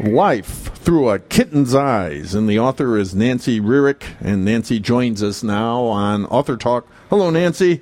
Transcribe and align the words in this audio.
Life 0.00 0.74
Through 0.74 1.08
a 1.10 1.18
Kitten's 1.20 1.74
Eyes, 1.74 2.34
and 2.34 2.48
the 2.48 2.58
author 2.58 2.98
is 2.98 3.14
Nancy 3.14 3.60
Rearick, 3.60 4.02
and 4.20 4.44
Nancy 4.44 4.80
joins 4.80 5.22
us 5.22 5.44
now 5.44 5.84
on 5.84 6.26
Author 6.26 6.56
Talk. 6.56 6.88
Hello, 7.10 7.30
Nancy. 7.30 7.80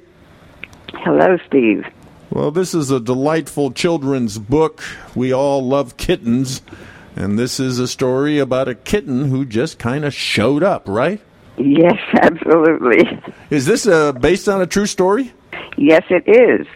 Hello, 0.93 1.39
Steve. 1.47 1.87
Well, 2.30 2.51
this 2.51 2.75
is 2.75 2.91
a 2.91 3.01
delightful 3.01 3.73
children's 3.73 4.39
book. 4.39 4.83
We 5.15 5.33
all 5.33 5.67
love 5.67 5.97
kittens, 5.97 6.61
and 7.17 7.39
this 7.39 7.59
is 7.59 7.79
a 7.79 7.89
story 7.89 8.39
about 8.39 8.69
a 8.69 8.75
kitten 8.75 9.31
who 9.31 9.47
just 9.47 9.79
kind 9.79 10.05
of 10.05 10.12
showed 10.12 10.62
up, 10.62 10.87
right? 10.87 11.20
Yes, 11.56 11.98
absolutely. 12.20 13.20
Is 13.48 13.65
this 13.65 13.87
uh, 13.87 14.12
based 14.12 14.51
on 14.51 14.61
a 14.61 14.67
true 14.67 14.87
story? 14.87 15.33
Yes, 15.79 16.05
it 16.11 16.29
is. 16.29 16.67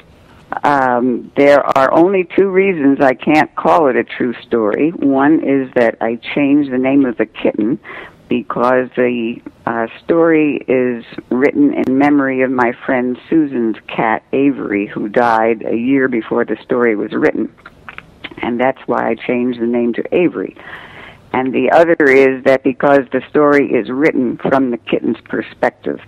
Um, 0.63 1.33
there 1.37 1.65
are 1.77 1.93
only 1.93 2.27
two 2.37 2.49
reasons 2.49 3.01
I 3.01 3.15
can't 3.15 3.55
call 3.57 3.89
it 3.89 3.97
a 3.97 4.05
true 4.05 4.35
story. 4.47 4.91
One 4.91 5.43
is 5.43 5.71
that 5.75 5.97
I 6.01 6.17
changed 6.35 6.73
the 6.73 6.79
name 6.79 7.05
of 7.05 7.17
the 7.19 7.27
kitten 7.27 7.79
because 8.29 8.89
the 8.97 9.41
uh, 9.67 9.87
story 10.05 10.65
is 10.67 11.05
written 11.31 11.75
in 11.75 11.99
memory 11.99 12.43
of 12.43 12.51
my 12.51 12.73
friend 12.85 13.19
Susan's 13.31 13.77
cat, 13.87 14.23
Avery, 14.33 14.87
who 14.87 15.09
died 15.09 15.63
a 15.65 15.77
year 15.77 16.09
before 16.09 16.45
the 16.45 16.57
story 16.65 16.97
was 16.97 17.13
written. 17.13 17.55
And 18.39 18.59
that's 18.61 18.81
why 18.87 19.11
I 19.11 19.15
changed 19.15 19.61
the 19.61 19.67
name 19.67 19.93
to 19.95 20.15
Avery. 20.15 20.57
And 21.33 21.53
the 21.53 21.71
other 21.71 21.97
is 22.11 22.45
that 22.45 22.63
because 22.65 23.03
the 23.13 23.23
story 23.29 23.71
is 23.73 23.91
written 23.91 24.39
from 24.39 24.71
the 24.71 24.79
kitten's 24.79 25.21
perspective. 25.25 26.01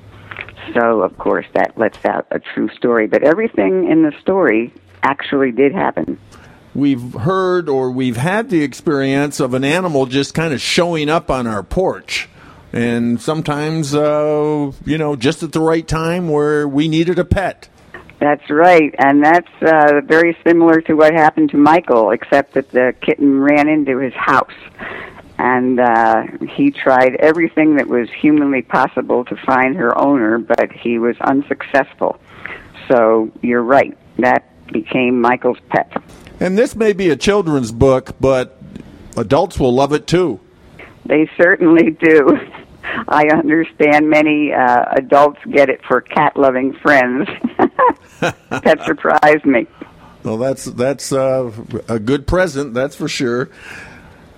So, 0.74 1.02
of 1.02 1.16
course, 1.18 1.46
that 1.54 1.76
lets 1.76 2.04
out 2.04 2.26
a 2.30 2.38
true 2.38 2.68
story. 2.76 3.06
But 3.06 3.22
everything 3.22 3.90
in 3.90 4.02
the 4.02 4.12
story 4.20 4.72
actually 5.02 5.52
did 5.52 5.72
happen. 5.72 6.18
We've 6.74 7.14
heard 7.14 7.68
or 7.68 7.90
we've 7.90 8.16
had 8.16 8.50
the 8.50 8.62
experience 8.62 9.40
of 9.40 9.54
an 9.54 9.64
animal 9.64 10.06
just 10.06 10.34
kind 10.34 10.52
of 10.54 10.60
showing 10.60 11.08
up 11.08 11.30
on 11.30 11.46
our 11.46 11.62
porch. 11.62 12.28
And 12.72 13.20
sometimes, 13.20 13.94
uh, 13.94 14.72
you 14.84 14.98
know, 14.98 15.16
just 15.16 15.42
at 15.42 15.52
the 15.52 15.60
right 15.60 15.86
time 15.86 16.28
where 16.28 16.68
we 16.68 16.86
needed 16.86 17.18
a 17.18 17.24
pet. 17.24 17.68
That's 18.20 18.50
right, 18.50 18.92
and 18.98 19.24
that's 19.24 19.48
uh, 19.62 20.00
very 20.04 20.36
similar 20.44 20.80
to 20.82 20.94
what 20.94 21.14
happened 21.14 21.50
to 21.50 21.56
Michael, 21.56 22.10
except 22.10 22.54
that 22.54 22.68
the 22.72 22.92
kitten 23.00 23.40
ran 23.40 23.68
into 23.68 23.98
his 23.98 24.12
house 24.12 24.50
and 25.38 25.78
uh, 25.78 26.24
he 26.50 26.70
tried 26.70 27.14
everything 27.16 27.76
that 27.76 27.86
was 27.86 28.08
humanly 28.10 28.62
possible 28.62 29.24
to 29.26 29.36
find 29.36 29.76
her 29.76 29.96
owner, 29.96 30.38
but 30.38 30.72
he 30.72 30.98
was 30.98 31.16
unsuccessful. 31.20 32.20
So 32.88 33.30
you're 33.40 33.62
right, 33.62 33.96
that 34.18 34.44
became 34.72 35.20
Michael's 35.20 35.58
pet. 35.68 35.92
And 36.40 36.58
this 36.58 36.74
may 36.74 36.92
be 36.92 37.10
a 37.10 37.16
children's 37.16 37.72
book, 37.72 38.16
but 38.20 38.58
adults 39.16 39.58
will 39.58 39.74
love 39.74 39.92
it 39.92 40.06
too. 40.06 40.40
They 41.06 41.30
certainly 41.36 41.90
do. 41.90 42.38
I 43.08 43.28
understand 43.28 44.08
many 44.08 44.52
uh, 44.52 44.84
adults 44.92 45.38
get 45.50 45.68
it 45.68 45.80
for 45.86 46.00
cat 46.00 46.36
loving 46.36 46.72
friends. 46.74 47.28
that 48.20 48.82
surprised 48.84 49.44
me. 49.44 49.66
Well, 50.24 50.36
that's 50.36 50.64
that's 50.64 51.12
uh, 51.12 51.50
a 51.88 51.98
good 51.98 52.26
present, 52.26 52.74
that's 52.74 52.96
for 52.96 53.08
sure. 53.08 53.50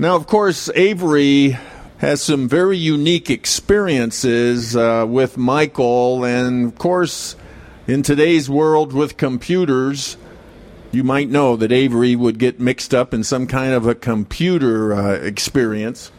Now, 0.01 0.17
of 0.17 0.27
course, 0.27 0.71
Avery 0.75 1.59
has 1.99 2.23
some 2.23 2.49
very 2.49 2.79
unique 2.79 3.29
experiences 3.29 4.75
uh, 4.75 5.05
with 5.07 5.37
Michael, 5.37 6.25
and 6.25 6.69
of 6.69 6.79
course, 6.79 7.37
in 7.87 8.03
today's 8.03 8.49
world 8.49 8.95
with 8.95 9.19
computers, 9.19 10.17
you 10.91 11.05
might 11.05 11.29
know 11.29 11.55
that 11.55 11.71
Avery 11.71 12.17
would 12.17 12.39
get 12.39 12.59
mixed 12.59 12.95
up 12.95 13.13
in 13.13 13.23
some 13.23 13.47
kind 13.47 13.75
of 13.75 13.87
a 13.87 13.95
computer 13.95 14.95
uh, 14.95 15.13
experience. 15.17 16.11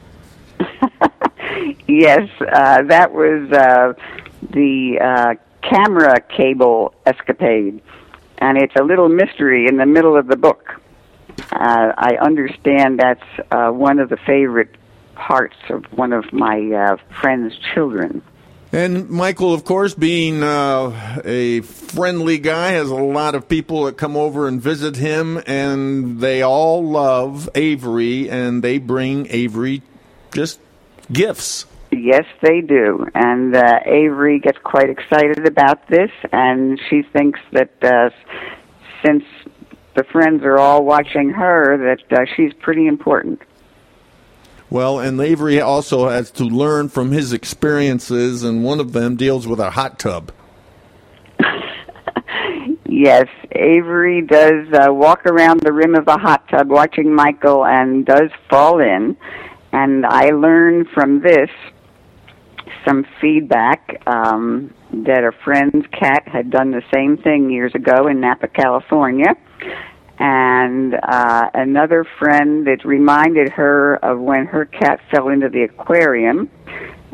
yes, 1.88 2.30
uh, 2.40 2.84
that 2.84 3.12
was 3.12 3.52
uh, 3.52 3.94
the 4.52 5.00
uh, 5.02 5.34
camera 5.68 6.22
cable 6.22 6.94
escapade, 7.08 7.82
and 8.38 8.60
it's 8.60 8.76
a 8.76 8.84
little 8.84 9.10
mystery 9.10 9.66
in 9.66 9.78
the 9.78 9.88
middle 9.88 10.16
of 10.16 10.28
the 10.28 10.38
book 10.38 10.81
uh, 11.52 11.92
I 11.98 12.18
understand 12.22 13.00
that's 13.00 13.24
uh, 13.52 13.70
one 13.70 14.00
of 14.00 14.10
the 14.10 14.18
favorite 14.18 14.76
parts 15.16 15.56
of 15.70 15.86
one 15.92 16.14
of 16.14 16.32
my 16.34 16.60
uh, 16.72 16.98
friend's 17.22 17.56
children. 17.74 18.22
And 18.74 19.10
Michael, 19.10 19.54
of 19.54 19.66
course, 19.66 19.94
being 19.94 20.42
uh, 20.44 21.22
a 21.26 21.60
friendly 21.62 22.38
guy, 22.38 22.72
has 22.72 22.90
a 22.90 22.96
lot 22.96 23.36
of 23.36 23.50
people 23.50 23.84
that 23.86 23.98
come 23.98 24.16
over 24.16 24.48
and 24.48 24.62
visit 24.62 24.96
him, 24.96 25.42
and 25.46 26.22
they 26.22 26.42
all 26.42 26.82
love 26.82 27.50
Avery, 27.54 28.30
and 28.30 28.64
they 28.64 28.78
bring 28.78 29.28
Avery 29.30 29.82
just 30.34 30.62
gifts. 31.12 31.66
Yes, 31.92 32.24
they 32.42 32.62
do. 32.62 33.06
And 33.14 33.54
uh, 33.54 33.80
Avery 33.86 34.40
gets 34.40 34.58
quite 34.64 34.90
excited 34.90 35.46
about 35.46 35.86
this, 35.90 36.12
and 36.32 36.80
she 36.90 37.02
thinks 37.02 37.42
that 37.52 37.72
uh, 37.84 38.10
since 39.06 39.26
the 39.96 40.04
friends 40.06 40.44
are 40.44 40.58
all 40.58 40.84
watching 40.84 41.30
her 41.32 41.78
that 41.96 42.18
uh, 42.18 42.26
she's 42.36 42.54
pretty 42.54 42.88
important. 42.88 43.42
Well, 44.70 45.00
and 45.00 45.20
Avery 45.20 45.60
also 45.60 46.08
has 46.08 46.32
to 46.32 46.46
learn 46.46 46.88
from 46.88 47.12
his 47.12 47.34
experiences, 47.34 48.44
and 48.44 48.64
one 48.64 48.80
of 48.80 48.94
them 48.94 49.18
deals 49.18 49.46
with 49.46 49.60
a 49.60 49.72
hot 49.72 50.00
tub. 50.00 50.32
yes, 52.86 53.26
Avery 53.52 54.22
does 54.22 54.68
uh, 54.74 54.94
walk 54.94 55.26
around 55.26 55.60
the 55.60 55.74
rim 55.74 55.94
of 55.96 56.06
the 56.06 56.18
hot 56.18 56.48
tub 56.48 56.70
watching 56.70 57.14
Michael 57.14 57.66
and 57.66 58.06
does 58.06 58.30
fall 58.50 58.80
in. 58.80 59.18
And 59.74 60.06
I 60.06 60.30
learned 60.30 60.88
from 60.94 61.22
this 61.22 61.50
some 62.88 63.06
feedback 63.20 64.02
um, 64.08 64.74
that 64.94 65.26
a 65.26 65.34
friend's 65.44 65.86
cat 65.88 66.26
had 66.28 66.50
done 66.50 66.72
the 66.72 66.84
same 66.94 67.18
thing 67.18 67.50
years 67.50 67.76
ago 67.76 68.08
in 68.08 68.22
Napa, 68.22 68.48
California 68.48 69.36
and 70.22 70.94
uh, 70.94 71.50
another 71.54 72.06
friend 72.20 72.68
that 72.68 72.86
reminded 72.86 73.50
her 73.50 73.96
of 74.06 74.20
when 74.20 74.46
her 74.46 74.66
cat 74.66 75.00
fell 75.10 75.30
into 75.30 75.50
the 75.50 75.64
aquarium. 75.64 76.50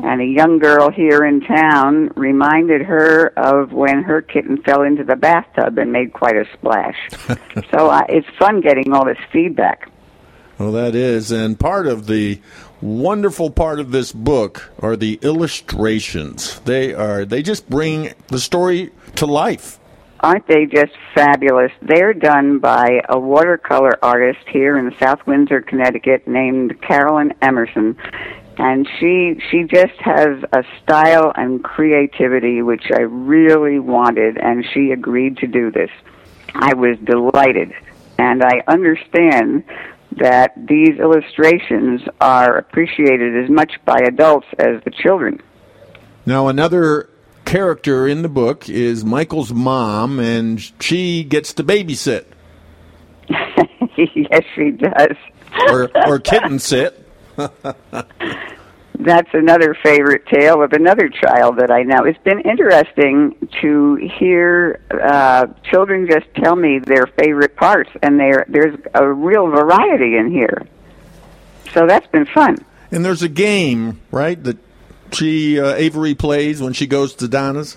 And 0.00 0.20
a 0.20 0.26
young 0.26 0.58
girl 0.58 0.90
here 0.90 1.24
in 1.24 1.40
town 1.40 2.12
reminded 2.14 2.82
her 2.82 3.32
of 3.36 3.72
when 3.72 4.02
her 4.02 4.20
kitten 4.22 4.62
fell 4.62 4.82
into 4.82 5.04
the 5.04 5.16
bathtub 5.16 5.78
and 5.78 5.90
made 5.90 6.12
quite 6.12 6.36
a 6.36 6.44
splash. 6.52 6.96
so 7.70 7.88
uh, 7.88 8.04
it's 8.08 8.28
fun 8.38 8.60
getting 8.60 8.92
all 8.92 9.06
this 9.06 9.18
feedback. 9.32 9.90
Well, 10.58 10.72
that 10.72 10.94
is. 10.94 11.32
And 11.32 11.58
part 11.58 11.86
of 11.86 12.06
the 12.06 12.40
wonderful 12.80 13.50
part 13.50 13.80
of 13.80 13.90
this 13.90 14.12
book 14.12 14.70
are 14.80 14.96
the 14.96 15.18
illustrations. 15.22 16.60
They 16.60 16.92
are 16.94 17.24
they 17.24 17.42
just 17.42 17.68
bring 17.70 18.12
the 18.28 18.38
story 18.38 18.90
to 19.16 19.26
life. 19.26 19.77
Aren't 20.20 20.48
they 20.48 20.66
just 20.66 20.92
fabulous? 21.14 21.70
They're 21.80 22.12
done 22.12 22.58
by 22.58 23.02
a 23.08 23.18
watercolor 23.18 23.98
artist 24.02 24.40
here 24.48 24.76
in 24.76 24.94
South 24.98 25.24
Windsor, 25.26 25.60
Connecticut 25.60 26.26
named 26.26 26.80
Carolyn 26.82 27.34
Emerson. 27.40 27.96
And 28.56 28.88
she 28.98 29.40
she 29.50 29.62
just 29.62 29.94
has 30.00 30.42
a 30.52 30.64
style 30.82 31.32
and 31.36 31.62
creativity 31.62 32.62
which 32.62 32.90
I 32.92 33.02
really 33.02 33.78
wanted 33.78 34.36
and 34.36 34.64
she 34.74 34.90
agreed 34.90 35.36
to 35.38 35.46
do 35.46 35.70
this. 35.70 35.90
I 36.54 36.74
was 36.74 36.98
delighted. 37.04 37.72
And 38.18 38.42
I 38.42 38.62
understand 38.66 39.62
that 40.16 40.52
these 40.56 40.98
illustrations 40.98 42.00
are 42.20 42.58
appreciated 42.58 43.44
as 43.44 43.48
much 43.48 43.72
by 43.84 43.98
adults 44.04 44.48
as 44.58 44.82
the 44.82 44.90
children. 44.90 45.40
Now 46.26 46.48
another 46.48 47.08
character 47.48 48.06
in 48.06 48.20
the 48.20 48.28
book 48.28 48.68
is 48.68 49.04
Michael's 49.04 49.52
mom, 49.52 50.20
and 50.20 50.60
she 50.80 51.24
gets 51.24 51.54
to 51.54 51.64
babysit. 51.64 52.26
yes, 53.28 54.44
she 54.54 54.70
does. 54.72 55.16
or, 55.70 55.90
or 56.06 56.18
kitten 56.18 56.58
sit. 56.58 57.04
That's 59.00 59.30
another 59.32 59.74
favorite 59.82 60.26
tale 60.26 60.62
of 60.62 60.72
another 60.72 61.08
child 61.08 61.58
that 61.58 61.70
I 61.70 61.84
know. 61.84 62.04
It's 62.04 62.18
been 62.18 62.40
interesting 62.40 63.48
to 63.62 63.94
hear 64.18 64.80
uh, 64.90 65.46
children 65.70 66.06
just 66.10 66.26
tell 66.34 66.56
me 66.56 66.80
their 66.80 67.06
favorite 67.06 67.56
parts, 67.56 67.90
and 68.02 68.18
there 68.20 68.44
there's 68.48 68.78
a 68.94 69.06
real 69.10 69.46
variety 69.46 70.16
in 70.16 70.30
here. 70.30 70.66
So 71.72 71.86
that's 71.86 72.08
been 72.08 72.26
fun. 72.26 72.58
And 72.90 73.04
there's 73.04 73.22
a 73.22 73.28
game, 73.28 74.00
right, 74.10 74.42
that 74.42 74.58
she 75.12 75.60
uh, 75.60 75.74
Avery 75.74 76.14
plays 76.14 76.60
when 76.60 76.72
she 76.72 76.86
goes 76.86 77.14
to 77.16 77.28
Donna's. 77.28 77.76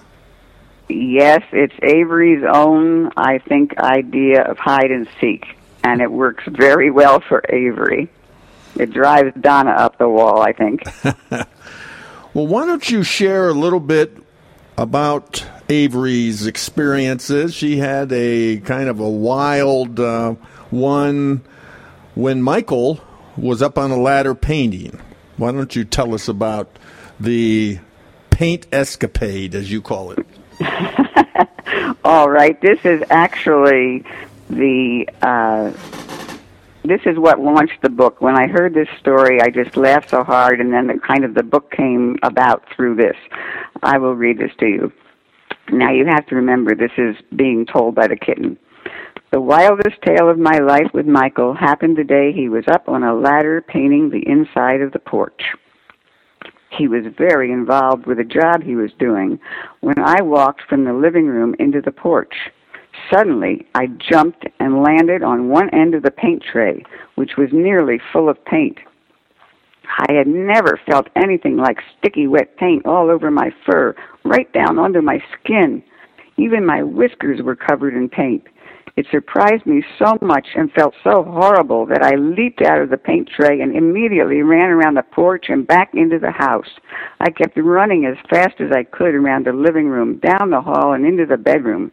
Yes, 0.89 1.41
it's 1.51 1.73
Avery's 1.81 2.43
own, 2.51 3.11
I 3.15 3.37
think, 3.37 3.77
idea 3.77 4.43
of 4.43 4.57
hide 4.57 4.91
and 4.91 5.07
seek, 5.19 5.45
and 5.83 6.01
it 6.01 6.11
works 6.11 6.43
very 6.47 6.91
well 6.91 7.21
for 7.21 7.43
Avery. 7.49 8.09
It 8.75 8.91
drives 8.91 9.33
Donna 9.39 9.71
up 9.71 9.97
the 9.97 10.09
wall, 10.09 10.41
I 10.41 10.53
think. 10.53 10.83
well, 12.33 12.47
why 12.47 12.65
don't 12.65 12.89
you 12.89 13.03
share 13.03 13.49
a 13.49 13.53
little 13.53 13.79
bit 13.79 14.17
about 14.77 15.45
Avery's 15.69 16.45
experiences? 16.45 17.53
She 17.53 17.77
had 17.77 18.11
a 18.11 18.59
kind 18.59 18.89
of 18.89 18.99
a 18.99 19.09
wild 19.09 19.99
uh, 19.99 20.35
one 20.69 21.41
when 22.15 22.41
Michael 22.41 22.99
was 23.37 23.61
up 23.61 23.77
on 23.77 23.91
a 23.91 23.97
ladder 23.97 24.35
painting. 24.35 24.99
Why 25.37 25.51
don't 25.51 25.75
you 25.75 25.85
tell 25.85 26.13
us 26.13 26.27
about 26.27 26.77
the 27.21 27.79
paint 28.29 28.67
escapade, 28.71 29.55
as 29.55 29.71
you 29.71 29.81
call 29.81 30.11
it? 30.11 30.25
All 32.03 32.29
right. 32.29 32.59
This 32.61 32.79
is 32.83 33.03
actually 33.09 34.03
the. 34.49 35.07
Uh, 35.21 35.71
this 36.83 37.01
is 37.05 37.17
what 37.19 37.39
launched 37.39 37.81
the 37.83 37.89
book. 37.89 38.21
When 38.21 38.35
I 38.35 38.47
heard 38.47 38.73
this 38.73 38.87
story, 38.99 39.39
I 39.39 39.51
just 39.51 39.77
laughed 39.77 40.09
so 40.09 40.23
hard, 40.23 40.59
and 40.59 40.73
then 40.73 40.87
the 40.87 40.97
kind 40.97 41.23
of 41.23 41.35
the 41.35 41.43
book 41.43 41.69
came 41.71 42.17
about 42.23 42.63
through 42.75 42.95
this. 42.95 43.15
I 43.83 43.99
will 43.99 44.15
read 44.15 44.39
this 44.39 44.51
to 44.59 44.65
you. 44.65 44.91
Now 45.71 45.91
you 45.91 46.05
have 46.07 46.25
to 46.27 46.35
remember 46.35 46.73
this 46.73 46.91
is 46.97 47.15
being 47.35 47.67
told 47.67 47.93
by 47.93 48.07
the 48.07 48.15
kitten. 48.15 48.57
The 49.31 49.39
wildest 49.39 50.01
tale 50.01 50.27
of 50.27 50.39
my 50.39 50.57
life 50.57 50.91
with 50.93 51.05
Michael 51.05 51.53
happened 51.53 51.97
the 51.97 52.03
day 52.03 52.33
he 52.33 52.49
was 52.49 52.65
up 52.67 52.89
on 52.89 53.03
a 53.03 53.13
ladder 53.13 53.61
painting 53.61 54.09
the 54.09 54.27
inside 54.27 54.81
of 54.81 54.91
the 54.91 54.99
porch. 54.99 55.41
He 56.71 56.87
was 56.87 57.03
very 57.17 57.51
involved 57.51 58.05
with 58.05 58.17
the 58.17 58.23
job 58.23 58.63
he 58.63 58.75
was 58.75 58.91
doing 58.97 59.39
when 59.81 59.99
I 59.99 60.21
walked 60.21 60.61
from 60.69 60.85
the 60.85 60.93
living 60.93 61.27
room 61.27 61.55
into 61.59 61.81
the 61.81 61.91
porch. 61.91 62.33
Suddenly, 63.13 63.67
I 63.75 63.87
jumped 63.87 64.45
and 64.59 64.81
landed 64.81 65.21
on 65.21 65.49
one 65.49 65.69
end 65.73 65.95
of 65.95 66.03
the 66.03 66.11
paint 66.11 66.43
tray, 66.49 66.83
which 67.15 67.31
was 67.37 67.49
nearly 67.51 67.99
full 68.11 68.29
of 68.29 68.43
paint. 68.45 68.77
I 69.97 70.13
had 70.13 70.27
never 70.27 70.79
felt 70.89 71.09
anything 71.15 71.57
like 71.57 71.77
sticky 71.97 72.27
wet 72.27 72.55
paint 72.57 72.85
all 72.85 73.09
over 73.09 73.29
my 73.29 73.51
fur, 73.65 73.93
right 74.23 74.51
down 74.53 74.79
under 74.79 75.01
my 75.01 75.21
skin. 75.33 75.83
Even 76.37 76.65
my 76.65 76.81
whiskers 76.81 77.41
were 77.41 77.55
covered 77.55 77.93
in 77.93 78.07
paint. 78.07 78.43
It 78.97 79.07
surprised 79.09 79.65
me 79.65 79.83
so 79.97 80.17
much 80.21 80.47
and 80.55 80.71
felt 80.73 80.93
so 81.03 81.23
horrible 81.23 81.85
that 81.85 82.03
I 82.03 82.15
leaped 82.15 82.61
out 82.61 82.81
of 82.81 82.89
the 82.89 82.97
paint 82.97 83.29
tray 83.29 83.61
and 83.61 83.75
immediately 83.75 84.41
ran 84.41 84.69
around 84.69 84.95
the 84.95 85.03
porch 85.03 85.45
and 85.47 85.65
back 85.65 85.91
into 85.93 86.19
the 86.19 86.31
house. 86.31 86.67
I 87.19 87.31
kept 87.31 87.57
running 87.57 88.05
as 88.05 88.17
fast 88.29 88.59
as 88.59 88.71
I 88.71 88.83
could 88.83 89.15
around 89.15 89.45
the 89.45 89.53
living 89.53 89.87
room, 89.87 90.17
down 90.17 90.49
the 90.49 90.61
hall, 90.61 90.93
and 90.93 91.05
into 91.05 91.25
the 91.25 91.37
bedroom. 91.37 91.91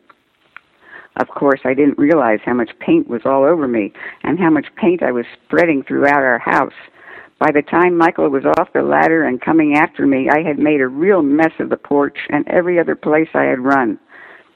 Of 1.16 1.28
course, 1.28 1.60
I 1.64 1.74
didn't 1.74 1.98
realize 1.98 2.40
how 2.44 2.54
much 2.54 2.70
paint 2.80 3.08
was 3.08 3.22
all 3.24 3.44
over 3.44 3.66
me 3.66 3.92
and 4.22 4.38
how 4.38 4.50
much 4.50 4.66
paint 4.76 5.02
I 5.02 5.12
was 5.12 5.26
spreading 5.44 5.82
throughout 5.82 6.22
our 6.22 6.38
house. 6.38 6.74
By 7.38 7.52
the 7.52 7.62
time 7.62 7.96
Michael 7.96 8.28
was 8.28 8.44
off 8.44 8.72
the 8.72 8.82
ladder 8.82 9.24
and 9.24 9.40
coming 9.40 9.76
after 9.76 10.06
me, 10.06 10.28
I 10.28 10.42
had 10.42 10.58
made 10.58 10.80
a 10.80 10.88
real 10.88 11.22
mess 11.22 11.52
of 11.60 11.70
the 11.70 11.76
porch 11.76 12.18
and 12.30 12.46
every 12.48 12.80
other 12.80 12.96
place 12.96 13.28
I 13.34 13.44
had 13.44 13.60
run. 13.60 13.98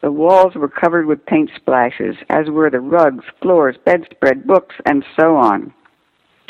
The 0.02 0.10
walls 0.10 0.54
were 0.56 0.68
covered 0.68 1.06
with 1.06 1.24
paint 1.26 1.50
splashes, 1.54 2.16
as 2.28 2.50
were 2.50 2.70
the 2.70 2.80
rugs, 2.80 3.24
floors, 3.40 3.76
bedspread, 3.84 4.46
books, 4.46 4.74
and 4.84 5.04
so 5.18 5.36
on. 5.36 5.72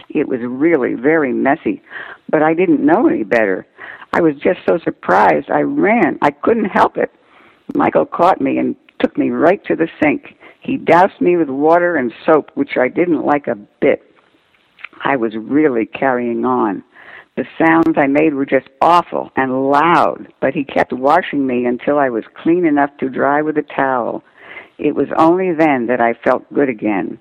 It 0.08 0.26
was 0.26 0.40
really 0.42 0.94
very 0.94 1.32
messy, 1.32 1.82
but 2.30 2.42
I 2.42 2.54
didn't 2.54 2.84
know 2.84 3.06
any 3.08 3.24
better. 3.24 3.66
I 4.14 4.20
was 4.22 4.34
just 4.36 4.60
so 4.66 4.78
surprised. 4.78 5.50
I 5.50 5.60
ran. 5.60 6.18
I 6.22 6.30
couldn't 6.30 6.66
help 6.66 6.96
it. 6.96 7.12
Michael 7.74 8.06
caught 8.06 8.40
me 8.40 8.58
and 8.58 8.74
took 9.00 9.16
me 9.18 9.30
right 9.30 9.62
to 9.66 9.76
the 9.76 9.88
sink. 10.02 10.36
He 10.60 10.76
doused 10.76 11.20
me 11.20 11.36
with 11.36 11.48
water 11.48 11.96
and 11.96 12.12
soap, 12.24 12.50
which 12.54 12.76
I 12.78 12.88
didn't 12.88 13.26
like 13.26 13.48
a 13.48 13.54
bit. 13.80 14.02
I 15.04 15.16
was 15.16 15.34
really 15.36 15.86
carrying 15.86 16.44
on. 16.44 16.84
The 17.34 17.46
sounds 17.58 17.96
I 17.96 18.08
made 18.08 18.34
were 18.34 18.44
just 18.44 18.68
awful 18.82 19.32
and 19.36 19.70
loud, 19.70 20.30
but 20.40 20.52
he 20.52 20.64
kept 20.64 20.92
washing 20.92 21.46
me 21.46 21.64
until 21.64 21.98
I 21.98 22.10
was 22.10 22.24
clean 22.42 22.66
enough 22.66 22.90
to 22.98 23.08
dry 23.08 23.40
with 23.40 23.56
a 23.56 23.62
towel. 23.62 24.22
It 24.76 24.94
was 24.94 25.08
only 25.16 25.54
then 25.54 25.86
that 25.86 26.00
I 26.00 26.12
felt 26.12 26.52
good 26.52 26.68
again. 26.68 27.18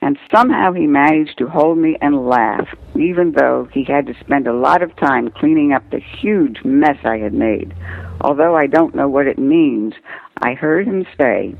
And 0.00 0.18
somehow 0.34 0.72
he 0.72 0.88
managed 0.88 1.38
to 1.38 1.46
hold 1.46 1.78
me 1.78 1.96
and 2.00 2.28
laugh, 2.28 2.66
even 2.96 3.34
though 3.38 3.68
he 3.72 3.84
had 3.84 4.06
to 4.08 4.18
spend 4.18 4.48
a 4.48 4.52
lot 4.52 4.82
of 4.82 4.96
time 4.96 5.30
cleaning 5.30 5.72
up 5.72 5.88
the 5.90 6.00
huge 6.00 6.64
mess 6.64 6.98
I 7.04 7.18
had 7.18 7.32
made. 7.32 7.72
Although 8.20 8.56
I 8.56 8.66
don't 8.66 8.96
know 8.96 9.08
what 9.08 9.28
it 9.28 9.38
means, 9.38 9.94
I 10.38 10.54
heard 10.54 10.88
him 10.88 11.06
say, 11.16 11.54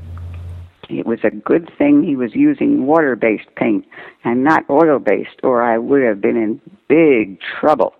it 0.89 1.05
was 1.05 1.19
a 1.23 1.31
good 1.31 1.71
thing 1.77 2.03
he 2.03 2.15
was 2.15 2.33
using 2.33 2.85
water 2.85 3.15
based 3.15 3.53
paint 3.55 3.85
and 4.23 4.43
not 4.43 4.69
oil 4.69 4.99
based, 4.99 5.39
or 5.43 5.61
I 5.61 5.77
would 5.77 6.03
have 6.03 6.21
been 6.21 6.37
in 6.37 6.61
big 6.87 7.39
trouble. 7.59 7.93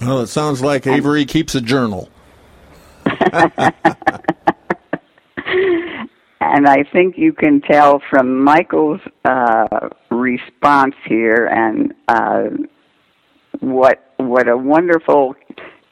Well, 0.00 0.20
it 0.20 0.26
sounds 0.26 0.60
like 0.60 0.86
Avery 0.86 1.24
keeps 1.24 1.54
a 1.54 1.60
journal. 1.60 2.10
and 6.40 6.66
I 6.66 6.84
think 6.92 7.16
you 7.16 7.32
can 7.32 7.60
tell 7.60 8.02
from 8.10 8.42
Michael's 8.42 9.00
uh, 9.24 9.88
response 10.10 10.94
here 11.06 11.46
and 11.46 11.94
uh, 12.08 12.48
what 13.60 14.02
what 14.18 14.48
a 14.48 14.56
wonderful 14.56 15.34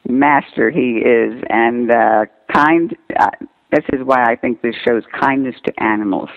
master 0.07 0.69
he 0.69 0.99
is, 0.99 1.43
and 1.49 1.91
uh, 1.91 2.25
kind. 2.53 2.95
Uh, 3.17 3.29
this 3.71 3.83
is 3.93 4.03
why 4.03 4.23
I 4.23 4.35
think 4.35 4.61
this 4.61 4.75
shows 4.85 5.03
kindness 5.19 5.55
to 5.65 5.83
animals. 5.83 6.29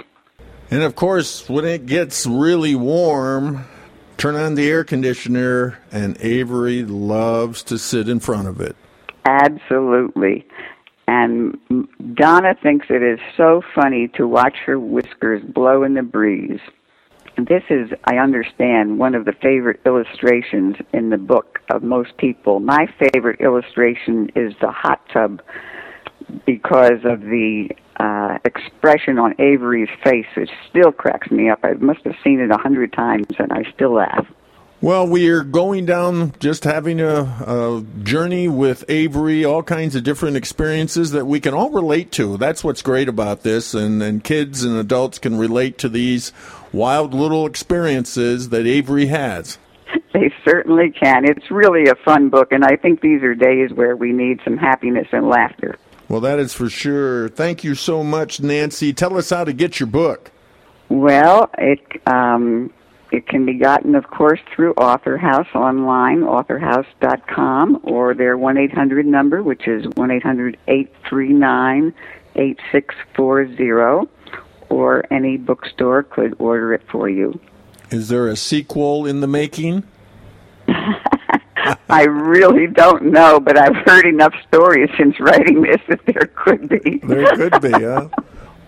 And 0.70 0.82
of 0.82 0.94
course, 0.96 1.48
when 1.48 1.64
it 1.64 1.86
gets 1.86 2.26
really 2.26 2.74
warm, 2.74 3.64
turn 4.16 4.36
on 4.36 4.54
the 4.54 4.68
air 4.68 4.84
conditioner, 4.84 5.78
and 5.90 6.16
Avery 6.20 6.82
loves 6.82 7.62
to 7.64 7.78
sit 7.78 8.08
in 8.08 8.20
front 8.20 8.48
of 8.48 8.60
it. 8.60 8.76
Absolutely. 9.24 10.46
And 11.06 11.56
Donna 12.14 12.54
thinks 12.62 12.86
it 12.90 13.02
is 13.02 13.18
so 13.36 13.62
funny 13.74 14.08
to 14.16 14.28
watch 14.28 14.56
her 14.66 14.78
whiskers 14.78 15.42
blow 15.42 15.82
in 15.82 15.94
the 15.94 16.02
breeze. 16.02 16.60
This 17.38 17.62
is, 17.70 17.90
I 18.04 18.16
understand, 18.16 18.98
one 18.98 19.14
of 19.14 19.24
the 19.24 19.32
favorite 19.32 19.80
illustrations 19.86 20.76
in 20.92 21.08
the 21.10 21.16
book 21.16 21.60
of 21.70 21.82
most 21.82 22.16
people. 22.18 22.60
My 22.60 22.86
favorite 22.98 23.40
illustration 23.40 24.28
is 24.34 24.52
the 24.60 24.70
hot 24.70 25.00
tub 25.12 25.40
because 26.46 27.04
of 27.04 27.20
the 27.20 27.70
uh, 27.98 28.38
expression 28.44 29.18
on 29.18 29.34
Avery's 29.38 29.88
face, 30.04 30.26
which 30.36 30.50
still 30.68 30.92
cracks 30.92 31.30
me 31.30 31.50
up. 31.50 31.60
I 31.62 31.72
must 31.74 32.04
have 32.04 32.14
seen 32.22 32.40
it 32.40 32.50
a 32.50 32.56
hundred 32.56 32.92
times, 32.92 33.26
and 33.38 33.52
I 33.52 33.70
still 33.74 33.94
laugh. 33.94 34.26
Well, 34.80 35.08
we 35.08 35.28
are 35.28 35.42
going 35.42 35.86
down 35.86 36.34
just 36.38 36.62
having 36.62 37.00
a, 37.00 37.22
a, 37.22 37.84
journey 38.04 38.46
with 38.46 38.84
Avery, 38.88 39.44
all 39.44 39.64
kinds 39.64 39.96
of 39.96 40.04
different 40.04 40.36
experiences 40.36 41.10
that 41.10 41.26
we 41.26 41.40
can 41.40 41.52
all 41.52 41.70
relate 41.70 42.12
to. 42.12 42.36
That's 42.36 42.62
what's 42.62 42.80
great 42.80 43.08
about 43.08 43.42
this, 43.42 43.74
and, 43.74 44.00
and 44.00 44.22
kids 44.22 44.62
and 44.62 44.76
adults 44.76 45.18
can 45.18 45.36
relate 45.36 45.78
to 45.78 45.88
these 45.88 46.32
wild 46.72 47.12
little 47.12 47.44
experiences 47.44 48.50
that 48.50 48.66
Avery 48.66 49.06
has. 49.06 49.58
They 50.12 50.32
certainly 50.44 50.92
can. 50.92 51.24
It's 51.24 51.50
really 51.50 51.88
a 51.88 51.96
fun 52.04 52.28
book, 52.28 52.52
and 52.52 52.64
I 52.64 52.76
think 52.76 53.00
these 53.00 53.22
are 53.24 53.34
days 53.34 53.72
where 53.72 53.96
we 53.96 54.12
need 54.12 54.40
some 54.44 54.56
happiness 54.56 55.08
and 55.10 55.28
laughter. 55.28 55.76
Well, 56.08 56.20
that 56.22 56.38
is 56.38 56.54
for 56.54 56.70
sure. 56.70 57.28
Thank 57.28 57.64
you 57.64 57.74
so 57.74 58.02
much, 58.02 58.40
Nancy. 58.40 58.92
Tell 58.92 59.16
us 59.18 59.30
how 59.30 59.44
to 59.44 59.52
get 59.52 59.78
your 59.78 59.88
book. 59.88 60.30
Well, 60.88 61.50
it 61.58 61.80
um, 62.06 62.72
it 63.12 63.26
can 63.26 63.44
be 63.44 63.54
gotten, 63.54 63.94
of 63.94 64.08
course, 64.10 64.40
through 64.54 64.72
Author 64.74 65.18
House 65.18 65.48
online, 65.54 66.20
authorhouse.com, 66.20 67.80
or 67.82 68.14
their 68.14 68.36
1 68.38 68.56
800 68.56 69.06
number, 69.06 69.42
which 69.42 69.68
is 69.68 69.86
1 69.96 70.10
800 70.10 70.58
839 70.66 71.94
8640, 72.36 74.10
or 74.70 75.12
any 75.12 75.36
bookstore 75.36 76.02
could 76.02 76.34
order 76.38 76.72
it 76.72 76.82
for 76.90 77.08
you. 77.08 77.38
Is 77.90 78.08
there 78.08 78.28
a 78.28 78.36
sequel 78.36 79.06
in 79.06 79.20
the 79.20 79.26
making? 79.26 79.84
I 81.88 82.04
really 82.04 82.66
don't 82.66 83.06
know, 83.06 83.40
but 83.40 83.58
I've 83.58 83.76
heard 83.86 84.06
enough 84.06 84.34
stories 84.46 84.90
since 84.96 85.18
writing 85.20 85.62
this 85.62 85.80
that 85.88 86.04
there 86.06 86.30
could 86.34 86.68
be. 86.68 87.00
there 87.04 87.36
could 87.36 87.60
be, 87.60 87.70
huh? 87.70 88.08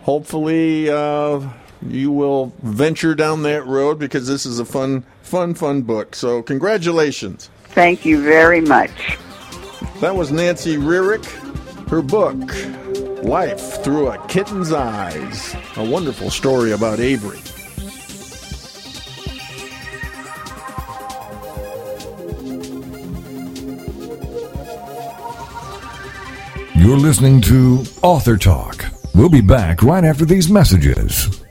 Hopefully, 0.02 0.90
uh, 0.90 1.40
you 1.86 2.10
will 2.10 2.52
venture 2.62 3.14
down 3.14 3.42
that 3.42 3.66
road 3.66 3.98
because 3.98 4.26
this 4.26 4.46
is 4.46 4.58
a 4.58 4.64
fun, 4.64 5.04
fun, 5.22 5.54
fun 5.54 5.82
book. 5.82 6.14
So, 6.14 6.42
congratulations. 6.42 7.50
Thank 7.68 8.04
you 8.04 8.22
very 8.22 8.60
much. 8.60 9.18
That 10.00 10.14
was 10.14 10.32
Nancy 10.32 10.76
Rearick. 10.76 11.24
Her 11.88 12.02
book, 12.02 12.38
Life 13.24 13.82
Through 13.82 14.08
a 14.08 14.26
Kitten's 14.28 14.72
Eyes. 14.72 15.56
A 15.76 15.84
wonderful 15.84 16.30
story 16.30 16.72
about 16.72 17.00
Avery. 17.00 17.40
You're 26.80 26.96
listening 26.96 27.42
to 27.42 27.84
Author 28.00 28.38
Talk. 28.38 28.86
We'll 29.14 29.28
be 29.28 29.42
back 29.42 29.82
right 29.82 30.02
after 30.02 30.24
these 30.24 30.48
messages. 30.48 31.44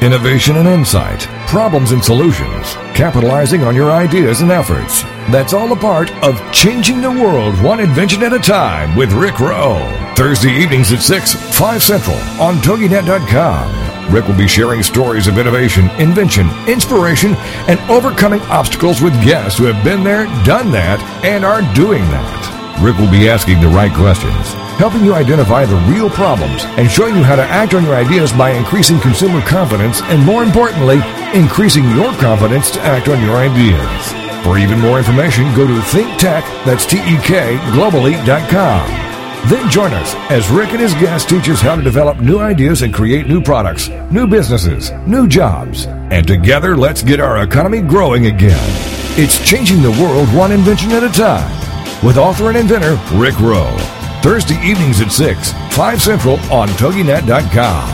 Innovation 0.00 0.56
and 0.56 0.68
insight, 0.68 1.22
problems 1.48 1.90
and 1.90 2.02
solutions, 2.02 2.74
capitalizing 2.94 3.64
on 3.64 3.74
your 3.74 3.90
ideas 3.90 4.42
and 4.42 4.52
efforts. 4.52 5.02
That's 5.32 5.54
all 5.54 5.72
a 5.72 5.76
part 5.76 6.12
of 6.22 6.40
Changing 6.52 7.00
the 7.00 7.10
World 7.10 7.60
One 7.64 7.80
Invention 7.80 8.22
at 8.22 8.32
a 8.32 8.38
Time 8.38 8.94
with 8.94 9.12
Rick 9.12 9.40
Rowe. 9.40 9.82
Thursday 10.14 10.52
evenings 10.52 10.92
at 10.92 11.02
6, 11.02 11.34
5 11.58 11.82
Central 11.82 12.16
on 12.40 12.58
TogiNet.com. 12.58 14.14
Rick 14.14 14.28
will 14.28 14.38
be 14.38 14.46
sharing 14.46 14.84
stories 14.84 15.26
of 15.26 15.36
innovation, 15.36 15.90
invention, 15.98 16.48
inspiration, 16.68 17.34
and 17.66 17.80
overcoming 17.90 18.40
obstacles 18.42 19.02
with 19.02 19.24
guests 19.24 19.58
who 19.58 19.64
have 19.64 19.82
been 19.82 20.04
there, 20.04 20.26
done 20.44 20.70
that, 20.70 21.00
and 21.24 21.44
are 21.44 21.62
doing 21.74 22.02
that. 22.02 22.53
Rick 22.80 22.98
will 22.98 23.10
be 23.10 23.28
asking 23.28 23.60
the 23.60 23.68
right 23.68 23.92
questions 23.92 24.54
helping 24.74 25.04
you 25.04 25.14
identify 25.14 25.64
the 25.64 25.76
real 25.92 26.10
problems 26.10 26.64
and 26.76 26.90
showing 26.90 27.14
you 27.14 27.22
how 27.22 27.36
to 27.36 27.42
act 27.42 27.74
on 27.74 27.84
your 27.84 27.94
ideas 27.94 28.32
by 28.32 28.50
increasing 28.50 28.98
consumer 29.00 29.40
confidence 29.42 30.02
and, 30.02 30.24
more 30.24 30.42
importantly, 30.42 31.00
increasing 31.32 31.84
your 31.90 32.12
confidence 32.14 32.70
to 32.72 32.80
act 32.80 33.08
on 33.08 33.22
your 33.22 33.36
ideas. 33.36 34.12
For 34.44 34.58
even 34.58 34.80
more 34.80 34.98
information, 34.98 35.54
go 35.54 35.66
to 35.66 35.74
ThinkTech, 35.74 36.42
that's 36.64 36.86
T-E-K, 36.86 37.56
globally.com. 37.72 39.00
Then 39.48 39.70
join 39.70 39.92
us 39.92 40.14
as 40.30 40.50
Rick 40.50 40.70
and 40.70 40.80
his 40.80 40.94
guests 40.94 41.30
teach 41.30 41.48
us 41.48 41.60
how 41.60 41.76
to 41.76 41.82
develop 41.82 42.18
new 42.18 42.38
ideas 42.38 42.82
and 42.82 42.92
create 42.92 43.26
new 43.26 43.42
products, 43.42 43.88
new 44.10 44.26
businesses, 44.26 44.90
new 45.06 45.28
jobs. 45.28 45.86
And 45.86 46.26
together, 46.26 46.76
let's 46.76 47.02
get 47.02 47.20
our 47.20 47.42
economy 47.42 47.80
growing 47.80 48.26
again. 48.26 48.70
It's 49.16 49.46
changing 49.48 49.82
the 49.82 49.90
world 49.90 50.28
one 50.34 50.50
invention 50.50 50.92
at 50.92 51.04
a 51.04 51.10
time 51.10 51.63
with 52.04 52.18
author 52.18 52.48
and 52.48 52.56
inventor 52.56 53.00
Rick 53.14 53.40
Rowe. 53.40 53.76
Thursday 54.22 54.60
evenings 54.62 55.00
at 55.00 55.10
6, 55.10 55.52
5 55.74 56.02
Central 56.02 56.36
on 56.52 56.68
TogiNet.com. 56.76 57.88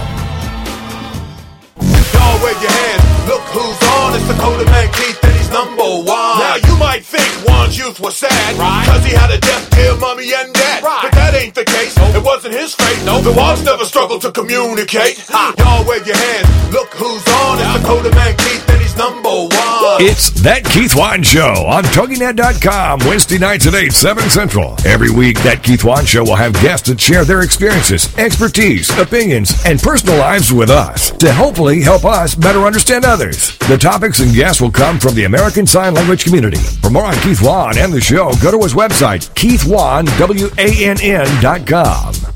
Y'all 1.80 2.44
wave 2.44 2.60
your 2.60 2.70
hands. 2.70 3.10
Look 3.30 3.42
who's 3.54 3.78
on. 3.94 4.14
It's 4.14 4.26
Dakota 4.26 4.64
Man 4.66 4.90
Keith 4.92 5.18
and 5.22 5.32
he's 5.34 5.50
number 5.50 5.82
one. 5.82 6.06
Now 6.42 6.56
you 6.56 6.76
might 6.78 7.04
think 7.04 7.26
Juan's 7.46 7.78
youth 7.78 8.00
was 8.00 8.16
sad. 8.16 8.58
Right. 8.58 8.86
Cause 8.86 9.04
he 9.04 9.12
had 9.12 9.30
a 9.30 9.38
death, 9.38 9.70
dear 9.70 9.96
mommy 9.96 10.32
and 10.34 10.52
dad. 10.54 10.82
Right. 10.82 11.02
But 11.02 11.12
that 11.12 11.34
ain't 11.34 11.54
the 11.54 11.64
case. 11.64 11.96
Nope. 11.96 12.16
It 12.16 12.24
wasn't 12.24 12.54
his 12.54 12.74
fate. 12.74 13.04
Nope. 13.04 13.22
The 13.22 13.32
Juans 13.32 13.64
never 13.64 13.84
struggled 13.84 14.22
to 14.22 14.32
communicate. 14.32 15.18
Ha. 15.30 15.54
Y'all 15.58 15.86
wave 15.86 16.06
your 16.06 16.16
hands. 16.16 16.48
Look 16.72 16.90
who's 16.94 17.22
on. 17.42 17.58
It's 17.62 17.82
Dakota 17.82 18.10
Man 18.14 18.34
Keith 18.36 18.68
and 18.70 18.79
he's 18.79 18.79
number 19.00 19.48
one. 19.48 19.96
It's 20.04 20.28
That 20.42 20.62
Keith 20.64 20.94
Wann 20.94 21.22
Show 21.22 21.64
on 21.66 21.84
TogiNet.com, 21.84 23.00
Wednesday 23.08 23.38
nights 23.38 23.66
at 23.66 23.74
8, 23.74 23.92
7 23.92 24.28
Central. 24.28 24.76
Every 24.84 25.10
week, 25.10 25.40
That 25.42 25.62
Keith 25.62 25.84
Wann 25.84 26.04
Show 26.04 26.22
will 26.24 26.36
have 26.36 26.52
guests 26.60 26.88
that 26.88 27.00
share 27.00 27.24
their 27.24 27.40
experiences, 27.40 28.14
expertise, 28.18 28.90
opinions, 28.98 29.56
and 29.64 29.80
personal 29.80 30.18
lives 30.18 30.52
with 30.52 30.68
us 30.68 31.12
to 31.12 31.32
hopefully 31.32 31.80
help 31.80 32.04
us 32.04 32.34
better 32.34 32.66
understand 32.66 33.06
others. 33.06 33.56
The 33.68 33.78
topics 33.78 34.20
and 34.20 34.34
guests 34.34 34.60
will 34.60 34.70
come 34.70 34.98
from 34.98 35.14
the 35.14 35.24
American 35.24 35.66
Sign 35.66 35.94
Language 35.94 36.24
community. 36.24 36.58
For 36.82 36.90
more 36.90 37.06
on 37.06 37.14
Keith 37.20 37.40
Wann 37.40 37.78
and 37.78 37.90
the 37.92 38.02
show, 38.02 38.32
go 38.42 38.50
to 38.50 38.58
his 38.58 38.74
website, 38.74 39.30
keithwan.com. 39.32 40.04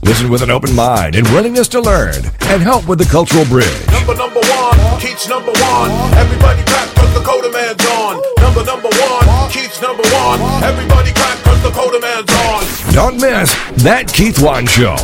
Listen 0.03 0.31
with 0.31 0.43
an 0.43 0.51
open 0.51 0.75
mind 0.75 1.17
and 1.17 1.27
willingness 1.29 1.69
to 1.69 1.81
learn 1.81 2.25
and 2.43 2.63
help 2.63 2.87
with 2.89 2.99
the 2.99 3.07
cultural 3.07 3.45
bridge. 3.47 3.87
Number 3.91 4.15
number 4.15 4.34
one, 4.65 5.01
Keith's 5.01 5.29
number 5.29 5.53
one. 5.53 5.91
Everybody 6.17 6.63
clap 6.65 6.95
cause 6.97 7.13
Dakota 7.15 7.51
Man's 7.53 7.85
on. 7.87 8.23
Number 8.41 8.65
number 8.65 8.89
one, 8.89 9.51
Keith's 9.51 9.81
number 9.83 10.03
one. 10.03 10.41
Everybody 10.63 11.13
clap 11.13 11.39
cause 11.45 11.63
Dakota 11.63 12.01
Man's 12.01 12.31
on. 12.31 12.95
Don't 12.95 13.21
miss 13.21 13.53
That 13.83 14.11
Keith 14.13 14.41
Wann 14.43 14.67
Show. 14.67 14.97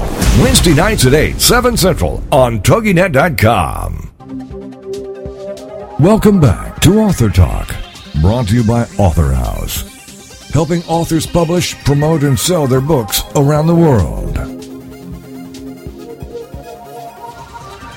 Wednesday 0.42 0.74
nights 0.74 1.06
at 1.06 1.14
8, 1.14 1.40
7 1.40 1.76
Central 1.76 2.22
on 2.32 2.60
TogiNet.com. 2.60 4.06
Welcome 5.98 6.40
back 6.40 6.80
to 6.80 7.00
Author 7.00 7.28
Talk, 7.28 7.74
brought 8.22 8.48
to 8.48 8.54
you 8.54 8.64
by 8.64 8.84
Author 8.96 9.32
House, 9.34 10.48
helping 10.50 10.82
authors 10.84 11.26
publish, 11.26 11.74
promote, 11.84 12.22
and 12.22 12.38
sell 12.38 12.66
their 12.66 12.80
books 12.80 13.22
around 13.36 13.66
the 13.66 13.74
world. 13.74 14.34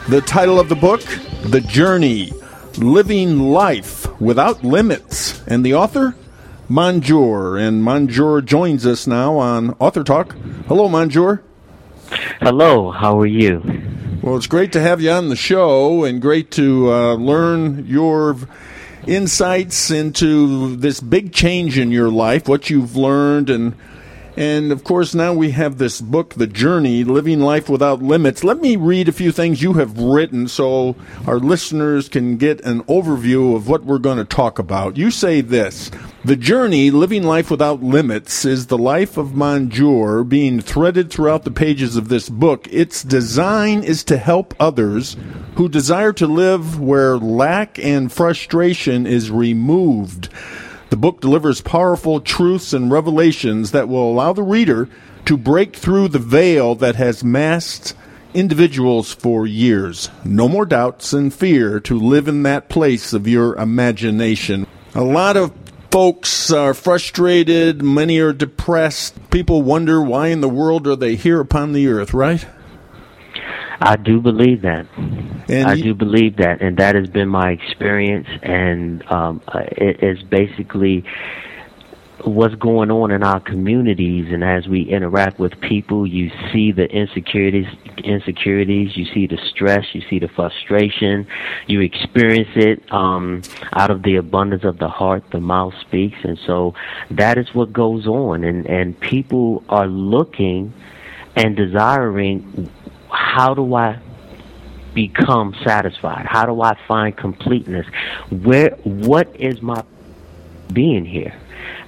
The 0.09 0.19
title 0.19 0.59
of 0.59 0.67
the 0.67 0.75
book, 0.75 1.01
The 1.43 1.59
Journey 1.59 2.31
Living 2.77 3.51
Life 3.51 4.19
Without 4.19 4.63
Limits. 4.63 5.45
And 5.45 5.65
the 5.65 5.73
author, 5.73 6.15
MonJurr. 6.69 7.59
And 7.61 7.83
MonJurr 7.83 8.45
joins 8.45 8.85
us 8.85 9.05
now 9.05 9.37
on 9.37 9.75
Author 9.77 10.03
Talk. 10.03 10.33
Hello, 10.67 10.87
MonJurr. 10.87 11.41
Hello, 12.39 12.91
how 12.91 13.19
are 13.19 13.25
you? 13.25 13.61
Well, 14.21 14.37
it's 14.37 14.47
great 14.47 14.71
to 14.71 14.79
have 14.79 15.01
you 15.01 15.11
on 15.11 15.27
the 15.27 15.35
show 15.35 16.05
and 16.05 16.21
great 16.21 16.49
to 16.51 16.91
uh, 16.91 17.13
learn 17.15 17.85
your 17.87 18.37
insights 19.05 19.91
into 19.91 20.77
this 20.77 21.01
big 21.01 21.33
change 21.33 21.77
in 21.77 21.91
your 21.91 22.09
life, 22.09 22.47
what 22.47 22.69
you've 22.69 22.95
learned, 22.95 23.49
and 23.49 23.75
and 24.35 24.71
of 24.71 24.83
course 24.83 25.13
now 25.13 25.33
we 25.33 25.51
have 25.51 25.77
this 25.77 26.01
book, 26.01 26.33
The 26.35 26.47
Journey: 26.47 27.03
Living 27.03 27.39
Life 27.39 27.69
Without 27.69 28.01
Limits. 28.01 28.43
Let 28.43 28.59
me 28.59 28.75
read 28.75 29.07
a 29.07 29.13
few 29.13 29.31
things 29.31 29.61
you 29.61 29.73
have 29.73 29.97
written 29.97 30.47
so 30.47 30.95
our 31.27 31.39
listeners 31.39 32.09
can 32.09 32.37
get 32.37 32.61
an 32.61 32.83
overview 32.83 33.55
of 33.55 33.67
what 33.67 33.85
we're 33.85 33.97
going 33.99 34.17
to 34.17 34.25
talk 34.25 34.59
about. 34.59 34.97
You 34.97 35.11
say 35.11 35.41
this. 35.41 35.91
The 36.25 36.35
journey, 36.35 36.89
living 36.89 37.23
life 37.23 37.51
without 37.51 37.83
limits, 37.83 38.45
is 38.45 38.67
the 38.67 38.77
life 38.77 39.17
of 39.17 39.31
MonJurr 39.31 40.27
being 40.27 40.61
threaded 40.61 41.11
throughout 41.11 41.43
the 41.43 41.51
pages 41.51 41.97
of 41.97 42.07
this 42.07 42.29
book. 42.29 42.67
Its 42.71 43.03
design 43.03 43.83
is 43.83 44.03
to 44.05 44.17
help 44.17 44.53
others 44.59 45.17
who 45.55 45.67
desire 45.67 46.13
to 46.13 46.27
live 46.27 46.79
where 46.79 47.17
lack 47.17 47.77
and 47.77 48.11
frustration 48.11 49.05
is 49.05 49.29
removed. 49.29 50.29
The 50.93 50.97
book 50.97 51.21
delivers 51.21 51.59
powerful 51.59 52.21
truths 52.21 52.71
and 52.71 52.91
revelations 52.91 53.71
that 53.71 53.89
will 53.89 54.11
allow 54.11 54.31
the 54.31 54.43
reader 54.43 54.87
to 55.25 55.37
break 55.37 55.75
through 55.75 56.09
the 56.09 56.19
veil 56.19 56.75
that 56.75 56.97
has 56.97 57.23
masked 57.23 57.95
individuals 58.35 59.11
for 59.11 59.47
years. 59.47 60.11
No 60.23 60.47
more 60.47 60.67
doubts 60.67 61.11
and 61.11 61.33
fear 61.33 61.79
to 61.79 61.97
live 61.97 62.27
in 62.27 62.43
that 62.43 62.69
place 62.69 63.11
of 63.11 63.27
your 63.27 63.55
imagination. 63.55 64.67
A 64.93 65.03
lot 65.03 65.35
of 65.35 65.51
folks 65.89 66.51
are 66.51 66.75
frustrated, 66.75 67.81
many 67.81 68.19
are 68.19 68.31
depressed. 68.31 69.15
People 69.31 69.63
wonder 69.63 69.99
why 69.99 70.27
in 70.27 70.41
the 70.41 70.47
world 70.47 70.85
are 70.85 70.95
they 70.95 71.15
here 71.15 71.39
upon 71.39 71.73
the 71.73 71.87
earth, 71.87 72.13
right? 72.13 72.45
I 73.83 73.97
do 73.97 74.21
believe 74.21 74.61
that. 74.61 74.87
And 75.49 75.67
I 75.67 75.73
you- 75.73 75.83
do 75.83 75.93
believe 75.93 76.37
that, 76.37 76.61
and 76.61 76.77
that 76.77 76.95
has 76.95 77.09
been 77.09 77.27
my 77.27 77.51
experience, 77.51 78.27
and 78.41 79.03
um, 79.11 79.41
uh, 79.47 79.59
it 79.77 80.01
is 80.01 80.23
basically 80.23 81.03
what's 82.23 82.55
going 82.55 82.89
on 82.89 83.11
in 83.11 83.21
our 83.21 83.41
communities 83.41 84.31
and 84.31 84.45
as 84.45 84.65
we 84.65 84.83
interact 84.83 85.39
with 85.39 85.59
people 85.59 86.07
you 86.07 86.31
see 86.53 86.71
the 86.71 86.85
insecurities 86.85 87.65
insecurities 87.97 88.95
you 88.95 89.03
see 89.13 89.27
the 89.27 89.37
stress 89.49 89.83
you 89.93 90.01
see 90.09 90.19
the 90.19 90.29
frustration 90.29 91.27
you 91.67 91.81
experience 91.81 92.47
it 92.55 92.81
um 92.93 93.41
out 93.73 93.91
of 93.91 94.03
the 94.03 94.15
abundance 94.15 94.63
of 94.63 94.77
the 94.77 94.87
heart 94.87 95.21
the 95.31 95.39
mouth 95.39 95.73
speaks 95.81 96.17
and 96.23 96.39
so 96.45 96.73
that 97.11 97.37
is 97.37 97.53
what 97.53 97.73
goes 97.73 98.07
on 98.07 98.45
and 98.45 98.65
and 98.67 98.97
people 99.01 99.61
are 99.67 99.87
looking 99.87 100.73
and 101.35 101.57
desiring 101.57 102.69
how 103.33 103.55
do 103.55 103.73
I 103.73 103.99
become 104.93 105.55
satisfied? 105.63 106.27
How 106.27 106.45
do 106.45 106.61
I 106.61 106.77
find 106.87 107.17
completeness? 107.17 107.87
Where 108.29 108.71
what 108.83 109.35
is 109.39 109.59
my 109.59 109.83
being 110.71 111.03
here? 111.03 111.35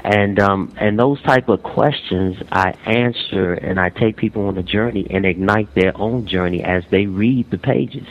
And 0.03 0.39
um 0.39 0.73
and 0.77 0.97
those 0.97 1.21
type 1.21 1.47
of 1.49 1.61
questions 1.61 2.37
I 2.51 2.71
answer 2.87 3.53
and 3.53 3.79
I 3.79 3.89
take 3.89 4.17
people 4.17 4.47
on 4.47 4.57
a 4.57 4.63
journey 4.63 5.05
and 5.11 5.23
ignite 5.23 5.71
their 5.75 5.95
own 5.95 6.25
journey 6.25 6.63
as 6.63 6.83
they 6.89 7.05
read 7.05 7.51
the 7.51 7.59
pages. 7.59 8.07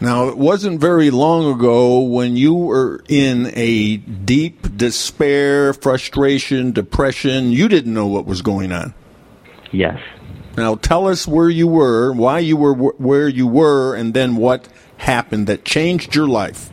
Now, 0.00 0.28
it 0.28 0.38
wasn't 0.38 0.80
very 0.80 1.10
long 1.10 1.52
ago 1.52 2.00
when 2.00 2.36
you 2.36 2.54
were 2.54 3.02
in 3.08 3.50
a 3.54 3.96
deep 3.96 4.76
despair, 4.76 5.74
frustration, 5.74 6.70
depression. 6.70 7.50
You 7.50 7.68
didn't 7.68 7.92
know 7.92 8.06
what 8.06 8.24
was 8.24 8.40
going 8.40 8.70
on. 8.70 8.94
Yes. 9.72 10.00
Now, 10.58 10.74
tell 10.76 11.06
us 11.08 11.26
where 11.26 11.48
you 11.48 11.66
were, 11.66 12.12
why 12.12 12.40
you 12.40 12.56
were 12.56 12.74
wh- 12.74 13.00
where 13.00 13.28
you 13.28 13.46
were, 13.46 13.94
and 13.94 14.14
then 14.14 14.36
what 14.36 14.68
happened 14.98 15.46
that 15.46 15.64
changed 15.64 16.14
your 16.14 16.28
life. 16.28 16.70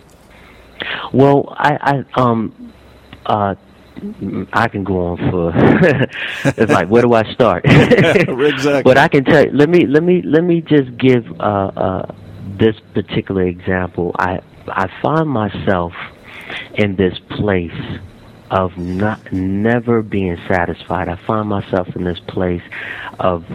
Well, 1.14 1.54
I, 1.58 2.04
I 2.16 2.22
um 2.22 2.72
uh 3.26 3.56
I 4.52 4.68
can 4.68 4.84
go 4.84 5.08
on 5.08 5.18
for 5.32 5.52
it's 6.58 6.72
like 6.72 6.90
where 6.90 7.02
do 7.02 7.14
I 7.14 7.24
start? 7.34 7.66
Exactly. 7.66 8.34
But 8.84 8.98
I 8.98 9.08
can 9.08 9.24
tell 9.24 9.46
you, 9.46 9.52
let 9.52 9.70
me 9.70 9.86
let 9.86 10.04
me 10.04 10.22
let 10.22 10.44
me 10.44 10.62
just 10.62 10.98
give 10.98 11.26
uh 11.40 11.44
uh 11.44 12.16
this 12.58 12.76
particular 12.94 13.44
example. 13.44 14.16
I 14.18 14.42
I 14.68 14.90
find 15.02 15.30
myself 15.30 15.94
in 16.76 16.96
this 16.96 17.18
place 17.30 18.00
of 18.52 18.78
not 18.78 19.32
never 19.32 20.02
being 20.02 20.38
satisfied. 20.48 21.08
I 21.10 21.16
find 21.16 21.50
myself 21.50 21.96
in 21.96 22.04
this 22.04 22.20
place 22.20 22.62
of 23.20 23.46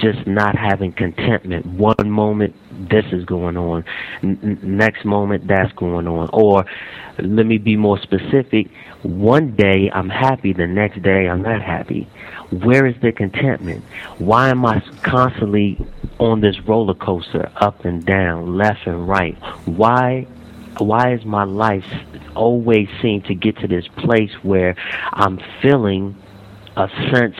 just 0.00 0.26
not 0.26 0.56
having 0.56 0.92
contentment. 0.92 1.66
One 1.66 2.10
moment 2.10 2.54
this 2.88 3.04
is 3.12 3.24
going 3.24 3.56
on, 3.56 3.84
N- 4.22 4.58
next 4.62 5.04
moment 5.04 5.46
that's 5.46 5.72
going 5.72 6.06
on, 6.08 6.30
or 6.32 6.64
let 7.18 7.46
me 7.46 7.58
be 7.58 7.76
more 7.76 7.98
specific. 8.00 8.68
One 9.02 9.54
day 9.54 9.90
I'm 9.92 10.08
happy, 10.08 10.52
the 10.52 10.66
next 10.66 11.02
day 11.02 11.28
I'm 11.28 11.42
not 11.42 11.62
happy. 11.62 12.08
Where 12.50 12.86
is 12.86 12.96
the 13.00 13.12
contentment? 13.12 13.84
Why 14.18 14.48
am 14.48 14.64
I 14.64 14.80
constantly 15.02 15.78
on 16.18 16.40
this 16.40 16.60
roller 16.66 16.94
coaster, 16.94 17.50
up 17.56 17.84
and 17.84 18.04
down, 18.04 18.56
left 18.56 18.86
and 18.86 19.08
right? 19.08 19.36
Why 19.66 20.26
why 20.78 21.12
is 21.12 21.24
my 21.24 21.44
life 21.44 21.84
always 22.34 22.88
seem 23.02 23.22
to 23.22 23.34
get 23.34 23.56
to 23.58 23.68
this 23.68 23.86
place 23.88 24.32
where 24.42 24.76
I'm 25.12 25.40
feeling 25.60 26.16
a 26.80 27.10
sense 27.10 27.36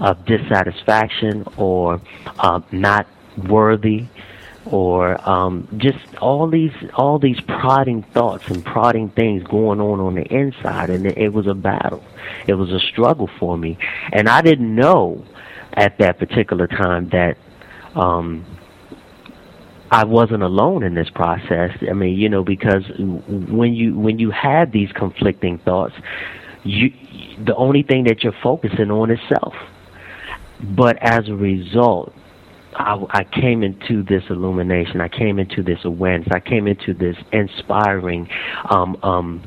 of 0.00 0.24
dissatisfaction 0.26 1.44
or 1.56 2.00
uh, 2.38 2.60
not 2.72 3.06
worthy 3.48 4.06
or 4.66 5.28
um, 5.28 5.68
just 5.76 5.98
all 6.20 6.48
these 6.48 6.72
all 6.94 7.18
these 7.18 7.40
prodding 7.40 8.02
thoughts 8.02 8.48
and 8.48 8.64
prodding 8.64 9.10
things 9.10 9.42
going 9.44 9.80
on 9.80 10.00
on 10.00 10.14
the 10.14 10.24
inside, 10.34 10.90
and 10.90 11.06
it, 11.06 11.18
it 11.18 11.32
was 11.32 11.46
a 11.46 11.54
battle. 11.54 12.02
It 12.46 12.54
was 12.54 12.70
a 12.72 12.80
struggle 12.80 13.28
for 13.38 13.58
me, 13.58 13.78
and 14.12 14.28
I 14.28 14.40
didn't 14.40 14.74
know 14.74 15.24
at 15.74 15.98
that 15.98 16.18
particular 16.18 16.66
time 16.66 17.08
that 17.10 17.36
um, 17.94 18.44
I 19.90 20.04
wasn't 20.04 20.42
alone 20.42 20.82
in 20.82 20.94
this 20.94 21.10
process. 21.10 21.76
I 21.88 21.92
mean, 21.92 22.18
you 22.18 22.28
know, 22.28 22.42
because 22.42 22.84
when 22.98 23.74
you 23.74 23.98
when 23.98 24.18
you 24.18 24.30
have 24.30 24.72
these 24.72 24.90
conflicting 24.92 25.58
thoughts, 25.58 25.94
you 26.64 26.92
the 27.44 27.54
only 27.56 27.82
thing 27.82 28.04
that 28.04 28.22
you're 28.22 28.34
focusing 28.42 28.90
on 28.90 29.10
is 29.10 29.20
self. 29.28 29.54
But 30.60 30.96
as 31.02 31.28
a 31.28 31.34
result, 31.34 32.14
I, 32.74 33.02
I 33.10 33.24
came 33.24 33.62
into 33.62 34.02
this 34.02 34.24
illumination. 34.30 35.00
I 35.00 35.08
came 35.08 35.38
into 35.38 35.62
this 35.62 35.84
awareness. 35.84 36.28
I 36.32 36.40
came 36.40 36.66
into 36.66 36.94
this 36.94 37.16
inspiring 37.32 38.28
um, 38.70 38.96
um, 39.02 39.42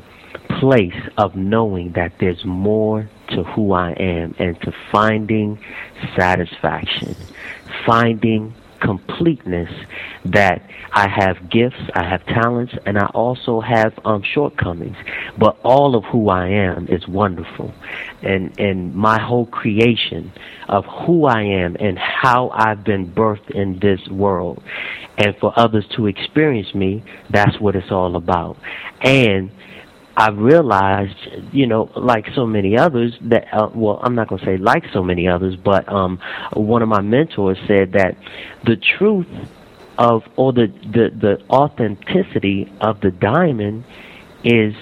place 0.60 0.96
of 1.18 1.36
knowing 1.36 1.94
that 1.94 2.14
there's 2.20 2.44
more 2.46 3.10
to 3.30 3.44
who 3.44 3.74
I 3.74 3.92
am 3.92 4.36
and 4.40 4.60
to 4.62 4.74
finding 4.92 5.60
satisfaction, 6.16 7.16
finding 7.86 8.54
completeness 8.80 9.70
that 10.26 10.62
I 10.92 11.08
have 11.08 11.50
gifts, 11.50 11.82
I 11.94 12.04
have 12.04 12.26
talents, 12.26 12.74
and 12.86 12.98
I 12.98 13.06
also 13.08 13.60
have 13.62 13.98
um, 14.06 14.24
shortcomings. 14.24 14.98
But 15.38 15.58
all 15.64 15.96
of 15.96 16.04
who 16.06 16.30
I 16.30 16.48
am 16.48 16.88
is 16.88 17.08
wonderful, 17.08 17.74
and 18.22 18.58
and 18.60 18.96
my 18.96 19.20
whole 19.20 19.46
creation 19.46 20.32
of 20.70 20.86
who 20.86 21.26
I 21.26 21.44
am 21.44 21.78
and 21.80 21.98
how 21.98 22.50
I've 22.50 22.84
been 22.84 23.12
birthed 23.12 23.52
in 23.52 23.80
this 23.80 24.08
world, 24.10 24.64
and 25.18 25.36
for 25.38 25.54
others 25.58 25.86
to 25.96 26.08
experience 26.08 26.74
me, 26.74 27.04
that's 27.30 27.60
what 27.60 27.76
it's 27.76 27.92
all 27.92 28.16
about. 28.16 28.58
And 29.02 29.52
I 30.18 30.32
realized, 30.32 31.16
you 31.54 31.68
know, 31.68 31.92
like 31.96 32.26
so 32.34 32.48
many 32.48 32.76
others, 32.76 33.16
that 33.22 33.54
uh, 33.54 33.70
well, 33.72 34.00
I'm 34.02 34.16
not 34.16 34.28
going 34.28 34.40
to 34.40 34.46
say 34.46 34.58
like 34.58 34.86
so 34.92 35.04
many 35.04 35.28
others, 35.28 35.56
but 35.56 35.88
um, 35.88 36.20
one 36.54 36.82
of 36.82 36.90
my 36.90 37.02
mentors 37.02 37.60
said 37.68 37.92
that 37.92 38.18
the 38.66 38.78
truth 38.78 39.28
of 40.00 40.24
or 40.36 40.54
the, 40.54 40.74
the 40.92 41.12
the 41.16 41.44
authenticity 41.52 42.72
of 42.82 43.00
the 43.02 43.12
diamond 43.12 43.84
is 44.44 44.74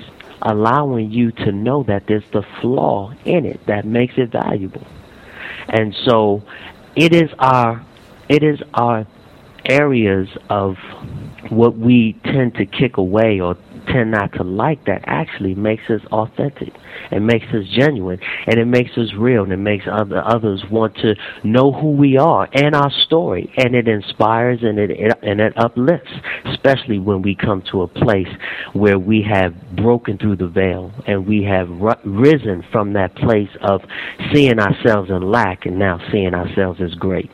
allowing 0.41 1.11
you 1.11 1.33
to 1.33 1.51
know 1.51 1.83
that 1.83 2.07
there's 2.07 2.23
the 2.31 2.43
flaw 2.61 3.13
in 3.25 3.45
it 3.45 3.59
that 3.65 3.85
makes 3.85 4.13
it 4.17 4.31
valuable. 4.31 4.87
And 5.67 5.93
so 6.05 6.43
it 6.95 7.13
is 7.13 7.29
our 7.39 7.85
it 8.29 8.41
is 8.41 8.61
our 8.73 9.05
areas 9.65 10.29
of 10.49 10.77
what 11.49 11.75
we 11.75 12.13
tend 12.23 12.55
to 12.55 12.65
kick 12.65 12.95
away 12.95 13.41
or 13.41 13.57
tend 13.87 14.11
not 14.11 14.33
to 14.33 14.43
like 14.43 14.85
that 14.85 15.03
actually 15.05 15.55
makes 15.55 15.89
us 15.89 16.01
authentic. 16.11 16.73
And 17.11 17.27
makes 17.27 17.45
us 17.53 17.65
genuine 17.71 18.19
and 18.47 18.59
it 18.59 18.65
makes 18.65 18.97
us 18.97 19.13
real 19.17 19.43
and 19.43 19.53
it 19.53 19.57
makes 19.57 19.85
other 19.91 20.23
others 20.23 20.63
want 20.71 20.95
to 20.97 21.15
know 21.43 21.71
who 21.71 21.91
we 21.91 22.17
are 22.17 22.47
and 22.53 22.75
our 22.75 22.91
story 23.05 23.51
and 23.57 23.75
it 23.75 23.87
inspires 23.87 24.59
and 24.63 24.79
it, 24.79 24.91
it 24.91 25.17
and 25.21 25.39
it 25.39 25.53
uplifts 25.57 26.11
especially 26.45 26.99
when 26.99 27.21
we 27.21 27.35
come 27.35 27.61
to 27.71 27.81
a 27.83 27.87
place 27.87 28.27
where 28.73 28.97
we 28.97 29.21
have 29.21 29.53
broken 29.75 30.17
through 30.17 30.35
the 30.35 30.47
veil 30.47 30.91
and 31.05 31.27
we 31.27 31.43
have 31.43 31.69
risen 32.03 32.63
from 32.71 32.93
that 32.93 33.15
place 33.15 33.49
of 33.61 33.81
seeing 34.33 34.59
ourselves 34.59 35.09
in 35.09 35.21
lack 35.21 35.65
and 35.65 35.77
now 35.77 35.99
seeing 36.11 36.33
ourselves 36.33 36.81
as 36.81 36.93
great. 36.95 37.29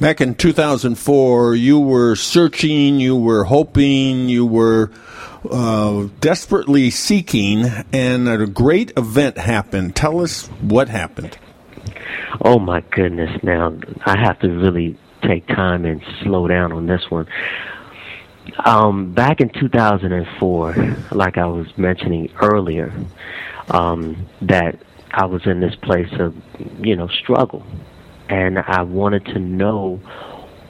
Back 0.00 0.20
in 0.20 0.34
2004, 0.34 1.54
you 1.54 1.78
were 1.78 2.16
searching, 2.16 2.98
you 2.98 3.16
were 3.16 3.44
hoping, 3.44 4.28
you 4.28 4.44
were 4.44 4.90
uh, 5.50 6.08
desperately 6.20 6.90
seeking, 6.90 7.66
and 7.92 8.28
a 8.28 8.46
great 8.46 8.92
event 8.96 9.38
happened. 9.38 9.96
Tell 9.96 10.20
us 10.20 10.46
what 10.60 10.88
happened. 10.88 11.38
Oh 12.40 12.58
my 12.58 12.80
goodness! 12.80 13.42
Now 13.42 13.76
I 14.04 14.18
have 14.18 14.38
to 14.40 14.48
really 14.48 14.98
take 15.22 15.46
time 15.46 15.84
and 15.84 16.02
slow 16.22 16.46
down 16.48 16.72
on 16.72 16.86
this 16.86 17.10
one. 17.10 17.26
Um, 18.64 19.12
back 19.14 19.40
in 19.40 19.48
2004, 19.48 20.96
like 21.12 21.38
I 21.38 21.46
was 21.46 21.66
mentioning 21.78 22.30
earlier, 22.40 22.92
um, 23.68 24.26
that 24.42 24.78
I 25.10 25.26
was 25.26 25.46
in 25.46 25.60
this 25.60 25.74
place 25.76 26.12
of, 26.18 26.34
you 26.80 26.94
know, 26.94 27.08
struggle, 27.08 27.64
and 28.28 28.58
I 28.58 28.82
wanted 28.82 29.24
to 29.26 29.38
know 29.38 30.00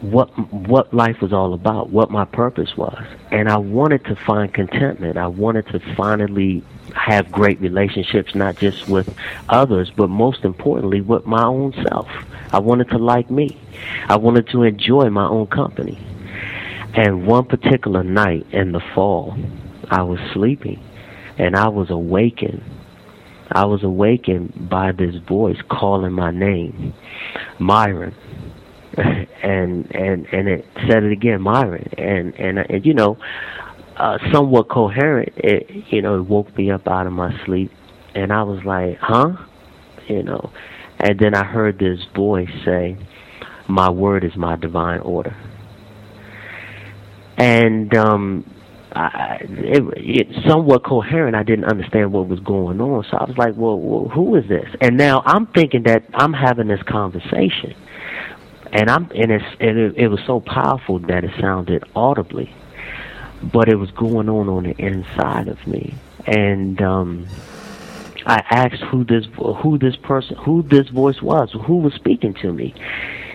what 0.04 0.28
what 0.52 0.92
life 0.92 1.20
was 1.22 1.32
all 1.32 1.54
about, 1.54 1.90
what 1.90 2.10
my 2.10 2.24
purpose 2.26 2.76
was, 2.76 3.02
and 3.30 3.48
I 3.48 3.56
wanted 3.56 4.04
to 4.04 4.16
find 4.16 4.52
contentment. 4.52 5.16
I 5.16 5.28
wanted 5.28 5.66
to 5.68 5.80
finally 5.96 6.62
have 6.94 7.32
great 7.32 7.58
relationships, 7.60 8.34
not 8.34 8.56
just 8.56 8.86
with 8.86 9.14
others, 9.48 9.90
but 9.96 10.10
most 10.10 10.44
importantly 10.44 11.00
with 11.00 11.24
my 11.26 11.44
own 11.44 11.72
self. 11.88 12.08
I 12.52 12.58
wanted 12.58 12.90
to 12.90 12.98
like 12.98 13.30
me. 13.30 13.58
I 14.08 14.16
wanted 14.16 14.48
to 14.48 14.62
enjoy 14.62 15.08
my 15.08 15.26
own 15.26 15.46
company. 15.46 15.98
And 16.94 17.26
one 17.26 17.46
particular 17.46 18.04
night 18.04 18.46
in 18.52 18.72
the 18.72 18.80
fall, 18.94 19.36
I 19.90 20.02
was 20.02 20.20
sleeping, 20.32 20.80
and 21.38 21.56
I 21.56 21.68
was 21.68 21.90
awakened. 21.90 22.62
I 23.50 23.64
was 23.64 23.82
awakened 23.82 24.68
by 24.68 24.92
this 24.92 25.16
voice 25.16 25.58
calling 25.68 26.12
my 26.12 26.30
name, 26.30 26.94
Myron 27.58 28.14
and 29.42 29.90
and 29.94 30.26
and 30.26 30.48
it 30.48 30.64
said 30.88 31.02
it 31.02 31.12
again, 31.12 31.40
Myron, 31.42 31.88
and 31.98 32.34
and 32.34 32.58
and 32.58 32.86
you 32.86 32.94
know, 32.94 33.16
uh, 33.96 34.18
somewhat 34.32 34.68
coherent. 34.68 35.32
It 35.36 35.68
you 35.90 36.02
know 36.02 36.18
it 36.18 36.22
woke 36.22 36.56
me 36.56 36.70
up 36.70 36.86
out 36.86 37.06
of 37.06 37.12
my 37.12 37.34
sleep, 37.44 37.70
and 38.14 38.32
I 38.32 38.42
was 38.42 38.64
like, 38.64 38.98
huh, 39.00 39.32
you 40.08 40.22
know, 40.22 40.50
and 41.00 41.18
then 41.18 41.34
I 41.34 41.44
heard 41.44 41.78
this 41.78 41.98
voice 42.14 42.50
say, 42.64 42.96
"My 43.68 43.90
word 43.90 44.24
is 44.24 44.36
my 44.36 44.56
divine 44.56 45.00
order," 45.00 45.36
and 47.36 47.94
um. 47.96 48.50
I, 48.96 49.38
it, 49.40 49.82
it 49.96 50.28
somewhat 50.48 50.84
coherent. 50.84 51.34
I 51.34 51.42
didn't 51.42 51.64
understand 51.64 52.12
what 52.12 52.28
was 52.28 52.38
going 52.38 52.80
on, 52.80 53.04
so 53.10 53.16
I 53.16 53.24
was 53.24 53.36
like, 53.36 53.56
well, 53.56 53.76
well, 53.76 54.08
who 54.08 54.36
is 54.36 54.48
this?" 54.48 54.68
And 54.80 54.96
now 54.96 55.20
I'm 55.26 55.46
thinking 55.48 55.82
that 55.82 56.04
I'm 56.14 56.32
having 56.32 56.68
this 56.68 56.80
conversation, 56.84 57.74
and 58.74 58.90
I'm 58.90 59.08
and 59.14 59.30
it's 59.30 59.44
and 59.60 59.78
it, 59.78 59.96
it 59.96 60.08
was 60.08 60.20
so 60.26 60.40
powerful 60.40 60.98
that 60.98 61.24
it 61.24 61.30
sounded 61.40 61.84
audibly, 61.94 62.52
but 63.42 63.68
it 63.68 63.76
was 63.76 63.90
going 63.92 64.28
on 64.28 64.48
on 64.48 64.64
the 64.64 64.76
inside 64.84 65.46
of 65.46 65.64
me, 65.66 65.94
and 66.26 66.82
um, 66.82 67.26
I 68.26 68.42
asked 68.50 68.82
who 68.82 69.04
this 69.04 69.26
who 69.36 69.78
this 69.78 69.96
person 69.96 70.36
who 70.36 70.62
this 70.64 70.88
voice 70.88 71.22
was, 71.22 71.52
who 71.52 71.78
was 71.78 71.94
speaking 71.94 72.34
to 72.34 72.52
me, 72.52 72.74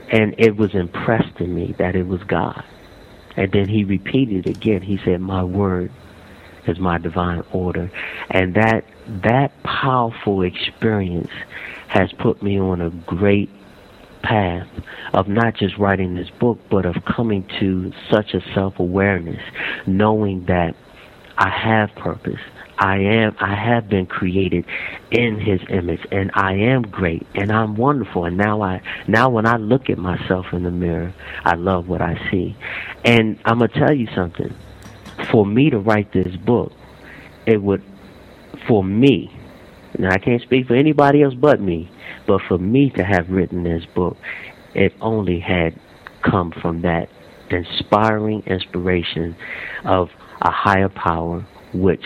and 0.10 0.36
it 0.38 0.58
was 0.58 0.76
impressed 0.76 1.40
in 1.40 1.56
me 1.56 1.74
that 1.78 1.96
it 1.96 2.06
was 2.06 2.22
God, 2.24 2.64
and 3.38 3.50
then 3.54 3.70
he 3.70 3.86
repeated 3.86 4.46
again. 4.46 4.82
He 4.82 5.00
said, 5.04 5.22
"My 5.22 5.44
word." 5.44 5.92
is 6.68 6.78
my 6.78 7.00
divine 7.00 7.42
order 7.52 7.90
and 8.30 8.54
that 8.54 8.84
that 9.08 9.52
powerful 9.64 10.44
experience 10.44 11.32
has 11.88 12.12
put 12.12 12.44
me 12.44 12.60
on 12.60 12.82
a 12.82 12.90
great 12.90 13.50
path 14.22 14.68
of 15.14 15.28
not 15.28 15.56
just 15.56 15.78
writing 15.78 16.16
this 16.16 16.30
book, 16.30 16.60
but 16.70 16.86
of 16.86 16.96
coming 17.06 17.48
to 17.60 17.92
such 18.10 18.34
a 18.34 18.42
self 18.54 18.80
awareness, 18.80 19.42
knowing 19.86 20.46
that 20.46 20.76
I 21.38 21.50
have 21.50 21.94
purpose. 21.96 22.40
I 22.80 22.98
am 22.98 23.36
I 23.40 23.56
have 23.56 23.90
been 23.90 24.06
created 24.06 24.66
in 25.12 25.38
his 25.38 25.60
image 25.70 26.00
and 26.12 26.32
I 26.34 26.54
am 26.54 26.84
great 26.84 27.28
and 27.36 27.52
I'm 27.52 27.76
wonderful 27.76 28.24
and 28.24 28.38
now 28.38 28.62
I 28.62 28.82
now 29.06 29.30
when 29.30 29.46
I 29.46 29.58
look 29.58 29.90
at 29.90 29.98
myself 29.98 30.46
in 30.54 30.64
the 30.64 30.72
mirror 30.72 31.14
I 31.44 31.56
love 31.56 31.90
what 31.90 32.02
I 32.02 32.16
see. 32.32 32.56
And 33.04 33.38
I'm 33.44 33.60
gonna 33.60 33.68
tell 33.68 33.94
you 33.94 34.08
something. 34.16 34.54
For 35.30 35.46
me 35.46 35.70
to 35.70 35.78
write 35.78 36.14
this 36.14 36.34
book, 36.38 36.72
it 37.46 37.62
would 37.62 37.84
for 38.66 38.82
me 38.82 39.38
Now, 39.98 40.12
I 40.12 40.18
can't 40.18 40.42
speak 40.42 40.68
for 40.68 40.76
anybody 40.76 41.24
else 41.24 41.34
but 41.34 41.60
me, 41.60 41.90
but 42.28 42.42
for 42.48 42.58
me 42.58 42.90
to 42.92 43.04
have 43.04 43.30
written 43.30 43.64
this 43.64 43.86
book, 43.86 44.18
it 44.74 44.94
only 45.02 45.40
had 45.40 45.80
come 46.22 46.52
from 46.52 46.82
that 46.82 47.10
inspiring 47.50 48.44
inspiration 48.46 49.36
of 49.84 50.10
a 50.42 50.52
higher 50.52 50.90
power, 50.90 51.46
which 51.74 52.04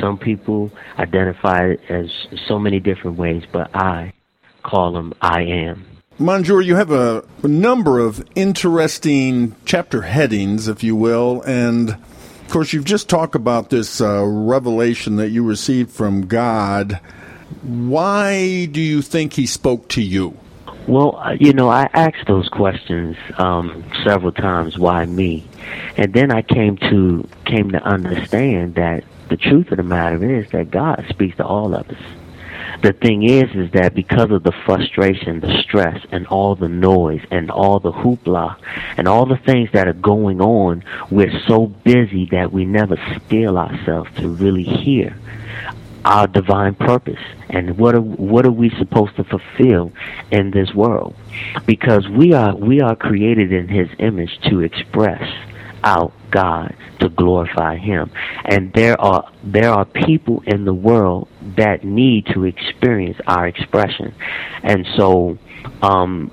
some 0.00 0.18
people 0.18 0.70
identify 0.98 1.74
as 1.88 2.10
so 2.46 2.58
many 2.58 2.80
different 2.80 3.18
ways, 3.18 3.42
but 3.52 3.74
I 3.74 4.12
call 4.62 4.92
them 4.92 5.12
I 5.20 5.42
am. 5.42 5.86
MonJurr, 6.18 6.64
you 6.64 6.76
have 6.76 6.92
a, 6.92 7.24
number 7.42 7.98
of 7.98 8.24
interesting 8.36 9.56
chapter 9.64 10.02
headings, 10.02 10.68
if 10.68 10.84
you 10.84 10.94
will, 10.94 11.42
and 11.42 11.90
of 11.90 12.48
course, 12.48 12.72
you've 12.72 12.84
just 12.84 13.08
talked 13.08 13.34
about 13.34 13.70
this 13.70 14.00
uh, 14.00 14.24
revelation 14.24 15.16
that 15.16 15.30
you 15.30 15.42
received 15.42 15.90
from 15.90 16.26
God. 16.26 17.00
Why 17.62 18.66
do 18.66 18.80
you 18.80 19.02
think 19.02 19.34
He 19.34 19.46
spoke 19.46 19.88
to 19.90 20.02
you? 20.02 20.38
Well, 20.86 21.16
uh, 21.16 21.32
you 21.40 21.52
know, 21.52 21.70
I 21.70 21.88
asked 21.94 22.26
those 22.26 22.48
questions 22.48 23.16
um, 23.38 23.84
several 24.04 24.32
times. 24.32 24.78
Why 24.78 25.06
me? 25.06 25.46
And 25.96 26.12
then 26.12 26.30
I 26.30 26.42
came 26.42 26.76
to 26.76 27.26
came 27.46 27.70
to 27.70 27.82
understand 27.82 28.74
that 28.74 29.04
the 29.28 29.36
truth 29.36 29.70
of 29.70 29.78
the 29.78 29.82
matter 29.82 30.22
is 30.38 30.50
that 30.50 30.70
God 30.70 31.04
speaks 31.08 31.36
to 31.38 31.46
all 31.46 31.74
of 31.74 31.88
us 31.88 32.02
the 32.82 32.92
thing 32.92 33.22
is 33.22 33.50
is 33.54 33.70
that 33.72 33.94
because 33.94 34.30
of 34.30 34.42
the 34.42 34.52
frustration 34.64 35.40
the 35.40 35.62
stress 35.62 36.04
and 36.10 36.26
all 36.26 36.54
the 36.54 36.68
noise 36.68 37.22
and 37.30 37.50
all 37.50 37.80
the 37.80 37.92
hoopla 37.92 38.56
and 38.96 39.08
all 39.08 39.26
the 39.26 39.36
things 39.36 39.70
that 39.72 39.88
are 39.88 39.94
going 39.94 40.40
on 40.40 40.84
we're 41.10 41.40
so 41.46 41.66
busy 41.66 42.26
that 42.26 42.52
we 42.52 42.64
never 42.64 42.96
still 43.24 43.58
ourselves 43.58 44.10
to 44.16 44.28
really 44.28 44.62
hear 44.62 45.16
our 46.04 46.26
divine 46.26 46.74
purpose 46.74 47.20
and 47.48 47.78
what 47.78 47.94
are 47.94 48.00
what 48.00 48.44
are 48.44 48.52
we 48.52 48.70
supposed 48.78 49.16
to 49.16 49.24
fulfill 49.24 49.92
in 50.30 50.50
this 50.50 50.74
world 50.74 51.14
because 51.66 52.08
we 52.08 52.32
are 52.32 52.54
we 52.54 52.80
are 52.80 52.94
created 52.94 53.52
in 53.52 53.68
his 53.68 53.88
image 53.98 54.38
to 54.42 54.60
express 54.60 55.22
out 55.84 56.12
God 56.30 56.74
to 57.00 57.08
glorify 57.10 57.76
him. 57.76 58.10
And 58.44 58.72
there 58.72 59.00
are 59.00 59.30
there 59.44 59.70
are 59.70 59.84
people 59.84 60.42
in 60.46 60.64
the 60.64 60.74
world 60.74 61.28
that 61.56 61.84
need 61.84 62.26
to 62.32 62.44
experience 62.44 63.18
our 63.26 63.46
expression. 63.46 64.14
And 64.62 64.86
so 64.96 65.38
um 65.82 66.30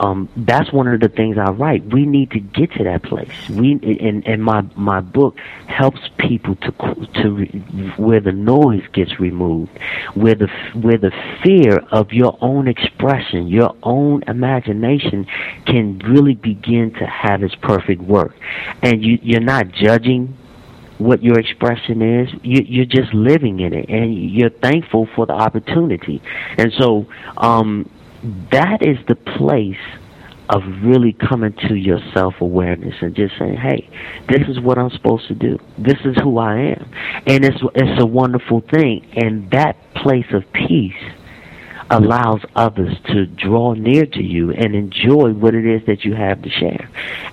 um, 0.00 0.28
that's 0.36 0.72
one 0.72 0.88
of 0.88 1.00
the 1.00 1.08
things 1.08 1.38
I 1.38 1.50
write. 1.50 1.84
We 1.86 2.04
need 2.04 2.30
to 2.32 2.40
get 2.40 2.72
to 2.72 2.84
that 2.84 3.02
place. 3.02 3.30
We 3.48 3.72
and, 3.72 4.26
and 4.26 4.44
my 4.44 4.62
my 4.76 5.00
book 5.00 5.36
helps 5.66 6.00
people 6.18 6.56
to 6.56 6.72
to 7.22 7.44
where 7.96 8.20
the 8.20 8.32
noise 8.32 8.84
gets 8.92 9.18
removed, 9.18 9.70
where 10.14 10.34
the 10.34 10.48
where 10.74 10.98
the 10.98 11.12
fear 11.42 11.78
of 11.90 12.12
your 12.12 12.36
own 12.40 12.68
expression, 12.68 13.48
your 13.48 13.74
own 13.82 14.22
imagination, 14.26 15.26
can 15.66 15.98
really 16.00 16.34
begin 16.34 16.92
to 16.94 17.06
have 17.06 17.42
its 17.42 17.54
perfect 17.54 18.02
work, 18.02 18.34
and 18.82 19.02
you 19.04 19.18
you're 19.22 19.40
not 19.40 19.72
judging 19.72 20.36
what 20.98 21.22
your 21.22 21.38
expression 21.38 22.02
is. 22.02 22.32
You, 22.42 22.64
you're 22.66 22.84
just 22.86 23.12
living 23.12 23.60
in 23.60 23.72
it, 23.72 23.88
and 23.88 24.14
you're 24.14 24.50
thankful 24.50 25.08
for 25.14 25.26
the 25.26 25.32
opportunity. 25.34 26.22
And 26.56 26.72
so, 26.72 27.06
um, 27.36 27.88
that 28.50 28.82
is 28.82 28.98
the 29.06 29.14
place 29.14 29.76
of 30.48 30.62
really 30.82 31.12
coming 31.12 31.52
to 31.68 31.74
your 31.74 31.98
self 32.14 32.40
awareness 32.40 32.94
and 33.00 33.14
just 33.14 33.36
saying, 33.38 33.56
"Hey, 33.56 33.88
this 34.28 34.46
is 34.48 34.60
what 34.60 34.78
I'm 34.78 34.90
supposed 34.90 35.26
to 35.28 35.34
do. 35.34 35.58
This 35.78 35.98
is 36.04 36.16
who 36.22 36.38
I 36.38 36.56
am," 36.56 36.86
and 37.26 37.44
it's 37.44 37.60
it's 37.74 38.00
a 38.00 38.06
wonderful 38.06 38.60
thing. 38.60 39.04
And 39.16 39.50
that 39.50 39.76
place 39.94 40.26
of 40.32 40.50
peace 40.52 40.94
allows 41.90 42.40
others 42.56 42.96
to 43.06 43.26
draw 43.26 43.72
near 43.74 44.06
to 44.06 44.22
you 44.22 44.50
and 44.50 44.74
enjoy 44.74 45.32
what 45.32 45.54
it 45.54 45.64
is 45.64 45.82
that 45.86 46.04
you 46.04 46.14
have 46.14 46.42
to 46.42 46.50
share. 46.50 46.88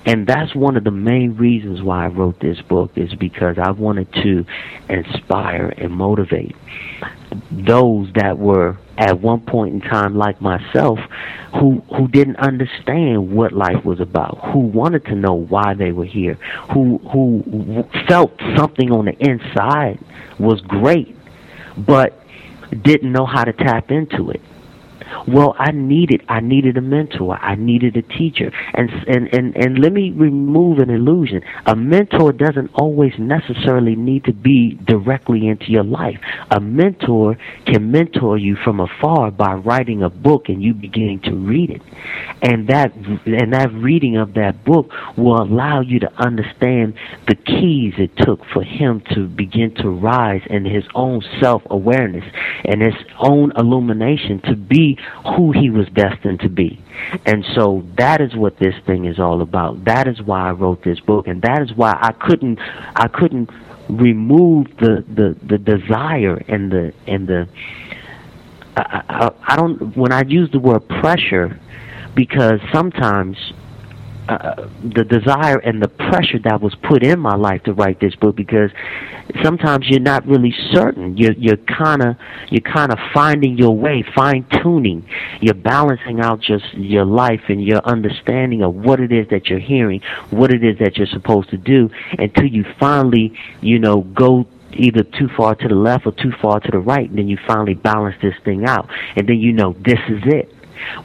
And 0.06 0.28
that's 0.28 0.54
one 0.54 0.78
of 0.78 0.84
the 0.84 0.92
main 0.92 1.36
reasons 1.36 1.82
why 1.82 2.06
I 2.06 2.08
wrote 2.08 2.40
this 2.40 2.62
book 2.62 2.92
is 2.96 3.14
because 3.16 3.58
I 3.58 3.72
wanted 3.72 4.14
to 4.14 4.46
inspire 4.90 5.74
and 5.78 5.92
motivate 5.92 6.56
those 7.52 8.12
that 8.16 8.38
were 8.38 8.78
at 8.98 9.20
one 9.20 9.42
point 9.42 9.74
in 9.74 9.82
time 9.82 10.16
like 10.16 10.40
myself 10.42 11.00
who 11.60 11.82
who 11.96 12.08
didn't 12.08 12.36
understand 12.38 13.32
what 13.32 13.52
life 13.52 13.84
was 13.84 14.00
about 14.00 14.38
who 14.52 14.60
wanted 14.60 15.04
to 15.06 15.16
know 15.16 15.34
why 15.34 15.74
they 15.74 15.92
were 15.92 16.06
here 16.06 16.36
who 16.74 17.00
who 17.12 17.84
felt 18.08 18.32
something 18.56 18.92
on 18.92 19.06
the 19.06 19.16
inside 19.20 20.00
was 20.40 20.62
great 20.62 21.16
but 21.78 22.20
didn't 22.84 23.12
know 23.12 23.26
how 23.26 23.44
to 23.44 23.54
tap 23.54 23.92
into 23.92 24.30
it 24.30 24.42
well, 25.28 25.56
I 25.58 25.72
needed 25.72 26.24
I 26.28 26.40
needed 26.40 26.78
a 26.78 26.82
mentor. 26.82 27.38
I 27.38 27.56
needed 27.56 27.98
a 27.98 28.02
teacher. 28.02 28.52
And 28.74 28.90
and 29.08 29.34
and 29.34 29.56
and 29.56 29.80
let 29.80 29.94
me 29.94 30.12
remove 30.12 30.80
an 30.80 30.90
illusion. 30.90 31.42
A 31.66 31.76
mentor 31.76 32.34
doesn't 32.34 32.72
always 32.74 33.14
necessarily 33.18 33.96
need 33.96 34.26
to 34.26 34.34
be 34.34 34.76
directly 34.86 35.48
into 35.48 35.72
your 35.72 35.84
life. 35.84 36.20
A 36.52 36.60
mentor 36.60 37.38
can 37.66 37.92
mentor 37.92 38.38
you 38.38 38.56
from 38.56 38.80
afar 38.80 39.32
by 39.32 39.54
writing 39.54 40.04
a 40.04 40.10
book 40.10 40.50
and 40.50 40.62
you 40.62 40.74
beginning 40.74 41.22
to 41.22 41.36
read 41.36 41.70
it. 41.70 41.82
And 42.42 42.68
that 42.68 42.94
and 42.96 43.54
that 43.54 43.72
reading 43.74 44.18
of 44.18 44.34
that 44.34 44.64
book 44.66 44.92
will 45.18 45.42
allow 45.42 45.82
you 45.82 46.00
to 46.00 46.12
understand 46.18 46.94
the 47.28 47.36
keys 47.36 47.94
it 47.98 48.16
took 48.18 48.44
for 48.54 48.64
him 48.64 49.02
to 49.14 49.28
begin 49.28 49.74
to 49.76 49.90
rise 49.90 50.42
in 50.50 50.66
his 50.66 50.84
own 50.96 51.22
self-awareness 51.40 52.24
and 52.66 52.82
his 52.82 52.94
own 53.20 53.52
illumination 53.58 54.42
to 54.42 54.56
be 54.56 54.98
who 55.36 55.52
he 55.52 55.70
was 55.70 55.88
destined 55.90 56.40
to 56.42 56.50
be. 56.50 56.82
And 57.26 57.46
so 57.56 57.84
that 57.98 58.22
is 58.22 58.36
what 58.36 58.58
this 58.60 58.76
thing 58.86 59.06
is 59.06 59.20
all 59.20 59.42
about. 59.42 59.86
That 59.86 60.08
is 60.08 60.22
why 60.22 60.50
I 60.50 60.52
wrote 60.52 60.84
this 60.84 61.00
book 61.00 61.28
and 61.28 61.42
that 61.42 61.62
is 61.62 61.74
why 61.76 61.98
I 62.00 62.12
couldn't 62.12 62.60
I 62.96 63.08
couldn't 63.08 63.50
remove 63.90 64.68
the 64.78 65.04
the, 65.08 65.36
the 65.46 65.58
desire 65.58 66.38
and 66.48 66.72
the 66.72 66.94
and 67.08 67.28
the 67.28 67.48
I, 68.76 69.04
I, 69.10 69.32
I 69.48 69.56
don't 69.56 69.96
when 69.96 70.12
I 70.12 70.24
use 70.24 70.52
the 70.52 70.60
word 70.60 70.88
pressure 70.88 71.60
because 72.16 72.60
sometimes 72.72 73.38
uh, 74.30 74.68
the 74.84 75.04
desire 75.04 75.58
and 75.58 75.82
the 75.82 75.88
pressure 75.88 76.40
that 76.44 76.62
was 76.62 76.76
put 76.76 77.04
in 77.04 77.20
my 77.20 77.36
life 77.36 77.64
to 77.64 77.74
write 77.74 78.00
this 78.00 78.16
book 78.16 78.36
because 78.36 78.72
sometimes 79.44 79.88
you're 79.90 80.00
not 80.00 80.26
really 80.26 80.54
certain. 80.72 81.18
You're 81.18 81.34
you're 81.34 81.58
kind 81.58 82.02
of 82.02 82.16
you're 82.50 82.62
kind 82.62 82.92
of 82.92 83.00
finding 83.14 83.58
your 83.58 83.76
way 83.76 84.04
fine 84.16 84.46
tuning 84.62 85.06
you're 85.42 85.54
balancing 85.54 86.20
out 86.20 86.40
just 86.42 86.74
your 86.74 87.06
life 87.06 87.42
and 87.50 87.64
your 87.64 87.80
understanding 87.86 88.64
of 88.64 88.74
what 88.74 89.00
it 89.00 89.12
is 89.12 89.28
that 89.30 89.48
you're 89.48 89.60
hearing 89.60 90.02
what 90.30 90.54
it 90.54 90.64
is 90.64 90.78
that 90.80 90.98
you're 90.98 91.08
supposed 91.08 91.50
to 91.50 91.58
do 91.58 91.90
until 92.18 92.46
you 92.46 92.66
finally 92.80 93.38
you 93.62 93.80
know 93.80 94.02
go 94.02 94.46
either 94.76 95.04
too 95.04 95.30
far 95.36 95.56
to 95.56 95.68
the 95.68 95.76
left 95.76 96.06
or 96.06 96.12
too 96.12 96.32
far 96.42 96.60
to 96.60 96.72
the 96.72 96.80
right 96.80 97.10
and 97.10 97.18
then 97.18 97.28
you 97.28 97.38
finally 97.48 97.74
balance 97.74 98.16
this 98.22 98.34
thing 98.44 98.66
out. 98.66 98.90
And 99.16 99.28
then 99.28 99.38
you 99.38 99.54
know 99.54 99.74
this 99.86 100.00
is 100.10 100.22
it 100.26 100.53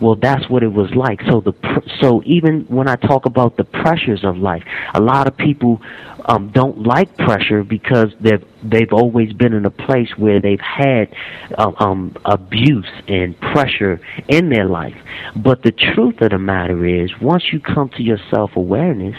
well, 0.01 0.15
that's 0.17 0.49
what 0.49 0.63
it 0.63 0.73
was 0.73 0.91
like. 0.95 1.21
So 1.23 1.41
the 1.41 1.55
so 2.01 2.23
even 2.25 2.65
when 2.69 2.89
I 2.89 2.97
talk 2.97 3.27
about 3.27 3.57
the 3.57 3.65
pressures 3.65 4.25
of 4.25 4.37
life, 4.37 4.63
a 4.95 5.01
lot 5.01 5.27
of 5.27 5.37
people 5.37 5.81
um, 6.27 6.51
don't 6.51 6.83
like 6.83 7.17
pressure 7.17 7.65
because 7.65 8.13
they've 8.21 8.45
they've 8.63 8.93
always 8.93 9.33
been 9.33 9.53
in 9.53 9.65
a 9.65 9.71
place 9.71 10.11
where 10.17 10.41
they've 10.41 10.61
had 10.61 11.15
uh, 11.57 11.73
um, 11.79 12.17
abuse 12.25 12.91
and 13.09 13.39
pressure 13.41 14.01
in 14.29 14.51
their 14.51 14.67
life. 14.67 14.97
But 15.37 15.63
the 15.63 15.73
truth 15.73 16.21
of 16.21 16.31
the 16.31 16.39
matter 16.39 16.85
is, 16.87 17.11
once 17.21 17.53
you 17.53 17.61
come 17.61 17.89
to 17.91 18.03
your 18.03 18.19
self 18.31 18.57
awareness 18.57 19.17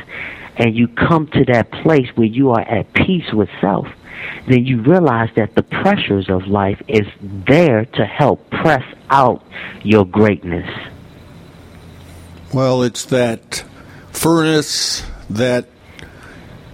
and 0.58 0.76
you 0.76 0.88
come 0.88 1.28
to 1.28 1.46
that 1.46 1.72
place 1.72 2.08
where 2.16 2.28
you 2.28 2.52
are 2.52 2.62
at 2.62 2.94
peace 2.94 3.32
with 3.34 3.50
self, 3.62 3.88
then 4.48 4.66
you 4.66 4.82
realize 4.82 5.30
that 5.36 5.56
the 5.56 5.64
pressures 5.64 6.30
of 6.30 6.48
life 6.48 6.82
is 6.88 7.08
there 7.22 7.86
to 7.86 8.06
help 8.06 8.50
press 8.50 8.84
out 9.10 9.44
your 9.84 10.06
greatness. 10.06 10.70
Well, 12.54 12.84
it's 12.84 13.06
that 13.06 13.64
furnace 14.12 15.04
that 15.30 15.68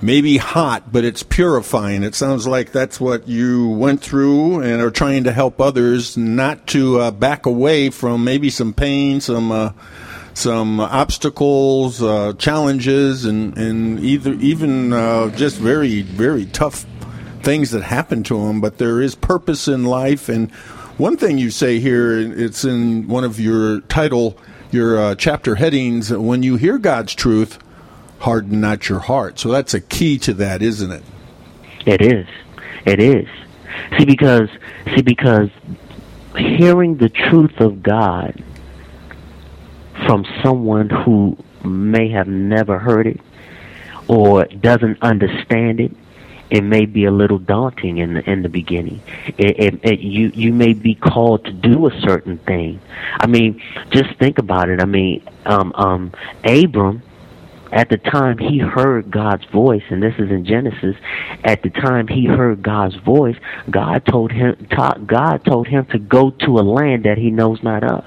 may 0.02 0.22
be 0.22 0.38
hot, 0.38 0.92
but 0.92 1.04
it's 1.04 1.24
purifying. 1.24 2.04
It 2.04 2.16
sounds 2.16 2.48
like 2.48 2.72
that's 2.72 3.00
what 3.00 3.28
you 3.28 3.70
went 3.70 4.02
through 4.02 4.62
and 4.62 4.82
are 4.82 4.92
trying 4.92 5.24
to 5.26 5.32
help 5.32 5.60
others 5.60 6.16
not 6.16 6.68
to 6.68 7.00
uh, 7.00 7.12
back 7.12 7.46
away 7.46 7.90
from 7.90 8.24
maybe 8.24 8.50
some 8.50 8.74
pain, 8.74 9.22
some. 9.22 9.52
Uh, 9.52 9.72
some 10.38 10.82
obstacles, 10.82 12.04
uh, 12.04 12.34
challenges, 12.34 13.24
and, 13.24 13.58
and 13.58 14.02
either 14.02 14.34
even 14.34 14.92
uh, 14.92 15.30
just 15.30 15.56
very 15.56 16.02
very 16.02 16.46
tough 16.46 16.86
things 17.42 17.72
that 17.72 17.84
happen 17.84 18.24
to 18.24 18.46
them, 18.46 18.60
but 18.60 18.78
there 18.78 19.02
is 19.02 19.16
purpose 19.16 19.70
in 19.70 19.86
life. 19.86 20.28
And 20.28 20.52
one 20.98 21.18
thing 21.18 21.38
you 21.38 21.52
say 21.52 21.80
here, 21.80 22.18
it's 22.18 22.64
in 22.64 23.08
one 23.08 23.24
of 23.24 23.40
your 23.40 23.82
title, 23.82 24.38
your 24.72 24.98
uh, 24.98 25.16
chapter 25.16 25.56
headings, 25.56 26.12
when 26.12 26.44
you 26.44 26.56
hear 26.56 26.78
God's 26.78 27.14
truth, 27.14 27.60
harden 28.20 28.62
not 28.62 28.88
your 28.88 29.00
heart. 29.00 29.40
So 29.40 29.50
that's 29.50 29.74
a 29.74 29.82
key 29.82 30.18
to 30.20 30.34
that, 30.36 30.62
isn't 30.62 30.92
it? 30.92 31.04
It 31.86 32.02
is. 32.02 32.28
It 32.86 33.00
is. 33.00 33.28
See, 33.98 34.06
because 34.06 34.50
see, 34.96 35.02
because 35.02 35.50
hearing 36.38 36.98
the 36.98 37.10
truth 37.10 37.60
of 37.60 37.84
God 37.84 38.42
from 40.06 40.26
someone 40.44 40.90
who 40.90 41.38
may 41.64 42.10
have 42.10 42.28
never 42.28 42.80
heard 42.80 43.08
it 43.08 43.20
or 44.08 44.46
doesn't 44.46 45.02
understand 45.02 45.80
it, 45.80 45.92
it 46.50 46.64
may 46.64 46.86
be 46.86 47.06
a 47.06 47.12
little 47.12 47.40
daunting 47.40 47.98
in 47.98 48.16
the 48.16 48.30
in 48.30 48.44
the 48.44 48.50
beginning. 48.50 49.02
It, 49.38 49.60
it, 49.60 49.80
it, 49.84 50.00
you 50.00 50.32
you 50.34 50.54
may 50.54 50.74
be 50.74 50.96
called 50.96 51.46
to 51.46 51.52
do 51.52 51.88
a 51.88 52.02
certain 52.02 52.38
thing. 52.40 52.80
I 53.20 53.28
mean, 53.28 53.62
just 53.90 54.16
think 54.20 54.38
about 54.38 54.70
it. 54.70 54.82
I 54.82 54.86
mean, 54.86 55.28
um, 55.46 55.74
um, 55.76 56.12
Abram, 56.44 57.02
at 57.72 57.90
the 57.90 57.98
time 57.98 58.38
he 58.38 58.60
heard 58.60 59.10
God's 59.10 59.46
voice, 59.46 59.84
and 59.90 60.02
this 60.02 60.16
is 60.20 60.30
in 60.30 60.46
Genesis. 60.46 60.96
At 61.44 61.64
the 61.64 61.70
time 61.70 62.08
he 62.08 62.26
heard 62.26 62.62
God's 62.62 62.96
voice, 62.96 63.38
God 63.70 64.06
told 64.06 64.32
him 64.32 64.68
God 65.06 65.44
told 65.46 65.68
him 65.68 65.86
to 65.88 66.00
go 66.00 66.30
to 66.32 66.60
a 66.60 66.62
land 66.62 67.04
that 67.06 67.18
he 67.18 67.32
knows 67.32 67.64
not 67.64 67.84
of. 67.84 68.06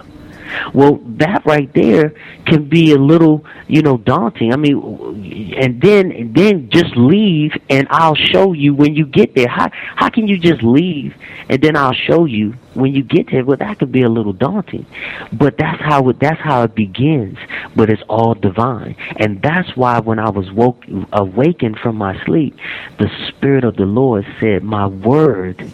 Well, 0.72 1.00
that 1.18 1.44
right 1.44 1.72
there 1.74 2.14
can 2.46 2.68
be 2.68 2.92
a 2.92 2.98
little, 2.98 3.44
you 3.66 3.82
know, 3.82 3.96
daunting. 3.96 4.52
I 4.52 4.56
mean, 4.56 5.54
and 5.56 5.80
then 5.80 6.12
and 6.12 6.34
then 6.34 6.70
just 6.70 6.96
leave, 6.96 7.52
and 7.68 7.86
I'll 7.90 8.14
show 8.14 8.52
you 8.52 8.74
when 8.74 8.94
you 8.94 9.06
get 9.06 9.34
there. 9.34 9.48
How 9.48 9.70
how 9.96 10.08
can 10.08 10.28
you 10.28 10.38
just 10.38 10.62
leave, 10.62 11.14
and 11.48 11.60
then 11.62 11.76
I'll 11.76 11.92
show 11.92 12.24
you 12.24 12.54
when 12.74 12.94
you 12.94 13.02
get 13.02 13.30
there? 13.30 13.44
Well, 13.44 13.56
that 13.58 13.78
could 13.78 13.92
be 13.92 14.02
a 14.02 14.08
little 14.08 14.32
daunting, 14.32 14.86
but 15.32 15.58
that's 15.58 15.80
how 15.80 16.08
it 16.08 16.18
that's 16.20 16.40
how 16.40 16.62
it 16.62 16.74
begins. 16.74 17.38
But 17.76 17.90
it's 17.90 18.02
all 18.08 18.34
divine, 18.34 18.96
and 19.16 19.42
that's 19.42 19.76
why 19.76 20.00
when 20.00 20.18
I 20.18 20.30
was 20.30 20.50
woke 20.52 20.84
awakened 21.12 21.78
from 21.78 21.96
my 21.96 22.22
sleep, 22.24 22.56
the 22.98 23.10
Spirit 23.28 23.64
of 23.64 23.76
the 23.76 23.86
Lord 23.86 24.26
said, 24.40 24.62
"My 24.62 24.86
word." 24.86 25.70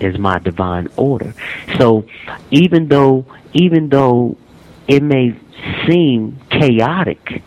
is 0.00 0.18
my 0.18 0.38
divine 0.38 0.88
order. 0.96 1.32
So 1.78 2.04
even 2.50 2.88
though 2.88 3.24
even 3.52 3.88
though 3.88 4.36
it 4.88 5.02
may 5.02 5.38
seem 5.86 6.38
chaotic, 6.50 7.42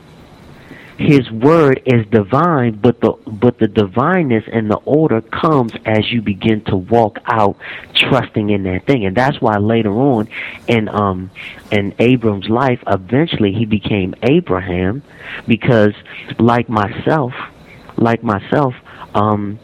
his 0.97 1.29
word 1.29 1.81
is 1.85 2.05
divine, 2.07 2.79
but 2.79 3.01
the 3.01 3.11
but 3.27 3.59
the 3.59 3.67
divineness 3.67 4.45
and 4.51 4.71
the 4.71 4.77
order 4.85 5.19
comes 5.21 5.73
as 5.85 6.09
you 6.09 6.21
begin 6.21 6.61
to 6.65 6.77
walk 6.77 7.19
out 7.25 7.57
trusting 7.93 8.49
in 8.49 8.63
that 8.63 8.85
thing. 8.85 9.05
And 9.05 9.15
that's 9.15 9.41
why 9.41 9.57
later 9.57 9.91
on 9.91 10.29
in 10.67 10.87
um 10.87 11.31
in 11.71 11.93
Abram's 11.99 12.47
life, 12.47 12.81
eventually 12.87 13.51
he 13.51 13.65
became 13.65 14.15
Abraham 14.23 15.03
because 15.47 15.93
like 16.39 16.69
myself, 16.69 17.33
like 17.97 18.23
myself, 18.23 18.73
um 19.13 19.59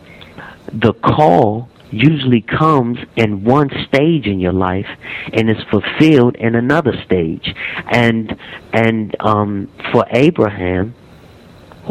the 0.73 0.93
call 0.93 1.69
usually 1.91 2.41
comes 2.41 2.97
in 3.15 3.43
one 3.43 3.69
stage 3.87 4.25
in 4.25 4.39
your 4.39 4.53
life 4.53 4.87
and 5.33 5.49
is 5.49 5.61
fulfilled 5.69 6.35
in 6.35 6.55
another 6.55 6.93
stage. 7.05 7.53
And 7.91 8.37
and 8.73 9.15
um, 9.19 9.69
for 9.91 10.05
Abraham, 10.11 10.95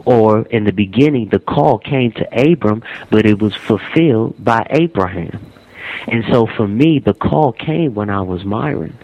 or 0.05 0.43
in 0.47 0.65
the 0.65 0.73
beginning, 0.73 1.29
the 1.29 1.39
call 1.39 1.79
came 1.79 2.13
to 2.13 2.51
Abram, 2.51 2.83
but 3.11 3.27
it 3.27 3.41
was 3.41 3.55
fulfilled 3.55 4.43
by 4.43 4.67
Abraham. 4.71 5.53
And 6.07 6.25
so 6.31 6.47
for 6.47 6.67
me, 6.67 6.99
the 6.99 7.15
call 7.15 7.53
came 7.53 7.95
when 7.95 8.11
I 8.11 8.23
was 8.23 8.45
Myron. 8.45 8.97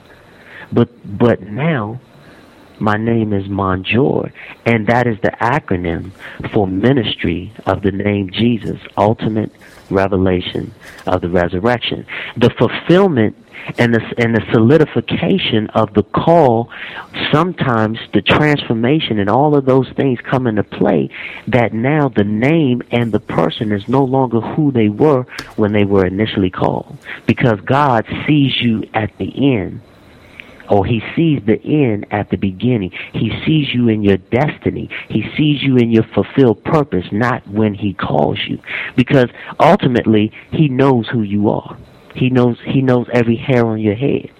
But 0.72 0.88
but 1.18 1.42
now 1.42 2.00
my 2.78 2.96
name 2.96 3.32
is 3.32 3.44
MonJurr, 3.44 4.32
and 4.64 4.86
that 4.86 5.06
is 5.06 5.18
the 5.22 5.30
acronym 5.40 6.12
for 6.52 6.66
ministry 6.66 7.52
of 7.64 7.82
the 7.82 7.92
name 7.92 8.30
Jesus, 8.30 8.80
ultimate 8.96 9.52
revelation 9.90 10.74
of 11.06 11.20
the 11.20 11.28
resurrection. 11.28 12.06
The 12.36 12.50
fulfillment 12.50 13.36
and 13.78 13.94
the, 13.94 14.14
and 14.18 14.34
the 14.34 14.44
solidification 14.52 15.68
of 15.70 15.92
the 15.94 16.02
call, 16.02 16.70
sometimes 17.32 17.98
the 18.12 18.22
transformation 18.22 19.18
and 19.18 19.28
all 19.28 19.56
of 19.56 19.64
those 19.64 19.88
things 19.90 20.18
come 20.20 20.46
into 20.46 20.62
play 20.62 21.10
that 21.48 21.72
now 21.72 22.08
the 22.08 22.24
name 22.24 22.82
and 22.90 23.12
the 23.12 23.20
person 23.20 23.72
is 23.72 23.88
no 23.88 24.04
longer 24.04 24.40
who 24.40 24.70
they 24.70 24.88
were 24.88 25.24
when 25.56 25.72
they 25.72 25.84
were 25.84 26.06
initially 26.06 26.50
called. 26.50 26.96
Because 27.26 27.60
God 27.60 28.06
sees 28.26 28.60
you 28.60 28.84
at 28.94 29.16
the 29.18 29.54
end 29.54 29.80
or 30.70 30.84
he 30.84 31.00
sees 31.14 31.40
the 31.46 31.60
end 31.64 32.06
at 32.10 32.30
the 32.30 32.36
beginning. 32.36 32.90
He 33.12 33.30
sees 33.44 33.72
you 33.74 33.88
in 33.88 34.02
your 34.02 34.16
destiny. 34.16 34.88
He 35.08 35.22
sees 35.36 35.62
you 35.62 35.76
in 35.76 35.90
your 35.90 36.04
fulfilled 36.14 36.64
purpose, 36.64 37.06
not 37.12 37.46
when 37.48 37.74
he 37.74 37.94
calls 37.94 38.38
you. 38.48 38.58
Because 38.96 39.28
ultimately, 39.60 40.32
he 40.50 40.68
knows 40.68 41.08
who 41.08 41.22
you 41.22 41.48
are. 41.50 41.78
He 42.14 42.30
knows 42.30 42.56
he 42.64 42.80
knows 42.80 43.06
every 43.12 43.36
hair 43.36 43.66
on 43.66 43.78
your 43.78 43.94
head. 43.94 44.30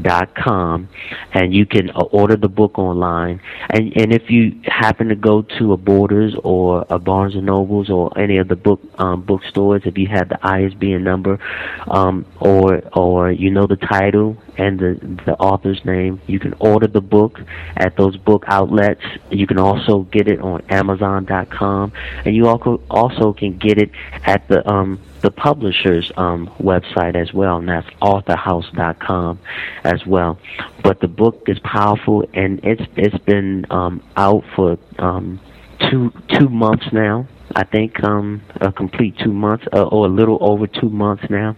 dot 0.00 0.34
com 0.34 0.88
and 1.32 1.54
you 1.54 1.66
can 1.66 1.90
uh, 1.90 2.02
order 2.10 2.36
the 2.36 2.48
book 2.48 2.78
online. 2.78 3.40
And 3.70 3.96
and 3.96 4.12
if 4.12 4.30
you 4.30 4.60
happen 4.64 5.08
to 5.08 5.14
go 5.14 5.42
to 5.58 5.72
a 5.72 5.76
borders 5.76 6.34
or 6.42 6.84
a 6.90 6.98
barnes 6.98 7.34
and 7.34 7.46
nobles 7.46 7.90
or 7.90 8.16
any 8.18 8.38
of 8.38 8.48
the 8.48 8.56
book 8.56 8.80
um 8.98 9.22
bookstores 9.22 9.82
if 9.84 9.96
you 9.96 10.08
have 10.08 10.28
the 10.28 10.36
isbn 10.36 11.02
number 11.02 11.38
um 11.88 12.26
or 12.40 12.82
or 12.92 13.30
you 13.30 13.50
know 13.50 13.66
the 13.66 13.76
title 13.76 14.36
and 14.58 14.78
the 14.78 14.98
the 15.26 15.34
author's 15.38 15.84
name 15.84 16.20
you 16.26 16.38
can 16.38 16.54
order 16.58 16.86
the 16.86 17.00
book 17.00 17.40
at 17.76 17.96
those 17.96 18.16
book 18.16 18.44
outlets. 18.46 19.02
You 19.30 19.46
can 19.46 19.58
also 19.58 20.02
get 20.02 20.28
it 20.28 20.40
on 20.40 20.62
amazon 20.68 21.24
dot 21.24 21.50
com 21.50 21.92
and 22.24 22.34
you 22.34 22.48
also 22.48 22.80
also 22.90 23.32
can 23.32 23.58
get 23.58 23.78
it 23.78 23.90
at 24.24 24.46
the 24.48 24.68
um 24.70 25.00
the 25.24 25.30
publisher's 25.30 26.12
um, 26.18 26.46
website 26.60 27.16
as 27.16 27.32
well, 27.32 27.56
and 27.56 27.66
that's 27.66 27.88
authorhouse.com 28.02 29.40
as 29.82 30.04
well. 30.06 30.38
But 30.82 31.00
the 31.00 31.08
book 31.08 31.44
is 31.48 31.58
powerful, 31.60 32.28
and 32.34 32.60
it's 32.62 32.82
it's 32.94 33.16
been 33.24 33.64
um, 33.70 34.02
out 34.16 34.44
for 34.54 34.78
um, 34.98 35.40
two 35.88 36.12
two 36.28 36.50
months 36.50 36.84
now. 36.92 37.26
I 37.56 37.64
think 37.64 38.04
um, 38.04 38.42
a 38.60 38.70
complete 38.70 39.16
two 39.18 39.32
months, 39.32 39.64
uh, 39.72 39.84
or 39.84 40.04
a 40.04 40.10
little 40.10 40.36
over 40.42 40.66
two 40.66 40.90
months 40.90 41.24
now. 41.30 41.56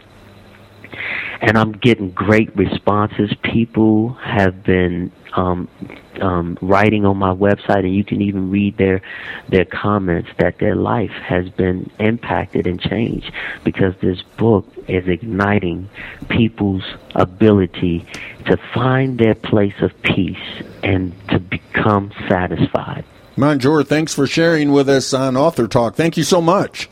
And 1.41 1.59
I'm 1.59 1.73
getting 1.73 2.11
great 2.11 2.55
responses. 2.57 3.33
People 3.43 4.15
have 4.15 4.63
been 4.63 5.13
um, 5.35 5.69
um, 6.21 6.59
writing 6.63 7.05
on 7.05 7.19
my 7.19 7.35
website, 7.35 7.81
and 7.81 7.95
you 7.95 8.05
can 8.05 8.23
even 8.23 8.51
read 8.51 8.77
their 8.79 9.03
their 9.49 9.65
comments 9.65 10.31
that 10.39 10.59
their 10.59 10.75
life 10.75 11.11
has 11.11 11.49
been 11.51 11.91
impacted 11.99 12.67
and 12.67 12.81
changed 12.81 13.31
because 13.65 13.95
this 14.01 14.23
book 14.39 14.67
is 14.89 15.07
igniting 15.07 15.89
people's 16.29 16.85
ability 17.15 18.07
to 18.47 18.57
find 18.73 19.19
their 19.19 19.35
place 19.35 19.75
of 19.81 19.91
peace 20.03 20.63
and 20.83 21.15
to 21.29 21.39
become 21.39 22.13
satisfied. 22.29 23.05
MonJurr, 23.37 23.87
thanks 23.87 24.15
for 24.15 24.27
sharing 24.27 24.73
with 24.73 24.89
us 24.89 25.13
on 25.13 25.37
Author 25.37 25.69
Talk. 25.69 25.95
Thank 25.95 26.17
you 26.17 26.25
so 26.25 26.41
much. 26.41 26.89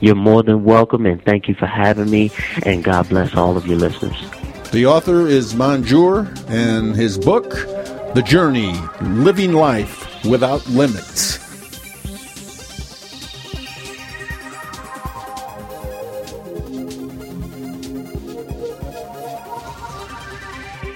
You're 0.00 0.14
more 0.14 0.42
than 0.42 0.64
welcome, 0.64 1.06
and 1.06 1.22
thank 1.24 1.48
you 1.48 1.54
for 1.54 1.66
having 1.66 2.10
me, 2.10 2.30
and 2.64 2.84
God 2.84 3.08
bless 3.08 3.34
all 3.34 3.56
of 3.56 3.66
your 3.66 3.78
listeners. 3.78 4.16
The 4.70 4.86
author 4.86 5.26
is 5.26 5.54
MonJurr, 5.54 6.50
and 6.50 6.94
his 6.94 7.18
book, 7.18 7.50
The 8.14 8.22
Journey 8.24 8.74
Living 9.00 9.52
Life 9.52 10.24
Without 10.24 10.66
Limits. 10.68 11.38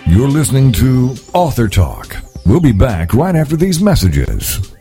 You're 0.06 0.28
listening 0.28 0.72
to 0.72 1.14
Author 1.32 1.68
Talk. 1.68 2.16
We'll 2.44 2.60
be 2.60 2.72
back 2.72 3.14
right 3.14 3.34
after 3.34 3.56
these 3.56 3.80
messages. 3.80 4.74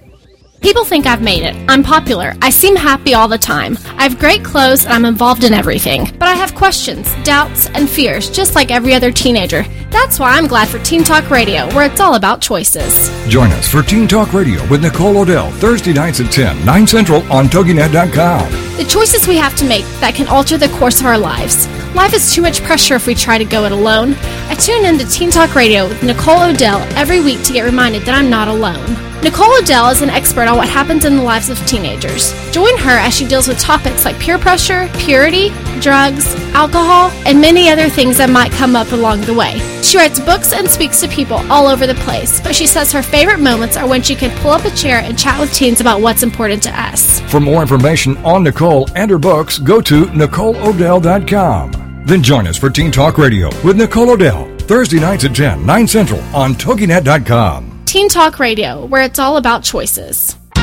People 0.61 0.83
think 0.83 1.05
I've 1.05 1.21
made 1.21 1.43
it. 1.43 1.55
I'm 1.69 1.83
popular. 1.83 2.33
I 2.41 2.49
seem 2.49 2.75
happy 2.75 3.13
all 3.13 3.29
the 3.29 3.37
time. 3.37 3.77
I 3.97 4.03
have 4.03 4.19
great 4.19 4.43
clothes 4.43 4.83
and 4.83 4.93
I'm 4.93 5.05
involved 5.05 5.45
in 5.45 5.53
everything. 5.53 6.05
But 6.19 6.27
I 6.27 6.33
have 6.33 6.53
questions, 6.53 7.07
doubts, 7.23 7.69
and 7.69 7.89
fears, 7.89 8.29
just 8.29 8.55
like 8.55 8.69
every 8.69 8.93
other 8.93 9.09
teenager. 9.11 9.63
That's 9.89 10.19
why 10.19 10.37
I'm 10.37 10.47
glad 10.47 10.67
for 10.67 10.77
Teen 10.79 11.03
Talk 11.03 11.29
Radio, 11.29 11.65
where 11.73 11.89
it's 11.89 12.01
all 12.01 12.15
about 12.15 12.41
choices. 12.41 13.09
Join 13.29 13.51
us 13.51 13.69
for 13.69 13.81
Teen 13.81 14.05
Talk 14.05 14.33
Radio 14.33 14.65
with 14.69 14.81
Nicole 14.81 15.17
O'Dell, 15.17 15.49
Thursday 15.53 15.93
nights 15.93 16.19
at 16.19 16.31
10, 16.31 16.65
9 16.65 16.87
Central 16.87 17.21
on 17.31 17.45
TogiNet.com. 17.45 18.51
The 18.77 18.85
choices 18.87 19.27
we 19.27 19.37
have 19.37 19.55
to 19.57 19.65
make 19.65 19.85
that 20.01 20.13
can 20.13 20.27
alter 20.27 20.57
the 20.57 20.69
course 20.77 20.99
of 20.99 21.05
our 21.05 21.17
lives. 21.17 21.67
Life 21.95 22.13
is 22.13 22.33
too 22.35 22.41
much 22.41 22.61
pressure 22.63 22.95
if 22.95 23.07
we 23.07 23.15
try 23.15 23.37
to 23.37 23.45
go 23.45 23.63
it 23.63 23.71
alone. 23.71 24.13
I 24.49 24.55
tune 24.55 24.83
in 24.85 24.97
to 24.99 25.05
Teen 25.07 25.31
Talk 25.31 25.55
Radio 25.55 25.87
with 25.87 26.03
Nicole 26.03 26.43
O'Dell 26.43 26.79
every 26.97 27.21
week 27.21 27.41
to 27.43 27.53
get 27.53 27.63
reminded 27.63 28.03
that 28.03 28.13
I'm 28.13 28.29
not 28.29 28.49
alone. 28.49 29.08
Nicole 29.21 29.53
O'Dell 29.57 29.89
is 29.89 30.01
an 30.01 30.09
expert 30.09 30.47
on 30.47 30.55
what 30.55 30.69
happens 30.69 31.03
in 31.03 31.17
the 31.17 31.23
lives 31.23 31.49
of 31.49 31.57
teenagers. 31.67 32.31
Join 32.51 32.77
her 32.77 32.97
as 32.97 33.13
she 33.13 33.27
deals 33.27 33.49
with 33.49 33.59
topics 33.59 34.05
like 34.05 34.17
peer 34.17 34.37
pressure, 34.39 34.89
purity, 34.97 35.49
drugs, 35.81 36.25
alcohol, 36.53 37.11
and 37.25 37.41
many 37.41 37.69
other 37.69 37.89
things 37.89 38.17
that 38.17 38.29
might 38.29 38.53
come 38.53 38.77
up 38.77 38.93
along 38.93 39.19
the 39.21 39.33
way. 39.33 39.59
She 39.83 39.97
writes 39.97 40.21
books 40.21 40.53
and 40.53 40.69
speaks 40.69 41.01
to 41.01 41.09
people 41.09 41.37
all 41.51 41.67
over 41.67 41.85
the 41.85 41.95
place, 41.95 42.39
but 42.39 42.55
she 42.55 42.65
says 42.65 42.93
her 42.93 43.03
favorite 43.03 43.41
moments 43.41 43.75
are 43.75 43.87
when 43.87 44.01
she 44.01 44.15
can 44.15 44.31
pull 44.39 44.51
up 44.51 44.63
a 44.63 44.71
chair 44.71 44.99
and 44.99 45.19
chat 45.19 45.37
with 45.37 45.53
teens 45.53 45.81
about 45.81 45.99
what's 45.99 46.23
important 46.23 46.63
to 46.63 46.81
us. 46.81 47.19
For 47.29 47.41
more 47.41 47.61
information 47.61 48.15
on 48.19 48.43
Nicole 48.45 48.87
and 48.95 49.11
her 49.11 49.19
books, 49.19 49.59
go 49.59 49.81
to 49.81 50.05
NicoleOdell.com. 50.05 52.03
Then 52.05 52.23
join 52.23 52.47
us 52.47 52.57
for 52.57 52.69
Teen 52.69 52.89
Talk 52.91 53.17
Radio 53.17 53.49
with 53.65 53.75
Nicole 53.75 54.11
O'Dell, 54.11 54.45
Thursday 54.59 55.01
nights 55.01 55.25
at 55.25 55.35
10, 55.35 55.65
9 55.65 55.87
Central 55.87 56.21
on 56.33 56.53
TogiNet.com. 56.53 57.68
Teen 57.89 58.07
Talk 58.07 58.37
Radio, 58.37 58.85
where 58.85 59.01
it's 59.01 59.17
all 59.17 59.37
about 59.37 59.63
choices. 59.63 60.37
The 60.53 60.61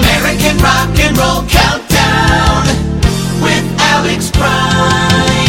American 0.00 0.58
Rock 0.58 0.98
and 0.98 1.16
Roll 1.16 1.44
Countdown 1.46 2.66
with 3.40 3.80
Alex 3.80 4.32
Price. 4.32 5.15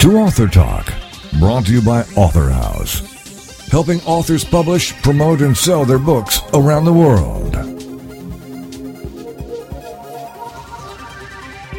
to 0.00 0.16
Author 0.18 0.48
Talk, 0.48 0.92
brought 1.38 1.66
to 1.66 1.72
you 1.72 1.82
by 1.82 2.02
Author 2.16 2.50
House, 2.50 3.00
helping 3.68 4.00
authors 4.02 4.44
publish, 4.44 4.92
promote, 5.02 5.40
and 5.40 5.56
sell 5.56 5.84
their 5.84 5.98
books 5.98 6.40
around 6.52 6.84
the 6.84 6.92
world. 6.92 7.52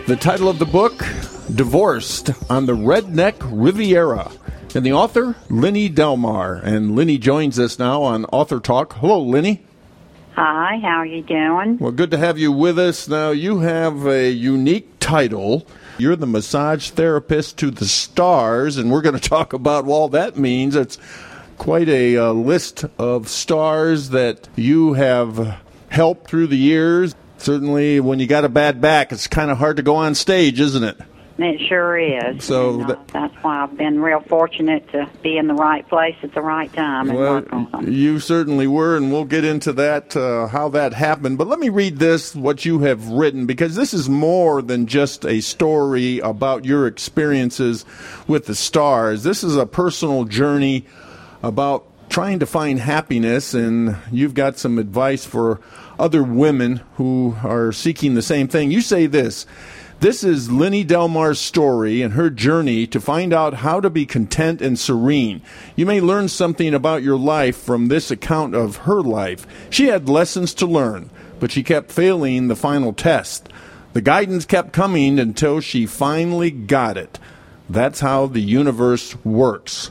The 0.08 0.16
title 0.16 0.50
of 0.50 0.60
the 0.60 0.66
book, 0.66 0.98
Divorced 1.54 2.32
on 2.50 2.66
the 2.66 2.74
Redneck 2.76 3.36
Riviera. 3.42 4.32
And 4.76 4.86
the 4.86 4.92
author, 4.94 5.36
Linnie 5.50 5.94
Delmar. 5.94 6.56
And 6.56 6.92
Linnie 6.92 7.20
joins 7.20 7.58
us 7.58 7.80
now 7.80 8.04
on 8.04 8.26
Author 8.26 8.60
Talk. 8.60 8.94
Hello, 8.98 9.24
Linnie. 9.26 9.62
Hi, 10.34 10.80
how 10.82 10.98
are 10.98 11.06
you 11.06 11.22
doing? 11.22 11.78
Well, 11.78 11.94
good 11.94 12.12
to 12.12 12.18
have 12.18 12.38
you 12.38 12.52
with 12.52 12.78
us. 12.78 13.08
Now, 13.08 13.30
you 13.32 13.60
have 13.60 14.06
a 14.06 14.30
unique 14.30 15.00
title. 15.00 15.66
You're 15.98 16.16
the 16.16 16.28
massage 16.28 16.90
therapist 16.90 17.58
to 17.60 17.72
the 17.72 17.86
stars, 17.86 18.78
and 18.78 18.92
we're 18.92 19.02
going 19.02 19.20
to 19.20 19.30
talk 19.30 19.54
about 19.54 19.88
all 19.88 20.10
that 20.10 20.38
means. 20.38 20.76
It's 20.76 20.98
quite 21.58 21.88
a 21.90 22.18
uh, 22.18 22.32
list 22.34 22.86
of 22.98 23.30
stars 23.30 24.10
that 24.10 24.48
you 24.56 24.94
have 24.94 25.60
helped 25.90 26.28
through 26.28 26.48
the 26.48 26.58
years. 26.58 27.16
Certainly, 27.38 28.00
when 28.00 28.20
you 28.20 28.28
got 28.28 28.46
a 28.46 28.50
bad 28.50 28.82
back, 28.82 29.12
it's 29.12 29.28
kind 29.28 29.52
of 29.52 29.58
hard 29.58 29.78
to 29.78 29.84
go 29.84 29.96
on 29.96 30.16
stage, 30.16 30.60
isn't 30.60 30.84
it? 30.84 30.98
It 31.38 31.60
sure 31.68 31.98
is. 31.98 32.46
So 32.46 32.76
And, 32.76 32.84
uh, 32.84 32.88
that- 32.88 33.08
that's 33.10 33.34
why 33.42 33.64
I've 33.64 33.78
been 33.78 34.00
real 34.02 34.22
fortunate 34.22 34.90
to 34.94 35.06
be 35.22 35.38
in 35.38 35.48
the 35.48 35.54
right 35.54 35.88
place 35.90 36.16
at 36.24 36.34
the 36.34 36.42
right 36.42 36.72
time 36.74 37.10
and 37.10 37.18
Well, 37.20 37.34
work 37.34 37.52
on 37.52 37.68
them. 37.72 37.92
you 37.92 38.20
certainly 38.20 38.68
were, 38.68 38.96
and 38.96 39.12
we'll 39.12 39.26
get 39.26 39.44
into 39.44 39.74
that, 39.74 40.16
uh, 40.16 40.48
how 40.48 40.70
that 40.70 40.94
happened. 40.94 41.38
But 41.38 41.48
let 41.50 41.60
me 41.60 41.68
read 41.68 42.00
this, 42.00 42.34
what 42.34 42.64
you 42.64 42.80
have 42.80 43.10
written, 43.10 43.46
because 43.46 43.76
this 43.76 43.94
is 43.94 44.10
more 44.10 44.62
than 44.62 44.86
just 44.86 45.26
a 45.26 45.42
story 45.42 46.20
about 46.20 46.64
your 46.64 46.88
experiences 46.88 47.84
with 48.28 48.46
the 48.46 48.56
stars. 48.56 49.24
This 49.24 49.44
is 49.44 49.58
a 49.58 49.66
personal 49.66 50.24
journey 50.24 50.86
about 51.44 51.84
trying 52.08 52.40
to 52.40 52.46
find 52.46 52.80
happiness, 52.80 53.54
and 53.54 53.98
you've 54.10 54.36
got 54.36 54.58
some 54.58 54.80
advice 54.80 55.26
for 55.26 55.60
other 56.00 56.24
women 56.24 56.80
who 56.96 57.36
are 57.44 57.72
seeking 57.74 58.14
the 58.16 58.22
same 58.22 58.48
thing. 58.48 58.72
You 58.72 58.80
say 58.80 59.06
this. 59.06 59.46
This 60.06 60.24
is 60.24 60.50
Linnie 60.50 60.86
Delmar's 60.86 61.40
story 61.40 62.04
and 62.04 62.14
her 62.14 62.30
journey 62.30 62.86
to 62.86 63.02
find 63.02 63.34
out 63.34 63.56
how 63.56 63.82
to 63.82 63.90
be 63.90 64.06
content 64.06 64.62
and 64.62 64.78
serene. 64.78 65.42
You 65.76 65.88
may 65.88 66.00
learn 66.00 66.28
something 66.28 66.76
about 66.76 67.02
your 67.02 67.18
life 67.18 67.58
from 67.58 67.88
this 67.88 68.12
account 68.12 68.54
of 68.54 68.76
her 68.86 69.02
life. 69.02 69.48
She 69.72 69.88
had 69.88 70.08
lessons 70.08 70.54
to 70.54 70.68
learn, 70.68 71.10
but 71.40 71.52
she 71.52 71.64
kept 71.64 71.92
failing 71.92 72.50
the 72.50 72.56
final 72.56 72.94
test. 72.94 73.50
The 73.94 74.02
guidance 74.02 74.46
kept 74.46 74.74
coming 74.74 75.18
until 75.18 75.60
she 75.60 75.88
finally 75.88 76.52
got 76.52 76.98
it. 76.98 77.18
That's 77.68 78.00
how 78.00 78.28
the 78.28 78.42
universe 78.42 79.16
works. 79.26 79.90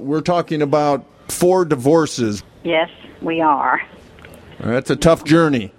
We're 0.00 0.22
talking 0.22 0.62
about 0.62 1.04
four 1.28 1.66
divorces. 1.66 2.42
Yes, 2.64 2.88
we 3.20 3.42
are. 3.42 3.78
That's 4.58 4.88
a 4.88 4.96
tough 4.96 5.24
journey. 5.24 5.74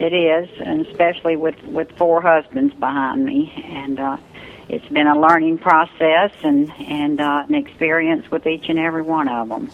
It 0.00 0.12
is, 0.12 0.48
and 0.64 0.86
especially 0.86 1.36
with 1.36 1.60
with 1.64 1.90
four 1.96 2.20
husbands 2.20 2.72
behind 2.74 3.24
me, 3.24 3.52
and 3.66 3.98
uh, 3.98 4.16
it's 4.68 4.86
been 4.88 5.06
a 5.06 5.18
learning 5.18 5.58
process 5.58 6.30
and 6.42 6.70
and 6.78 7.20
uh, 7.20 7.44
an 7.48 7.54
experience 7.54 8.30
with 8.30 8.46
each 8.46 8.68
and 8.68 8.78
every 8.78 9.02
one 9.02 9.28
of 9.28 9.48
them. 9.48 9.70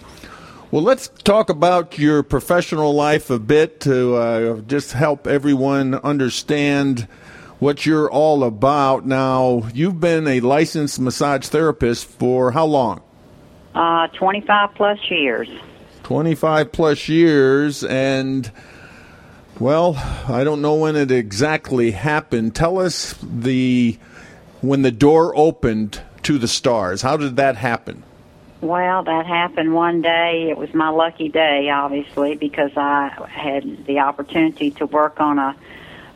Well, 0.70 0.82
let's 0.82 1.08
talk 1.08 1.50
about 1.50 1.98
your 1.98 2.22
professional 2.22 2.94
life 2.94 3.30
a 3.30 3.38
bit 3.38 3.80
to 3.82 4.14
uh, 4.14 4.60
just 4.62 4.92
help 4.92 5.26
everyone 5.26 5.94
understand 5.94 7.06
what 7.58 7.86
you're 7.86 8.10
all 8.10 8.42
about. 8.42 9.06
Now, 9.06 9.68
you've 9.72 10.00
been 10.00 10.26
a 10.26 10.40
licensed 10.40 10.98
massage 10.98 11.46
therapist 11.46 12.06
for 12.06 12.50
how 12.50 12.64
long? 12.64 13.02
Uh, 13.74 14.08
25 14.08 14.74
plus 14.74 14.98
years. 15.10 15.48
25 16.02 16.72
plus 16.72 17.08
years, 17.08 17.84
and 17.84 18.50
well, 19.58 19.94
I 20.28 20.44
don't 20.44 20.62
know 20.62 20.74
when 20.74 20.96
it 20.96 21.10
exactly 21.10 21.92
happened. 21.92 22.54
Tell 22.54 22.78
us 22.78 23.14
the 23.22 23.98
when 24.60 24.82
the 24.82 24.90
door 24.90 25.36
opened 25.36 26.00
to 26.22 26.38
the 26.38 26.48
stars. 26.48 27.02
How 27.02 27.16
did 27.16 27.36
that 27.36 27.56
happen? 27.56 28.02
Well, 28.60 29.02
that 29.04 29.26
happened 29.26 29.74
one 29.74 30.00
day. 30.00 30.48
It 30.48 30.56
was 30.56 30.72
my 30.72 30.88
lucky 30.88 31.28
day, 31.28 31.68
obviously, 31.68 32.34
because 32.36 32.70
I 32.76 33.10
had 33.28 33.84
the 33.84 33.98
opportunity 33.98 34.70
to 34.72 34.86
work 34.86 35.20
on 35.20 35.38
a 35.38 35.54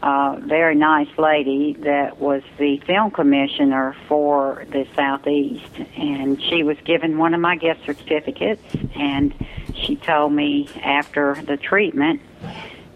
a 0.03 0.39
very 0.41 0.77
nice 0.77 1.09
lady 1.19 1.73
that 1.81 2.19
was 2.19 2.43
the 2.57 2.79
film 2.79 3.11
commissioner 3.11 3.97
for 4.07 4.65
the 4.71 4.87
Southeast, 4.95 5.73
and 5.97 6.41
she 6.41 6.63
was 6.63 6.77
given 6.85 7.19
one 7.19 7.35
of 7.35 7.41
my 7.41 7.57
gift 7.57 7.85
certificates, 7.85 8.63
and 8.95 9.35
she 9.75 9.97
told 9.97 10.33
me 10.33 10.69
after 10.83 11.35
the 11.43 11.57
treatment, 11.57 12.21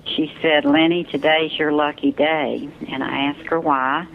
she 0.05 0.33
said, 0.43 0.65
Linnie, 0.65 1.09
today's 1.11 1.57
your 1.59 1.73
lucky 1.73 2.13
day. 2.13 2.69
And 2.89 3.03
I 3.03 3.27
asked 3.27 3.47
her 3.49 3.61
why, 3.61 4.07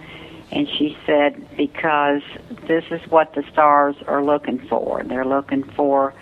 and 0.52 0.68
she 0.68 0.98
said, 1.06 1.58
because 1.58 2.22
this 2.68 2.86
is 2.92 3.02
what 3.10 3.34
the 3.34 3.44
stars 3.52 3.96
are 4.08 4.24
looking 4.24 4.60
for. 4.68 5.04
They're 5.04 5.26
looking 5.26 5.64
for 5.64 6.14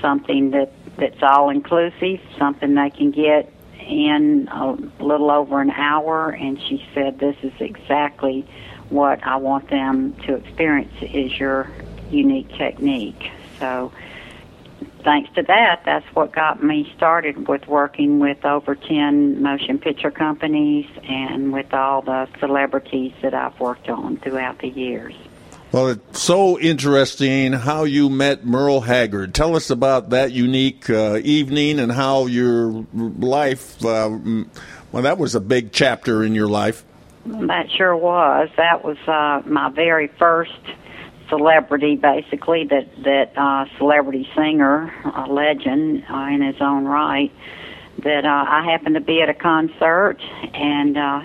something 0.00 0.50
that 0.50 0.72
that's 0.96 1.22
all 1.22 1.50
inclusive, 1.50 2.20
something 2.38 2.74
they 2.74 2.90
can 2.90 3.12
get 3.12 3.52
in 3.78 4.48
a 4.48 4.72
little 5.02 5.30
over 5.30 5.60
an 5.60 5.70
hour. 5.70 6.30
And 6.30 6.60
she 6.60 6.84
said, 6.92 7.18
this 7.18 7.36
is 7.42 7.52
exactly 7.60 8.46
what 8.88 9.24
I 9.24 9.36
want 9.36 9.70
them 9.70 10.14
to 10.26 10.34
experience 10.34 10.92
is 11.02 11.38
your 11.38 11.70
unique 12.10 12.48
technique. 12.56 13.30
So 13.60 13.92
thanks 15.04 15.32
to 15.34 15.42
that, 15.42 15.82
that's 15.84 16.06
what 16.14 16.32
got 16.32 16.62
me 16.62 16.92
started 16.96 17.48
with 17.48 17.66
working 17.66 18.18
with 18.18 18.44
over 18.44 18.74
10 18.74 19.42
motion 19.42 19.78
picture 19.78 20.10
companies 20.10 20.86
and 21.04 21.52
with 21.52 21.72
all 21.72 22.02
the 22.02 22.28
celebrities 22.40 23.12
that 23.22 23.34
I've 23.34 23.58
worked 23.60 23.88
on 23.88 24.16
throughout 24.18 24.58
the 24.58 24.68
years. 24.68 25.14
Well, 25.70 25.88
it's 25.88 26.22
so 26.22 26.58
interesting 26.58 27.52
how 27.52 27.84
you 27.84 28.08
met 28.08 28.46
Merle 28.46 28.80
Haggard. 28.80 29.34
Tell 29.34 29.54
us 29.54 29.68
about 29.68 30.10
that 30.10 30.32
unique 30.32 30.88
uh, 30.88 31.20
evening 31.22 31.78
and 31.78 31.92
how 31.92 32.24
your 32.24 32.86
life, 32.94 33.84
uh, 33.84 34.18
well, 34.92 35.02
that 35.02 35.18
was 35.18 35.34
a 35.34 35.40
big 35.40 35.72
chapter 35.72 36.24
in 36.24 36.34
your 36.34 36.48
life. 36.48 36.84
That 37.26 37.70
sure 37.70 37.94
was. 37.94 38.48
That 38.56 38.82
was 38.82 38.96
uh, 39.06 39.46
my 39.46 39.68
very 39.68 40.06
first 40.06 40.58
celebrity, 41.28 41.96
basically, 41.96 42.64
that, 42.64 42.88
that 43.04 43.32
uh, 43.36 43.66
celebrity 43.78 44.28
singer, 44.34 44.92
a 45.16 45.26
legend 45.30 46.04
uh, 46.10 46.28
in 46.30 46.42
his 46.42 46.60
own 46.60 46.84
right, 46.84 47.32
that 48.02 48.24
uh, 48.24 48.44
I 48.48 48.64
happened 48.64 48.94
to 48.94 49.00
be 49.00 49.20
at 49.22 49.28
a 49.28 49.34
concert 49.34 50.18
and 50.54 50.96
uh, 50.96 51.20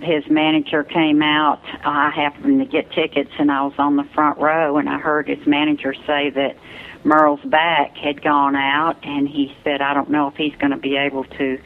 his 0.00 0.24
manager 0.28 0.84
came 0.84 1.22
out. 1.22 1.62
I 1.84 2.10
happened 2.10 2.60
to 2.60 2.66
get 2.66 2.90
tickets, 2.92 3.30
and 3.38 3.50
I 3.50 3.62
was 3.62 3.74
on 3.78 3.96
the 3.96 4.04
front 4.14 4.38
row, 4.38 4.76
and 4.76 4.88
I 4.88 4.98
heard 4.98 5.28
his 5.28 5.46
manager 5.46 5.94
say 6.06 6.30
that 6.30 6.56
Merle's 7.04 7.40
back 7.44 7.96
had 7.96 8.22
gone 8.22 8.56
out, 8.56 8.96
and 9.04 9.28
he 9.28 9.54
said, 9.62 9.80
"I 9.80 9.94
don't 9.94 10.10
know 10.10 10.28
if 10.28 10.34
he's 10.36 10.54
going 10.56 10.72
to 10.72 10.76
be 10.76 10.96
able 10.96 11.24
to 11.24 11.58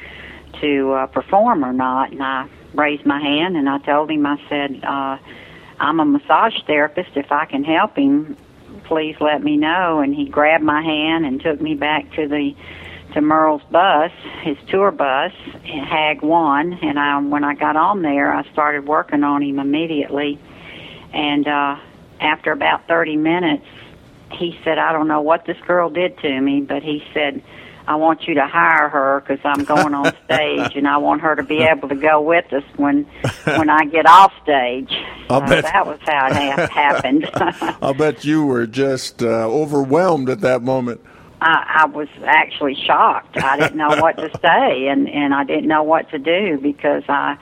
to 0.61 0.93
uh, 0.93 1.07
perform 1.07 1.65
or 1.65 1.73
not." 1.73 2.13
And 2.13 2.23
I 2.23 2.49
raised 2.75 3.07
my 3.07 3.21
hand, 3.21 3.57
and 3.57 3.69
I 3.69 3.79
told 3.79 4.11
him, 4.11 4.27
I 4.27 4.37
said, 4.49 4.85
uh, 4.85 5.19
"I'm 5.81 6.01
a 6.01 6.05
massage 6.05 6.61
therapist. 6.67 7.11
If 7.15 7.33
I 7.33 7.45
can 7.45 7.65
help 7.65 7.97
him, 7.97 8.37
please 8.85 9.17
let 9.21 9.43
me 9.43 9.57
know." 9.57 10.01
And 10.01 10.15
he 10.15 10.27
grabbed 10.27 10.65
my 10.65 10.83
hand 10.83 11.25
and 11.25 11.41
took 11.41 11.61
me 11.61 11.75
back 11.75 12.11
to 12.15 12.29
the 12.29 12.55
to 13.15 13.23
Merle's 13.23 13.63
bus, 13.71 14.13
his 14.43 14.57
tour 14.69 14.91
bus, 14.91 15.33
Hag 15.65 16.23
One, 16.23 16.75
and 16.83 16.99
I 16.99 17.19
when 17.21 17.45
I 17.45 17.55
got 17.55 17.77
on 17.77 18.03
there, 18.03 18.33
I 18.33 18.43
started 18.53 18.87
working 18.87 19.25
on 19.25 19.43
him 19.43 19.59
immediately. 19.59 20.39
And 21.13 21.49
uh, 21.49 21.77
after 22.21 22.53
about 22.53 22.87
30 22.87 23.17
minutes, 23.17 23.67
he 24.31 24.59
said, 24.63 24.79
"I 24.79 24.93
don't 24.93 25.09
know 25.09 25.23
what 25.23 25.47
this 25.47 25.59
girl 25.67 25.89
did 25.91 26.19
to 26.19 26.41
me, 26.41 26.61
but 26.61 26.83
he 26.83 27.05
said." 27.15 27.43
I 27.89 27.95
want 27.95 28.29
you 28.29 28.35
to 28.35 28.47
hire 28.47 28.91
her 28.91 29.21
because 29.27 29.41
I'm 29.45 29.65
going 29.65 29.95
on 29.95 30.13
stage, 30.27 30.77
and 30.77 30.87
I 30.87 30.99
want 30.99 31.23
her 31.23 31.35
to 31.35 31.43
be 31.43 31.63
able 31.63 31.89
to 31.89 31.95
go 31.95 32.21
with 32.21 32.53
us 32.53 32.63
when 32.77 33.05
when 33.45 33.71
I 33.71 33.87
get 33.87 34.05
off 34.07 34.31
stage. 34.43 34.93
I'll 35.31 35.41
So 35.41 35.47
bet- 35.47 35.65
that 35.65 35.87
was 35.87 35.99
how 36.03 36.27
it 36.27 36.35
ha- 36.35 36.69
happened. 36.71 37.31
I'll 37.81 37.95
bet 37.95 38.25
you 38.27 38.45
were 38.45 38.67
just 38.67 39.23
uh, 39.23 39.27
overwhelmed 39.49 40.29
at 40.29 40.43
that 40.43 40.63
moment. 40.63 41.01
I, 41.41 41.83
I 41.83 41.87
was 41.87 42.09
actually 42.27 42.75
shocked. 42.75 43.39
I 43.39 43.57
didn't 43.59 43.77
know 43.79 43.97
what 44.01 44.17
to 44.19 44.29
say, 44.43 44.89
and 44.89 45.09
and 45.09 45.35
I 45.35 45.45
didn't 45.45 45.69
know 45.69 45.83
what 45.83 46.11
to 46.11 46.19
do 46.19 46.59
because 46.61 47.05
I 47.09 47.39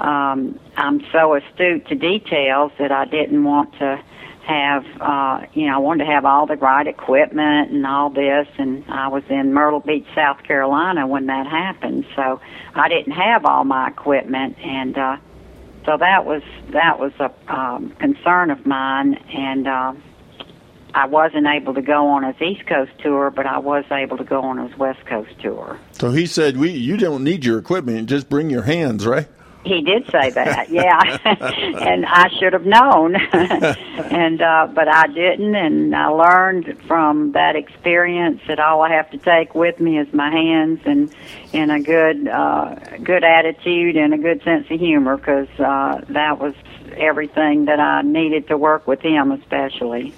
um, 0.00 0.58
I'm 0.78 1.04
so 1.12 1.34
astute 1.34 1.86
to 1.88 1.94
details 1.94 2.72
that 2.78 2.90
I 2.92 3.04
didn't 3.04 3.44
want 3.44 3.72
to 3.78 4.00
have 4.46 4.84
uh, 5.00 5.46
you 5.54 5.66
know 5.66 5.76
I 5.76 5.78
wanted 5.78 6.04
to 6.04 6.10
have 6.10 6.24
all 6.24 6.46
the 6.46 6.56
right 6.56 6.86
equipment 6.86 7.70
and 7.70 7.86
all 7.86 8.10
this, 8.10 8.48
and 8.58 8.84
I 8.88 9.08
was 9.08 9.22
in 9.28 9.54
Myrtle 9.54 9.80
Beach, 9.80 10.06
South 10.14 10.42
Carolina 10.42 11.06
when 11.06 11.26
that 11.26 11.46
happened, 11.46 12.04
so 12.16 12.40
I 12.74 12.88
didn't 12.88 13.12
have 13.12 13.44
all 13.44 13.64
my 13.64 13.88
equipment, 13.88 14.58
and 14.58 14.98
uh, 14.98 15.16
so 15.86 15.96
that 15.96 16.26
was 16.26 16.42
that 16.70 16.98
was 16.98 17.12
a 17.20 17.32
um, 17.52 17.90
concern 17.98 18.50
of 18.50 18.66
mine, 18.66 19.14
and. 19.14 19.68
Uh, 19.68 19.94
I 20.94 21.06
wasn't 21.06 21.46
able 21.46 21.72
to 21.72 21.80
go 21.80 22.08
on 22.08 22.22
his 22.22 22.40
East 22.42 22.66
Coast 22.66 22.92
tour, 23.02 23.30
but 23.30 23.46
I 23.46 23.58
was 23.58 23.84
able 23.90 24.18
to 24.18 24.24
go 24.24 24.42
on 24.42 24.58
his 24.58 24.76
West 24.78 25.04
Coast 25.06 25.30
tour. 25.40 25.78
So 25.92 26.10
he 26.10 26.26
said, 26.26 26.58
"We, 26.58 26.70
you 26.72 26.98
don't 26.98 27.24
need 27.24 27.46
your 27.46 27.58
equipment; 27.58 28.10
just 28.10 28.28
bring 28.28 28.50
your 28.50 28.64
hands, 28.64 29.06
right?" 29.06 29.26
He 29.64 29.80
did 29.80 30.10
say 30.10 30.30
that, 30.30 30.70
yeah, 30.70 31.18
and 31.24 32.04
I 32.04 32.28
should 32.38 32.52
have 32.52 32.66
known, 32.66 33.14
and 33.32 34.42
uh, 34.42 34.66
but 34.74 34.88
I 34.88 35.06
didn't, 35.06 35.54
and 35.54 35.94
I 35.94 36.08
learned 36.08 36.82
from 36.88 37.32
that 37.32 37.54
experience 37.54 38.40
that 38.48 38.58
all 38.58 38.82
I 38.82 38.90
have 38.90 39.10
to 39.12 39.18
take 39.18 39.54
with 39.54 39.78
me 39.78 39.98
is 39.98 40.12
my 40.12 40.30
hands 40.30 40.80
and 40.84 41.14
and 41.52 41.70
a 41.70 41.78
good 41.78 42.26
uh, 42.26 42.74
good 43.04 43.22
attitude 43.22 43.96
and 43.96 44.12
a 44.12 44.18
good 44.18 44.42
sense 44.42 44.68
of 44.68 44.80
humor, 44.80 45.16
because 45.16 45.48
uh, 45.60 46.00
that 46.08 46.40
was 46.40 46.54
everything 46.96 47.66
that 47.66 47.78
I 47.78 48.02
needed 48.02 48.48
to 48.48 48.58
work 48.58 48.88
with 48.88 49.00
him, 49.00 49.30
especially. 49.30 50.12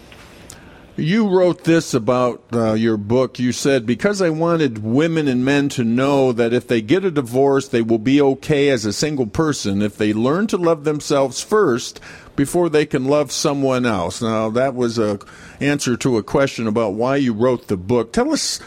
You 0.97 1.29
wrote 1.29 1.65
this 1.65 1.93
about 1.93 2.45
uh, 2.53 2.75
your 2.75 2.97
book. 2.97 3.41
You 3.41 3.51
said, 3.51 3.85
Because 3.85 4.23
I 4.23 4.31
wanted 4.31 4.85
women 4.85 5.27
and 5.27 5.45
men 5.45 5.69
to 5.71 5.83
know 5.83 6.31
that 6.31 6.53
if 6.53 6.69
they 6.69 6.81
get 6.81 7.05
a 7.05 7.11
divorce, 7.11 7.67
they 7.67 7.83
will 7.83 7.99
be 7.99 8.21
okay 8.21 8.69
as 8.69 8.85
a 8.85 8.93
single 8.93 9.27
person 9.27 9.83
if 9.83 9.97
they 9.97 10.13
learn 10.13 10.47
to 10.49 10.57
love 10.57 10.85
themselves 10.85 11.43
first 11.43 11.99
before 12.37 12.69
they 12.69 12.87
can 12.87 13.07
love 13.07 13.33
someone 13.33 13.85
else. 13.85 14.23
Now, 14.23 14.51
that 14.51 14.77
was 14.77 14.97
a 14.97 15.19
answer 15.59 15.97
to 15.97 16.17
a 16.17 16.23
question 16.23 16.69
about 16.69 16.95
why 16.95 17.17
you 17.17 17.33
wrote 17.33 17.67
the 17.67 17.77
book. 17.77 18.13
Tell 18.13 18.33
us 18.33 18.61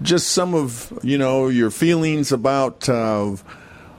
just 0.00 0.28
some 0.28 0.54
of, 0.54 0.98
you 1.02 1.18
know, 1.18 1.48
your 1.48 1.70
feelings 1.70 2.32
about 2.32 2.88
uh, 2.88 3.36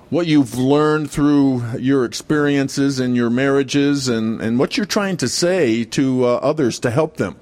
what 0.10 0.26
you've 0.26 0.58
learned 0.58 1.12
through 1.12 1.64
your 1.78 2.06
experiences 2.06 3.00
and 3.00 3.16
your 3.16 3.30
marriages 3.30 4.08
and, 4.08 4.42
and 4.42 4.58
what 4.58 4.78
you're 4.78 4.86
trying 4.88 5.18
to 5.18 5.30
say 5.30 5.84
to 5.84 6.26
uh, 6.26 6.40
others 6.42 6.80
to 6.80 6.90
help 6.90 7.18
them. 7.18 7.36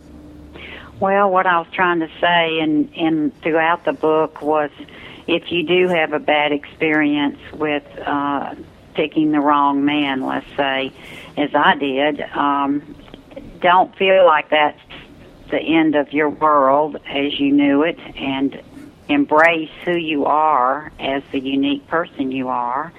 Well, 0.99 1.29
what 1.29 1.45
I 1.45 1.59
was 1.59 1.67
trying 1.73 1.99
to 1.99 2.09
say 2.21 2.59
in, 2.59 2.87
in 2.93 3.31
throughout 3.41 3.83
the 3.83 3.91
book 3.91 4.41
was 4.41 4.71
if 5.27 5.51
you 5.51 5.63
do 5.63 5.89
have 5.89 6.13
a 6.13 6.19
bad 6.19 6.53
experience 6.53 7.39
with 7.51 7.83
uh, 7.99 8.55
picking 8.93 9.31
the 9.31 9.41
wrong 9.41 9.83
man, 9.83 10.25
let's 10.25 10.47
say, 10.55 10.93
as 11.37 11.53
I 11.53 11.75
did, 11.75 12.21
um, 12.21 12.95
don't 13.59 13.93
feel 13.97 14.25
like 14.25 14.49
that's 14.49 14.79
the 15.51 15.59
end 15.59 15.95
of 15.95 16.13
your 16.13 16.29
world 16.29 16.95
as 17.05 17.37
you 17.39 17.51
knew 17.51 17.83
it 17.83 17.99
and 17.99 18.61
embrace 19.09 19.69
who 19.83 19.97
you 19.97 20.25
are 20.25 20.91
as 20.97 21.23
the 21.31 21.39
unique 21.39 21.85
person 21.87 22.31
you 22.31 22.47
are. 22.47 22.93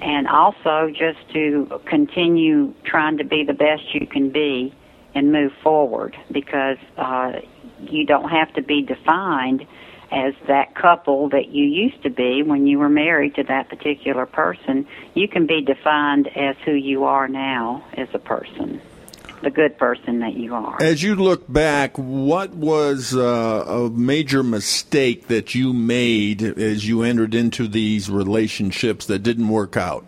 And 0.00 0.28
also 0.28 0.88
just 0.90 1.18
to 1.32 1.80
continue 1.84 2.74
trying 2.84 3.18
to 3.18 3.24
be 3.24 3.42
the 3.42 3.54
best 3.54 3.92
you 3.92 4.06
can 4.06 4.30
be 4.30 4.72
and 5.14 5.32
move 5.32 5.52
forward 5.62 6.16
because 6.30 6.78
uh, 6.96 7.40
you 7.80 8.06
don't 8.06 8.28
have 8.28 8.52
to 8.54 8.62
be 8.62 8.82
defined 8.82 9.66
as 10.12 10.34
that 10.48 10.74
couple 10.74 11.28
that 11.28 11.48
you 11.48 11.64
used 11.64 12.02
to 12.02 12.10
be 12.10 12.42
when 12.42 12.66
you 12.66 12.78
were 12.78 12.88
married 12.88 13.34
to 13.36 13.44
that 13.44 13.68
particular 13.68 14.26
person. 14.26 14.86
You 15.14 15.28
can 15.28 15.46
be 15.46 15.62
defined 15.62 16.28
as 16.36 16.56
who 16.64 16.72
you 16.72 17.04
are 17.04 17.28
now 17.28 17.84
as 17.94 18.08
a 18.12 18.18
person, 18.18 18.80
the 19.42 19.50
good 19.50 19.78
person 19.78 20.18
that 20.20 20.34
you 20.34 20.54
are. 20.54 20.82
As 20.82 21.02
you 21.02 21.14
look 21.14 21.50
back, 21.50 21.96
what 21.96 22.50
was 22.50 23.14
uh, 23.14 23.20
a 23.20 23.90
major 23.90 24.42
mistake 24.42 25.28
that 25.28 25.54
you 25.54 25.72
made 25.72 26.42
as 26.42 26.88
you 26.88 27.02
entered 27.02 27.34
into 27.34 27.68
these 27.68 28.10
relationships 28.10 29.06
that 29.06 29.20
didn't 29.20 29.48
work 29.48 29.76
out? 29.76 30.04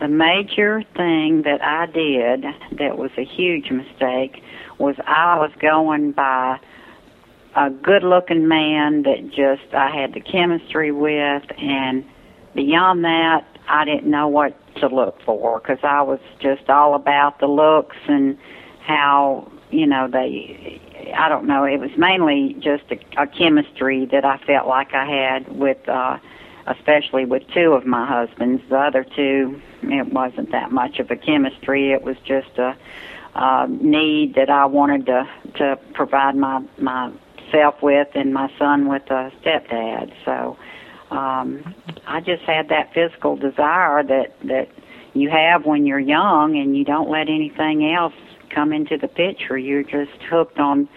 The 0.00 0.08
major 0.08 0.82
thing 0.96 1.42
that 1.42 1.62
I 1.62 1.86
did 1.86 2.44
that 2.78 2.96
was 2.96 3.10
a 3.16 3.24
huge 3.24 3.70
mistake 3.70 4.42
was 4.78 4.94
I 5.06 5.38
was 5.38 5.50
going 5.60 6.12
by 6.12 6.60
a 7.56 7.70
good 7.70 8.04
looking 8.04 8.46
man 8.46 9.02
that 9.02 9.30
just 9.30 9.74
I 9.74 9.90
had 9.90 10.14
the 10.14 10.20
chemistry 10.20 10.92
with 10.92 11.42
and 11.58 12.04
beyond 12.54 13.04
that 13.04 13.44
I 13.68 13.84
didn't 13.84 14.10
know 14.10 14.28
what 14.28 14.56
to 14.76 14.86
look 14.86 15.20
for 15.22 15.58
because 15.58 15.78
I 15.82 16.02
was 16.02 16.20
just 16.40 16.68
all 16.70 16.94
about 16.94 17.40
the 17.40 17.46
looks 17.46 17.96
and 18.06 18.38
how 18.80 19.50
you 19.70 19.86
know 19.86 20.08
they 20.08 20.80
I 21.16 21.28
don't 21.28 21.46
know 21.46 21.64
it 21.64 21.78
was 21.78 21.90
mainly 21.96 22.54
just 22.60 22.84
a, 22.90 23.22
a 23.22 23.26
chemistry 23.26 24.06
that 24.06 24.24
I 24.24 24.38
felt 24.38 24.66
like 24.68 24.94
I 24.94 25.04
had 25.04 25.56
with 25.56 25.88
uh 25.88 26.18
especially 26.68 27.24
with 27.24 27.42
two 27.54 27.72
of 27.72 27.86
my 27.86 28.06
husbands. 28.06 28.62
The 28.68 28.78
other 28.78 29.04
two, 29.04 29.60
it 29.82 30.12
wasn't 30.12 30.52
that 30.52 30.70
much 30.70 30.98
of 30.98 31.10
a 31.10 31.16
chemistry. 31.16 31.92
It 31.92 32.02
was 32.02 32.16
just 32.24 32.58
a, 32.58 32.76
a 33.34 33.66
need 33.68 34.34
that 34.34 34.50
I 34.50 34.66
wanted 34.66 35.06
to 35.06 35.28
to 35.56 35.78
provide 35.94 36.36
my 36.36 36.62
myself 36.76 37.82
with, 37.82 38.08
and 38.14 38.34
my 38.34 38.52
son 38.58 38.88
with 38.88 39.10
a 39.10 39.32
stepdad. 39.42 40.12
So 40.24 40.56
um, 41.10 41.74
I 42.06 42.20
just 42.20 42.42
had 42.42 42.68
that 42.68 42.92
physical 42.92 43.36
desire 43.36 44.02
that 44.02 44.38
that 44.44 44.68
you 45.14 45.30
have 45.30 45.64
when 45.64 45.86
you're 45.86 45.98
young, 45.98 46.56
and 46.56 46.76
you 46.76 46.84
don't 46.84 47.08
let 47.08 47.28
anything 47.28 47.90
else 47.92 48.14
come 48.50 48.72
into 48.72 48.98
the 48.98 49.08
picture. 49.08 49.56
You're 49.56 49.82
just 49.82 50.22
hooked 50.30 50.58
on 50.58 50.88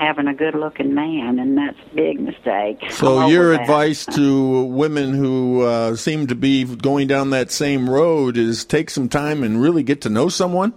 having 0.00 0.26
a 0.26 0.34
good 0.34 0.54
looking 0.54 0.94
man, 0.94 1.38
and 1.38 1.58
that's 1.58 1.78
a 1.92 1.94
big 1.94 2.18
mistake. 2.18 2.90
So, 2.90 3.26
your 3.28 3.52
advice 3.52 4.06
to 4.06 4.64
women 4.64 5.12
who 5.12 5.62
uh, 5.62 5.94
seem 5.94 6.26
to 6.28 6.34
be 6.34 6.64
going 6.64 7.06
down 7.06 7.30
that 7.30 7.50
same 7.50 7.88
road 7.88 8.38
is 8.38 8.64
take 8.64 8.88
some 8.88 9.10
time 9.10 9.42
and 9.42 9.60
really 9.60 9.82
get 9.82 10.00
to 10.02 10.08
know 10.08 10.30
someone? 10.30 10.72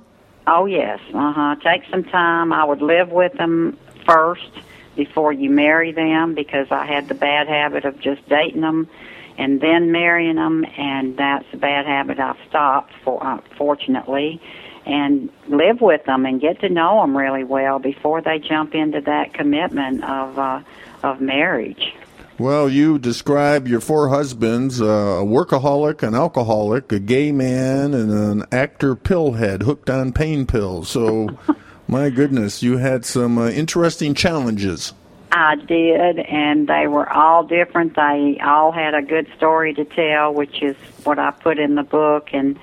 Oh 0.45 0.65
yes, 0.65 0.99
uh 1.13 1.31
huh. 1.31 1.55
Take 1.63 1.89
some 1.89 2.03
time. 2.03 2.51
I 2.51 2.65
would 2.65 2.81
live 2.81 3.09
with 3.11 3.31
them 3.33 3.77
first 4.05 4.51
before 4.97 5.31
you 5.31 5.49
marry 5.49 5.93
them 5.93 6.35
because 6.35 6.67
I 6.69 6.85
had 6.85 7.07
the 7.07 7.15
bad 7.15 7.47
habit 7.47 7.85
of 7.85 7.99
just 8.01 8.27
dating 8.27 8.61
them 8.61 8.89
and 9.37 9.61
then 9.61 9.93
marrying 9.93 10.35
them, 10.35 10.65
and 10.77 11.15
that's 11.15 11.45
a 11.53 11.57
bad 11.57 11.85
habit 11.85 12.19
I've 12.19 12.37
stopped 12.49 12.91
for 13.05 13.25
uh, 13.25 13.39
fortunately. 13.57 14.41
And 14.85 15.29
live 15.47 15.79
with 15.79 16.03
them 16.05 16.25
and 16.25 16.41
get 16.41 16.59
to 16.59 16.69
know 16.69 17.01
them 17.01 17.15
really 17.15 17.45
well 17.45 17.79
before 17.79 18.21
they 18.21 18.39
jump 18.39 18.75
into 18.75 18.99
that 19.01 19.33
commitment 19.33 20.03
of 20.03 20.37
uh, 20.37 20.61
of 21.03 21.21
marriage. 21.21 21.93
Well, 22.39 22.67
you 22.67 22.97
describe 22.97 23.67
your 23.67 23.79
four 23.79 24.09
husbands 24.09 24.81
uh, 24.81 24.85
a 24.85 25.23
workaholic, 25.23 26.01
an 26.01 26.15
alcoholic, 26.15 26.91
a 26.91 26.99
gay 26.99 27.31
man, 27.31 27.93
and 27.93 28.11
an 28.11 28.43
actor 28.51 28.95
pillhead 28.95 29.61
hooked 29.61 29.89
on 29.89 30.13
pain 30.13 30.47
pills. 30.47 30.89
So, 30.89 31.29
my 31.87 32.09
goodness, 32.09 32.63
you 32.63 32.77
had 32.77 33.05
some 33.05 33.37
uh, 33.37 33.49
interesting 33.49 34.15
challenges. 34.15 34.93
I 35.31 35.55
did, 35.55 36.19
and 36.19 36.67
they 36.67 36.87
were 36.87 37.11
all 37.11 37.43
different. 37.43 37.95
They 37.95 38.39
all 38.43 38.71
had 38.71 38.95
a 38.95 39.01
good 39.01 39.27
story 39.37 39.73
to 39.75 39.85
tell, 39.85 40.33
which 40.33 40.61
is 40.61 40.75
what 41.03 41.19
I 41.19 41.31
put 41.31 41.59
in 41.59 41.75
the 41.75 41.83
book, 41.83 42.29
and 42.33 42.57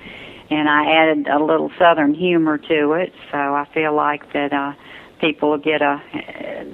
and 0.51 0.69
I 0.69 0.91
added 0.91 1.27
a 1.27 1.39
little 1.43 1.71
Southern 1.79 2.13
humor 2.13 2.57
to 2.57 2.91
it. 2.93 3.13
So 3.31 3.37
I 3.37 3.65
feel 3.73 3.93
like 3.95 4.31
that 4.33 4.53
uh, 4.53 4.73
people 5.19 5.51
will 5.51 5.57
get 5.57 5.81
a 5.81 6.01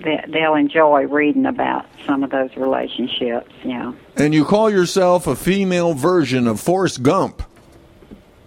they- 0.04 0.26
they'll 0.28 0.56
enjoy 0.56 1.04
reading 1.06 1.46
about 1.46 1.86
some 2.06 2.24
of 2.24 2.30
those 2.32 2.56
relationships. 2.58 3.52
You 3.64 3.74
know. 3.78 3.96
And 4.16 4.34
you 4.34 4.44
call 4.46 4.70
yourself 4.70 5.28
a 5.28 5.36
female 5.36 5.94
version 5.94 6.48
of 6.48 6.60
Forrest 6.60 7.04
Gump. 7.04 7.44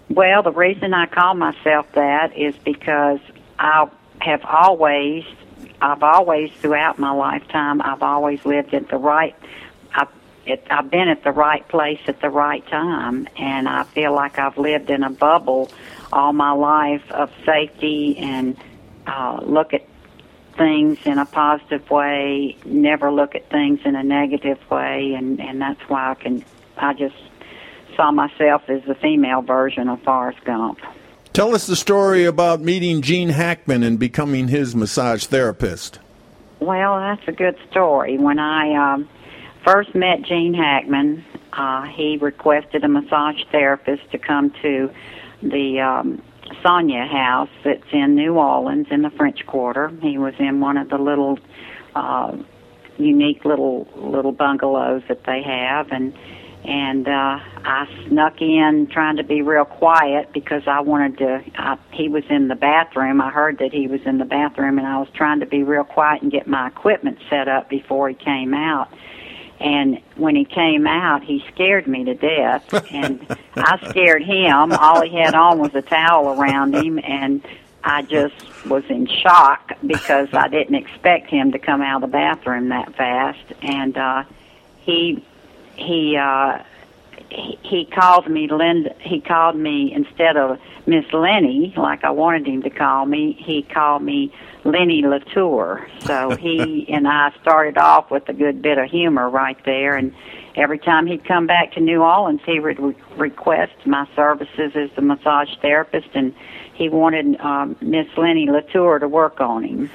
Well, 0.09 0.43
the 0.43 0.53
reason 0.53 0.93
I 0.93 1.07
call 1.07 1.35
myself 1.35 1.87
that 1.93 2.37
is 2.37 2.55
because 2.65 3.21
I 3.59 3.89
have 4.21 4.45
always, 4.45 5.25
I've 5.81 6.03
always 6.03 6.51
throughout 6.61 6.99
my 6.99 7.13
lifetime, 7.13 7.81
I've 7.81 8.03
always 8.03 8.45
lived 8.45 8.75
at 8.75 8.89
the 8.89 8.97
right. 8.97 9.37
I've, 10.51 10.59
it, 10.59 10.67
I've 10.71 10.91
been 10.91 11.09
at 11.09 11.25
the 11.25 11.33
right 11.33 11.67
place 11.69 12.01
at 12.07 12.21
the 12.21 12.31
right 12.31 12.67
time, 12.67 13.29
and 13.37 13.69
I 13.69 13.85
feel 13.85 14.15
like 14.15 14.39
I've 14.39 14.59
lived 14.59 14.91
in 14.91 15.03
a 15.03 15.11
bubble 15.11 15.71
all 16.13 16.33
my 16.33 16.53
life 16.53 17.09
of 17.11 17.31
safety 17.47 18.19
and 18.19 18.57
uh, 19.07 19.41
look 19.43 19.75
at 19.75 19.87
things 20.57 20.99
in 21.05 21.19
a 21.19 21.25
positive 21.25 21.89
way, 21.91 22.57
never 22.65 23.11
look 23.11 23.35
at 23.35 23.49
things 23.51 23.81
in 23.85 23.97
a 23.97 24.03
negative 24.03 24.59
way, 24.71 25.15
and 25.15 25.41
and 25.41 25.61
that's 25.61 25.81
why 25.89 26.11
I 26.11 26.15
can. 26.15 26.45
I 26.77 26.95
just 26.95 27.17
saw 27.97 28.11
myself 28.11 28.63
as 28.69 28.83
the 28.85 28.95
female 28.95 29.43
version 29.43 29.89
of 29.89 30.03
Forrest 30.03 30.43
Gump. 30.45 30.81
Tell 31.33 31.55
us 31.55 31.67
the 31.67 31.77
story 31.77 32.25
about 32.25 32.61
meeting 32.61 33.03
Gene 33.03 33.29
Hackman 33.29 33.83
and 33.83 33.99
becoming 33.99 34.49
his 34.49 34.75
massage 34.75 35.27
therapist. 35.27 36.01
Well, 36.59 36.99
that's 36.99 37.27
a 37.29 37.33
good 37.33 37.57
story. 37.71 38.19
When 38.19 38.39
I 38.39 38.95
um, 38.95 39.09
first 39.65 39.95
met 39.95 40.23
Gene 40.23 40.55
Hackman, 40.55 41.25
uh, 41.53 41.83
he 41.85 42.19
requested 42.21 42.85
a 42.85 42.89
massage 42.89 43.43
therapist 43.51 44.11
to 44.13 44.19
come 44.19 44.51
to 44.63 44.91
the 45.43 45.81
um, 45.81 46.23
Soniat 46.63 47.09
House 47.09 47.51
that's 47.65 47.93
in 47.93 48.15
New 48.15 48.35
Orleans 48.35 48.87
in 48.91 49.03
the 49.03 49.11
French 49.11 49.45
Quarter. 49.47 49.91
He 50.03 50.19
was 50.19 50.35
in 50.39 50.61
one 50.61 50.77
of 50.77 50.89
the 50.89 50.99
little 50.99 51.39
uh, 51.95 52.37
unique 52.99 53.45
little 53.45 53.89
little 53.97 54.33
bungalows 54.33 55.03
that 55.09 55.25
they 55.25 55.43
have, 55.43 55.91
and 55.91 56.15
and 56.65 57.09
uh, 57.09 57.39
I 57.65 57.89
snuck 58.09 58.43
in 58.43 58.87
trying 58.93 59.17
to 59.17 59.25
be 59.25 59.41
real 59.41 59.65
quiet 59.65 60.33
because 60.33 60.63
I 60.67 60.81
wanted 60.81 61.19
to. 61.19 61.43
I, 61.57 61.79
he 61.93 62.09
was 62.09 62.25
in 62.29 62.49
the 62.49 62.55
bathroom. 62.55 63.21
I 63.21 63.31
heard 63.31 63.59
that 63.59 63.73
he 63.73 63.87
was 63.87 64.01
in 64.05 64.19
the 64.19 64.25
bathroom, 64.25 64.79
and 64.79 64.87
I 64.87 64.99
was 64.99 65.09
trying 65.15 65.41
to 65.41 65.47
be 65.47 65.63
real 65.63 65.85
quiet 65.85 66.23
and 66.23 66.31
get 66.31 66.47
my 66.47 66.69
equipment 66.69 67.19
set 67.31 67.49
up 67.49 67.71
before 67.71 68.09
he 68.09 68.15
came 68.15 68.53
out. 68.53 68.89
And 69.61 70.01
when 70.17 70.37
he 70.37 70.47
came 70.47 70.87
out, 70.87 71.23
he 71.23 71.45
scared 71.53 71.87
me 71.87 72.05
to 72.05 72.15
death, 72.15 72.73
and 72.93 73.25
I 73.55 73.91
scared 73.91 74.23
him. 74.23 74.73
All 74.73 75.03
he 75.03 75.17
had 75.17 75.35
on 75.35 75.59
was 75.59 75.75
a 75.75 75.83
towel 75.83 76.41
around 76.41 76.75
him, 76.75 76.99
and 76.99 77.47
I 77.85 78.03
just 78.03 78.35
was 78.67 78.85
in 78.89 79.07
shock 79.07 79.73
because 79.87 80.29
I 80.33 80.49
didn't 80.49 80.77
expect 80.77 81.29
him 81.29 81.53
to 81.53 81.59
come 81.59 81.83
out 81.83 82.03
of 82.03 82.11
the 82.11 82.13
bathroom 82.13 82.71
that 82.71 82.95
fast. 82.95 83.53
And 83.63 83.97
uh, 83.99 84.25
he 84.81 85.23
he 85.77 86.17
uh, 86.17 86.63
he, 87.31 87.85
called 87.85 88.29
me 88.29 88.49
Linda. 88.49 88.95
He 89.01 89.21
called 89.21 89.57
me 89.57 89.93
instead 89.93 90.37
of 90.37 90.59
Miss 90.87 91.05
Linnie, 91.07 91.77
like 91.77 92.05
I 92.05 92.11
wanted 92.11 92.47
him 92.47 92.63
to 92.63 92.71
call 92.71 93.07
me. 93.07 93.33
He 93.33 93.63
called 93.63 94.03
me 94.03 94.33
Linnie 94.65 95.03
Latour. 95.03 95.87
So 96.01 96.37
he 96.37 96.87
and 96.93 97.07
I 97.07 97.33
started 97.41 97.79
off 97.79 98.11
with 98.11 98.29
a 98.29 98.33
good 98.33 98.63
bit 98.63 98.79
of 98.79 98.91
humor 98.91 99.29
right 99.29 99.59
there. 99.65 99.97
And 99.97 100.15
every 100.57 100.79
time 100.79 101.07
he'd 101.07 101.25
come 101.25 101.47
back 101.47 101.73
to 101.73 101.81
New 101.81 102.03
Orleans, 102.03 102.41
he 102.45 102.61
would 102.61 102.79
re- 102.79 102.95
request 103.17 103.73
my 103.87 104.07
services 104.15 104.73
as 104.75 104.91
the 104.97 105.03
massage 105.03 105.51
therapist, 105.61 106.09
and 106.15 106.35
he 106.75 106.89
wanted 106.89 107.41
um, 107.41 107.77
Miss 107.81 108.07
Linnie 108.17 108.49
Latour 108.49 108.99
to 108.99 109.09
work 109.09 109.41
on 109.41 109.65
him. 109.65 109.91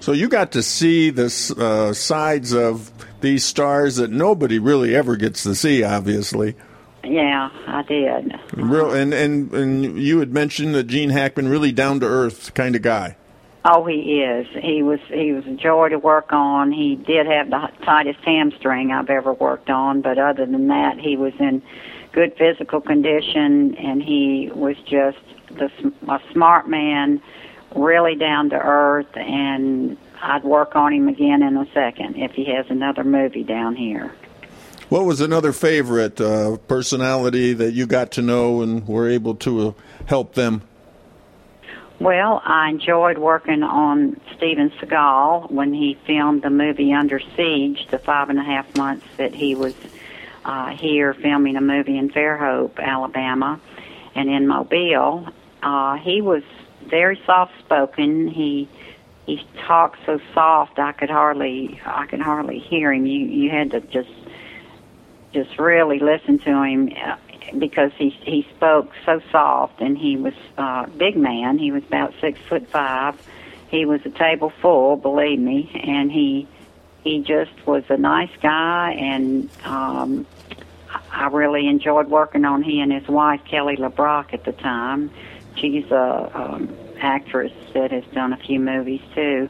So 0.00 0.12
you 0.12 0.28
got 0.28 0.52
to 0.52 0.62
see 0.62 1.10
the 1.10 1.24
uh, 1.58 1.92
sides 1.92 2.52
of 2.52 2.92
these 3.20 3.44
stars 3.44 3.96
that 3.96 4.10
nobody 4.10 4.58
really 4.58 4.94
ever 4.94 5.16
gets 5.16 5.42
to 5.44 5.54
see, 5.54 5.82
obviously. 5.82 6.54
Yeah, 7.02 7.50
I 7.66 7.82
did. 7.82 8.38
Real, 8.52 8.92
and, 8.92 9.14
and, 9.14 9.52
and 9.52 9.98
you 9.98 10.18
had 10.18 10.32
mentioned 10.32 10.74
that 10.74 10.84
Gene 10.84 11.10
Hackman, 11.10 11.48
really 11.48 11.72
down 11.72 12.00
to 12.00 12.06
earth 12.06 12.52
kind 12.54 12.76
of 12.76 12.82
guy. 12.82 13.16
Oh, 13.68 13.84
he 13.84 14.22
is. 14.22 14.46
He 14.62 14.84
was 14.84 15.00
he 15.08 15.32
was 15.32 15.44
a 15.44 15.54
joy 15.54 15.88
to 15.88 15.98
work 15.98 16.32
on. 16.32 16.70
He 16.70 16.94
did 16.94 17.26
have 17.26 17.50
the 17.50 17.68
tightest 17.84 18.20
hamstring 18.20 18.92
I've 18.92 19.10
ever 19.10 19.32
worked 19.32 19.70
on, 19.70 20.02
but 20.02 20.18
other 20.18 20.46
than 20.46 20.68
that, 20.68 21.00
he 21.00 21.16
was 21.16 21.32
in 21.40 21.60
good 22.12 22.36
physical 22.38 22.80
condition, 22.80 23.74
and 23.74 24.00
he 24.00 24.52
was 24.54 24.76
just 24.86 25.18
the 25.50 25.68
a 26.08 26.20
smart 26.32 26.68
man, 26.68 27.20
really 27.74 28.14
down 28.14 28.50
to 28.50 28.56
earth, 28.56 29.16
and 29.16 29.96
I'd 30.22 30.44
work 30.44 30.76
on 30.76 30.92
him 30.92 31.08
again 31.08 31.42
in 31.42 31.56
a 31.56 31.66
second 31.72 32.16
if 32.18 32.32
he 32.32 32.44
has 32.44 32.66
another 32.68 33.02
movie 33.02 33.42
down 33.42 33.74
here. 33.74 34.14
What 34.90 35.06
was 35.06 35.20
another 35.20 35.52
favorite 35.52 36.20
uh, 36.20 36.58
personality 36.68 37.52
that 37.54 37.72
you 37.72 37.88
got 37.88 38.12
to 38.12 38.22
know 38.22 38.62
and 38.62 38.86
were 38.86 39.08
able 39.08 39.34
to 39.36 39.70
uh, 39.70 39.72
help 40.06 40.34
them? 40.34 40.62
Well, 41.98 42.42
I 42.44 42.68
enjoyed 42.68 43.16
working 43.16 43.62
on 43.62 44.20
Steven 44.36 44.70
Seagal 44.70 45.50
when 45.50 45.72
he 45.72 45.96
filmed 46.06 46.42
the 46.42 46.50
movie 46.50 46.92
Under 46.92 47.18
Siege, 47.18 47.86
the 47.90 47.98
five 47.98 48.28
and 48.28 48.38
a 48.38 48.42
half 48.42 48.76
months 48.76 49.06
that 49.16 49.34
he 49.34 49.54
was 49.54 49.74
uh, 50.44 50.76
here 50.76 51.14
filming 51.14 51.56
a 51.56 51.62
movie 51.62 51.96
in 51.96 52.10
Fairhope, 52.10 52.78
Alabama, 52.78 53.58
and 54.14 54.28
in 54.28 54.46
Mobile. 54.46 55.26
Uh, 55.62 55.96
he 55.96 56.20
was 56.20 56.42
very 56.84 57.20
soft 57.24 57.52
spoken. 57.60 58.28
He 58.28 58.68
he 59.24 59.44
talked 59.66 59.98
so 60.04 60.20
soft 60.34 60.78
I 60.78 60.92
could 60.92 61.10
hardly 61.10 61.80
I 61.84 62.06
could 62.06 62.20
hardly 62.20 62.58
hear 62.58 62.92
him. 62.92 63.06
You 63.06 63.24
you 63.26 63.50
had 63.50 63.70
to 63.70 63.80
just 63.80 64.12
just 65.32 65.58
really 65.58 65.98
listen 65.98 66.38
to 66.40 66.62
him 66.62 66.90
because 67.58 67.92
he 67.96 68.10
he 68.10 68.46
spoke 68.56 68.92
so 69.04 69.20
soft 69.30 69.80
and 69.80 69.96
he 69.96 70.16
was 70.16 70.34
uh, 70.58 70.86
big 70.86 71.16
man. 71.16 71.58
He 71.58 71.72
was 71.72 71.82
about 71.84 72.14
six 72.20 72.38
foot 72.48 72.68
five. 72.70 73.14
He 73.68 73.84
was 73.84 74.00
a 74.04 74.10
table 74.10 74.52
full, 74.62 74.96
believe 74.96 75.38
me, 75.38 75.70
and 75.84 76.10
he 76.10 76.48
he 77.02 77.22
just 77.22 77.66
was 77.66 77.84
a 77.88 77.96
nice 77.96 78.34
guy 78.42 78.92
and 78.92 79.48
um, 79.64 80.26
I 81.10 81.28
really 81.28 81.66
enjoyed 81.68 82.08
working 82.08 82.44
on 82.44 82.62
he 82.62 82.80
and 82.80 82.92
his 82.92 83.06
wife 83.08 83.40
Kelly 83.48 83.76
LeBrock 83.76 84.34
at 84.34 84.44
the 84.44 84.52
time. 84.52 85.10
She's 85.56 85.90
a 85.90 86.30
um, 86.34 86.76
actress 87.00 87.52
that 87.74 87.90
has 87.90 88.04
done 88.12 88.32
a 88.32 88.36
few 88.36 88.60
movies 88.60 89.00
too, 89.14 89.48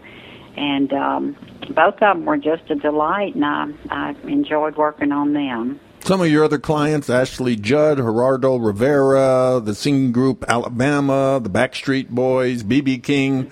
and 0.57 0.93
um, 0.93 1.37
both 1.71 1.95
of 1.95 2.01
them 2.01 2.25
were 2.25 2.37
just 2.37 2.71
a 2.71 2.77
delight, 2.77 3.35
and 3.35 3.45
I 3.45 3.67
I 3.91 4.11
enjoyed 4.25 4.77
working 4.77 5.13
on 5.13 5.33
them. 5.33 5.81
Some 6.07 6.21
of 6.21 6.29
your 6.29 6.45
other 6.45 6.61
clients, 6.61 7.11
Ashley 7.11 7.57
Judd, 7.57 7.99
Geraldo 7.99 8.65
Rivera, 8.65 9.61
the 9.61 9.75
singing 9.75 10.13
group 10.13 10.45
Alabama, 10.47 11.41
the 11.43 11.51
Backstreet 11.51 12.11
Boys, 12.11 12.63
BB 12.63 13.03
King. 13.03 13.51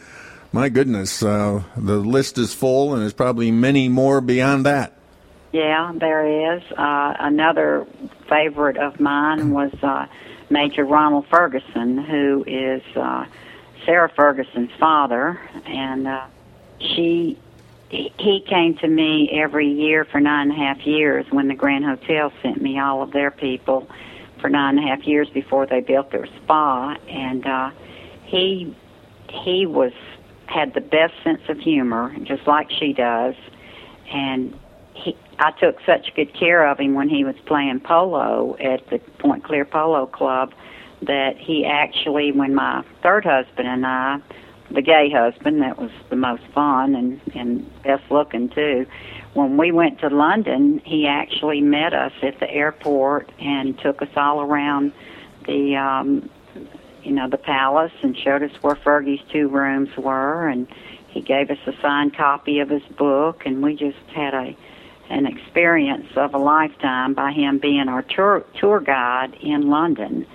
My 0.53 0.69
goodness, 0.69 1.21
uh, 1.21 1.65
the 1.77 1.97
list 1.97 2.39
is 2.39 2.55
full, 2.55 2.93
and 2.93 3.03
there's 3.03 3.13
probably 3.13 3.51
many 3.51 3.89
more 3.89 4.21
beyond 4.21 4.67
that. 4.67 4.97
Yeah, 5.51 5.95
there 5.97 6.55
is. 6.55 6.63
Uh, 6.71 7.15
another 7.19 7.89
favorite 8.29 8.77
of 8.77 9.01
mine 9.01 9.51
was 9.51 9.73
uh, 9.83 10.07
Major 10.49 10.85
Ronald 10.85 11.27
Ferguson, 11.27 11.99
who 11.99 12.45
is 12.47 12.83
uh, 12.95 13.25
Sarah 13.85 14.13
Ferguson's 14.15 14.71
father, 14.79 15.41
and 15.67 16.07
uh, 16.07 16.27
she 16.79 17.37
he 17.95 18.45
came 18.49 18.77
to 18.79 18.89
me 18.89 19.31
every 19.33 19.69
year 19.69 20.05
for 20.05 20.21
nine 20.21 20.51
and 20.51 20.61
a 20.61 20.65
half 20.65 20.87
years 20.87 21.27
when 21.31 21.49
the 21.49 21.55
Grand 21.55 21.85
Hotel 21.85 22.33
sent 22.43 22.61
me 22.61 22.79
all 22.79 23.03
of 23.03 23.13
their 23.13 23.31
people 23.31 23.89
for 24.41 24.49
nine 24.51 24.79
and 24.79 24.87
a 24.87 24.89
half 24.89 25.07
years 25.07 25.29
before 25.31 25.67
they 25.67 25.81
built 25.81 26.11
their 26.11 26.27
spa, 26.27 26.97
and 27.09 27.47
uh, 27.47 27.71
he 28.25 28.75
he 29.31 29.67
was 29.67 29.93
had 30.47 30.75
the 30.75 30.81
best 30.81 31.15
sense 31.23 31.43
of 31.49 31.59
humor, 31.59 32.15
just 32.25 32.47
like 32.47 32.71
she 32.71 32.93
does, 32.93 33.35
and 34.13 34.59
he 34.95 35.17
I 35.39 35.53
took 35.53 35.79
such 35.87 36.15
good 36.15 36.35
care 36.35 36.67
of 36.67 36.79
him 36.79 36.95
when 36.95 37.09
he 37.09 37.25
was 37.25 37.37
playing 37.47 37.81
polo 37.81 38.57
at 38.59 38.89
the 38.89 38.99
Point 39.19 39.45
Clear 39.45 39.65
Polo 39.65 40.07
Club 40.07 40.53
that 41.03 41.37
he 41.37 41.65
actually, 41.65 42.33
when 42.33 42.55
my 42.55 42.85
third 43.03 43.25
husband 43.25 43.69
and 43.69 43.87
I 43.87 44.21
the 44.71 44.83
gay 44.83 45.11
husband 45.11 45.63
that 45.63 45.79
was 45.79 45.91
the 46.11 46.17
most 46.17 46.43
fun 46.55 46.95
and 46.95 47.21
and 47.35 47.83
best 47.83 48.03
looking 48.11 48.49
too. 48.49 48.87
When 49.35 49.57
we 49.57 49.73
went 49.73 50.01
to 50.01 50.09
london 50.09 50.81
he 50.85 51.07
actually 51.07 51.61
met 51.61 51.95
us 51.95 52.13
at 52.23 52.41
the 52.41 52.51
airport 52.51 53.31
and 53.41 53.79
took 53.79 54.03
us 54.03 54.09
all 54.17 54.41
around 54.41 54.93
the 55.47 55.77
um 55.77 56.29
you 57.03 57.13
know 57.13 57.29
the 57.29 57.39
palace 57.39 57.93
and 58.03 58.17
showed 58.17 58.43
us 58.43 58.53
where 58.63 58.77
fergie's 58.77 59.23
two 59.31 59.49
rooms 59.49 59.91
were. 59.97 60.49
And 60.49 60.67
he 61.09 61.21
gave 61.21 61.51
us 61.51 61.59
a 61.67 61.73
signed 61.81 62.17
copy 62.17 62.59
of 62.59 62.71
his 62.71 62.83
book. 62.99 63.47
And 63.47 63.63
we 63.63 63.77
just 63.77 63.99
had 64.15 64.35
a 64.35 64.57
an 65.11 65.27
experience 65.27 66.07
of 66.17 66.35
a 66.35 66.39
lifetime 66.39 67.15
by 67.15 67.33
him 67.33 67.59
being 67.59 67.89
our 67.89 68.03
tour 68.03 68.45
tour 68.59 68.81
guide 68.81 69.35
in 69.43 69.69
london 69.69 70.27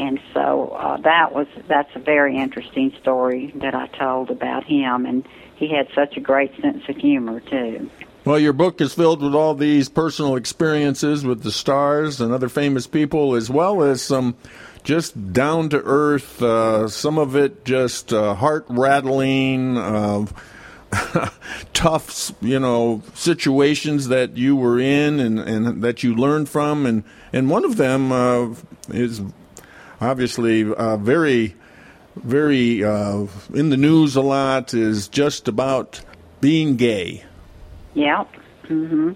and 0.00 0.18
so 0.32 0.70
uh, 0.70 0.96
that 0.98 1.34
was 1.34 1.46
that's 1.68 1.94
a 1.94 1.98
very 1.98 2.36
interesting 2.36 2.92
story 3.00 3.52
that 3.56 3.74
I 3.74 3.86
told 3.88 4.30
about 4.30 4.64
him, 4.64 5.04
and 5.04 5.28
he 5.56 5.68
had 5.68 5.88
such 5.94 6.16
a 6.16 6.20
great 6.20 6.58
sense 6.60 6.88
of 6.88 6.96
humor 6.96 7.40
too. 7.40 7.90
Well, 8.24 8.38
your 8.38 8.54
book 8.54 8.80
is 8.80 8.94
filled 8.94 9.22
with 9.22 9.34
all 9.34 9.54
these 9.54 9.88
personal 9.88 10.36
experiences 10.36 11.24
with 11.24 11.42
the 11.42 11.52
stars 11.52 12.20
and 12.20 12.32
other 12.32 12.48
famous 12.48 12.86
people, 12.86 13.34
as 13.34 13.50
well 13.50 13.82
as 13.82 14.00
some 14.00 14.36
just 14.84 15.32
down 15.34 15.68
to 15.68 15.82
earth, 15.84 16.42
uh, 16.42 16.88
some 16.88 17.18
of 17.18 17.36
it 17.36 17.64
just 17.66 18.12
uh, 18.12 18.34
heart 18.34 18.64
rattling. 18.68 19.76
Uh, 19.76 20.26
tough, 21.72 22.32
you 22.40 22.58
know, 22.58 23.00
situations 23.14 24.08
that 24.08 24.36
you 24.36 24.56
were 24.56 24.80
in 24.80 25.20
and, 25.20 25.38
and 25.38 25.82
that 25.84 26.02
you 26.02 26.12
learned 26.16 26.48
from, 26.48 26.84
and 26.84 27.04
and 27.32 27.48
one 27.48 27.64
of 27.64 27.76
them 27.76 28.10
uh, 28.10 28.52
is 28.88 29.22
obviously 30.00 30.72
uh, 30.72 30.96
very, 30.96 31.54
very 32.16 32.82
uh, 32.82 33.26
in 33.54 33.70
the 33.70 33.76
news 33.76 34.16
a 34.16 34.22
lot 34.22 34.74
is 34.74 35.08
just 35.08 35.48
about 35.48 36.00
being 36.40 36.76
gay. 36.76 37.24
Yep. 37.94 38.28
hmm 38.66 39.12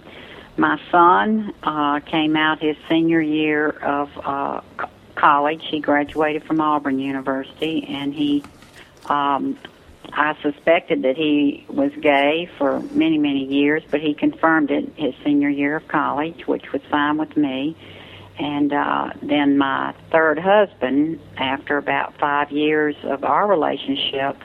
My 0.56 0.80
son 0.90 1.54
uh, 1.62 2.00
came 2.00 2.36
out 2.36 2.60
his 2.60 2.76
senior 2.88 3.20
year 3.20 3.70
of 3.70 4.10
uh, 4.18 4.60
college. 5.14 5.62
He 5.70 5.80
graduated 5.80 6.44
from 6.44 6.60
Auburn 6.60 6.98
University, 6.98 7.86
and 7.88 8.12
he, 8.12 8.44
um, 9.06 9.58
I 10.12 10.36
suspected 10.42 11.02
that 11.02 11.16
he 11.16 11.64
was 11.68 11.92
gay 12.00 12.48
for 12.58 12.80
many, 12.92 13.18
many 13.18 13.44
years, 13.44 13.82
but 13.90 14.00
he 14.00 14.14
confirmed 14.14 14.70
it 14.70 14.92
his 14.96 15.14
senior 15.24 15.48
year 15.48 15.76
of 15.76 15.88
college, 15.88 16.46
which 16.46 16.72
was 16.72 16.82
fine 16.90 17.16
with 17.16 17.36
me 17.36 17.76
and 18.38 18.72
uh, 18.72 19.10
then 19.22 19.58
my 19.58 19.94
third 20.10 20.38
husband, 20.38 21.20
after 21.36 21.78
about 21.78 22.18
five 22.18 22.50
years 22.50 22.96
of 23.04 23.24
our 23.24 23.46
relationship 23.46 24.36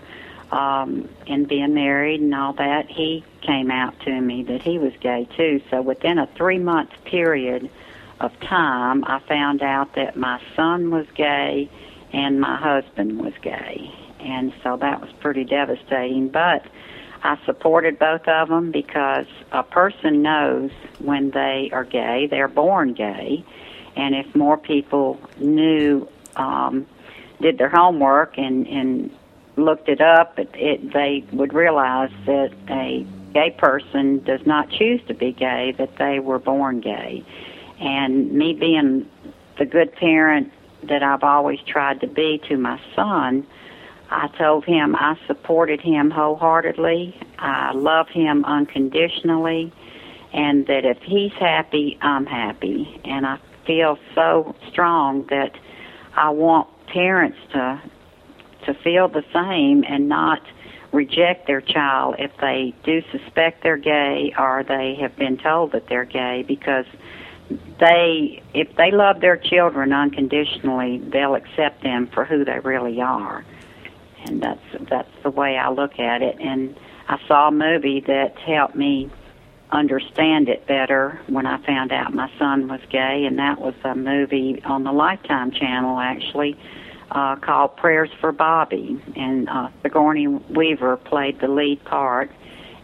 um, 0.52 1.10
and 1.28 1.48
being 1.48 1.74
married 1.74 2.22
and 2.22 2.34
all 2.36 2.54
that, 2.54 2.90
he 2.90 3.24
came 3.42 3.72
out 3.72 4.00
to 4.02 4.22
me 4.22 4.44
that 4.44 4.62
he 4.62 4.78
was 4.78 4.94
gay 5.00 5.28
too. 5.36 5.62
So 5.72 5.82
within 5.82 6.20
a 6.20 6.28
three 6.36 6.60
month 6.60 6.92
period 7.06 7.70
of 8.20 8.40
time, 8.42 9.04
I 9.06 9.20
found 9.20 9.64
out 9.64 9.96
that 9.96 10.16
my 10.16 10.40
son 10.56 10.92
was 10.92 11.08
gay 11.16 11.70
and 12.14 12.40
my 12.40 12.58
husband 12.58 13.20
was 13.20 13.34
gay. 13.42 13.92
And 14.20 14.54
so 14.64 14.78
that 14.78 15.02
was 15.02 15.10
pretty 15.20 15.46
devastating. 15.46 16.30
But 16.30 16.66
I 17.24 17.40
supported 17.46 17.98
both 17.98 18.28
of 18.28 18.50
them 18.50 18.72
because 18.72 19.26
a 19.52 19.64
person 19.64 20.22
knows 20.22 20.72
when 21.00 21.32
they 21.32 21.70
are 21.72 21.86
gay, 21.86 22.28
they're 22.28 22.48
born 22.48 22.94
gay 22.94 23.46
and 23.96 24.16
if 24.16 24.36
more 24.36 24.58
people 24.58 25.20
knew, 25.38 26.08
um, 26.36 26.86
did 27.42 27.58
their 27.58 27.70
homework 27.70 28.38
and, 28.38 28.68
and 28.68 29.12
looked 29.56 29.90
it 29.90 30.02
up, 30.02 30.38
it, 30.40 30.50
it, 30.54 30.94
they 30.94 31.24
would 31.32 31.54
realize 31.54 32.12
that 32.26 32.52
a 32.70 33.06
gay 33.34 33.52
person 33.52 34.24
does 34.24 34.46
not 34.46 34.70
choose 34.70 35.02
to 35.08 35.14
be 35.14 35.32
gay, 35.32 35.74
that 35.78 35.96
they 35.98 36.20
were 36.20 36.40
born 36.40 36.80
gay. 36.80 37.24
And 37.80 38.32
me 38.32 38.54
being 38.54 39.10
the 39.58 39.66
good 39.66 39.94
parent 39.94 40.52
that 40.84 41.04
I've 41.04 41.24
always 41.24 41.60
tried 41.62 42.02
to 42.02 42.08
be 42.08 42.42
to 42.50 42.58
my 42.58 42.80
son, 42.96 43.46
I 44.10 44.28
told 44.30 44.66
him 44.66 44.96
I 44.96 45.18
supported 45.28 45.82
him 45.82 46.10
wholeheartedly. 46.10 47.16
I 47.38 47.74
love 47.74 48.10
him 48.10 48.44
unconditionally, 48.44 49.72
and 50.34 50.66
that 50.68 50.84
if 50.84 50.98
he's 51.04 51.34
happy, 51.34 51.98
I'm 52.02 52.26
happy. 52.26 53.00
And 53.06 53.26
I 53.26 53.38
feel 53.70 54.00
so 54.16 54.56
strong 54.72 55.28
that 55.30 55.52
I 56.16 56.32
want 56.32 56.68
parents 56.88 57.38
to 57.52 57.80
to 58.66 58.74
feel 58.74 59.08
the 59.08 59.24
same 59.32 59.86
and 59.88 60.10
not 60.10 60.42
reject 60.92 61.46
their 61.46 61.62
child 61.62 62.16
if 62.18 62.32
they 62.42 62.74
do 62.84 63.04
suspect 63.12 63.62
they're 63.62 63.78
gay 63.78 64.34
or 64.38 64.64
they 64.68 64.98
have 65.00 65.16
been 65.16 65.38
told 65.38 65.74
that 65.74 65.88
they're 65.88 66.04
gay 66.04 66.44
because 66.48 66.86
they 67.80 68.42
if 68.56 68.76
they 68.76 68.90
love 68.90 69.22
their 69.22 69.38
children 69.38 69.94
unconditionally 69.94 70.98
they'll 70.98 71.36
accept 71.36 71.84
them 71.84 72.08
for 72.08 72.26
who 72.26 72.44
they 72.44 72.60
really 72.62 73.00
are. 73.00 73.46
And 74.26 74.42
that's 74.42 74.90
that's 74.90 75.14
the 75.22 75.30
way 75.30 75.58
I 75.58 75.70
look 75.70 76.00
at 76.00 76.24
it. 76.24 76.38
And 76.40 76.76
I 77.08 77.20
saw 77.28 77.50
a 77.50 77.52
movie 77.52 78.00
that 78.08 78.36
helped 78.40 78.76
me 78.76 79.12
understand 79.72 80.50
it 80.50 80.66
better 80.66 81.20
when 81.28 81.46
I 81.46 81.64
found 81.66 81.92
out 81.92 82.14
my 82.14 82.32
son 82.40 82.68
was 82.68 82.82
gay, 82.90 83.26
and 83.26 83.38
that 83.40 83.60
was 83.62 83.76
a 83.84 83.96
movie 83.96 84.62
on 84.64 84.84
the 84.84 84.92
Lifetime 84.92 85.52
channel 85.52 86.00
actually 86.00 86.58
uh, 87.12 87.36
called 87.36 87.76
Prayers 87.78 88.10
for 88.20 88.32
Bobby, 88.32 89.02
and 89.16 89.48
uh, 89.50 89.70
Sigourney 89.84 90.28
Weaver 90.28 90.98
played 90.98 91.40
the 91.40 91.48
lead 91.48 91.84
part, 91.86 92.32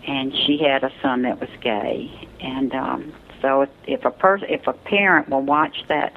and 0.08 0.34
she 0.46 0.58
had 0.58 0.84
a 0.84 0.92
son 1.02 1.24
that 1.24 1.40
was 1.40 1.50
gay, 1.62 2.12
and 2.40 2.74
um, 2.74 3.14
so 3.42 3.62
if, 3.62 3.70
if 3.88 4.06
a 4.06 4.12
person, 4.12 4.48
if 4.50 4.68
a 4.68 4.74
parent 4.74 5.30
will 5.30 5.42
watch 5.42 5.84
that 5.88 6.14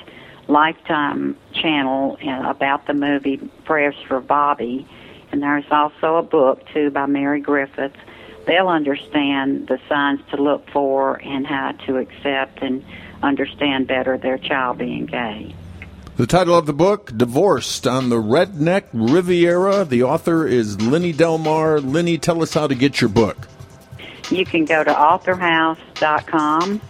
Lifetime 0.49 1.37
channel 1.53 2.17
uh, 2.27 2.49
about 2.49 2.87
the 2.87 2.95
movie 2.95 3.37
Prayers 3.65 3.97
for 4.07 4.21
Bobby, 4.21 4.87
and 5.31 5.43
there's 5.43 5.71
also 5.71 6.17
a 6.17 6.23
book 6.23 6.63
too 6.73 6.91
by 6.91 7.07
Mary 7.07 7.41
Griffith 7.41 7.93
they'll 8.49 8.69
understand 8.69 9.69
the 9.69 9.79
signs 9.89 10.21
to 10.31 10.43
look 10.43 10.69
for 10.71 11.21
and 11.23 11.47
how 11.47 11.73
to 11.87 11.99
accept 11.99 12.63
and 12.63 12.85
understand 13.23 13.87
better 13.87 14.17
their 14.19 14.39
child 14.39 14.79
being 14.79 15.07
gay. 15.07 15.55
The 16.17 16.27
title 16.27 16.57
of 16.57 16.67
the 16.67 16.73
book, 16.73 17.13
Divorced 17.17 17.87
on 17.87 18.09
the 18.09 18.17
Redneck 18.17 18.85
Riviera. 18.93 19.85
The 19.85 20.03
author 20.03 20.47
is 20.47 20.79
Linnie 20.79 21.17
Delmar. 21.17 21.79
Linnie, 21.79 22.21
tell 22.21 22.43
us 22.43 22.55
how 22.55 22.67
to 22.67 22.75
get 22.75 23.01
your 23.01 23.11
book. 23.11 23.37
You 24.31 24.45
can 24.45 24.65
go 24.65 24.83
to 24.83 24.91
authorhouse.com 24.91 26.81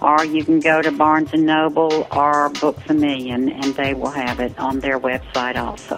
or 0.00 0.24
you 0.24 0.44
can 0.44 0.60
go 0.60 0.82
to 0.82 0.92
Barnes 0.92 1.32
& 1.32 1.34
Noble 1.34 2.06
or 2.12 2.50
Books 2.50 2.82
A 2.88 2.94
Million, 2.94 3.48
and 3.48 3.74
they 3.74 3.94
will 3.94 4.10
have 4.10 4.38
it 4.38 4.56
on 4.58 4.80
their 4.80 5.00
website 5.00 5.56
also. 5.56 5.96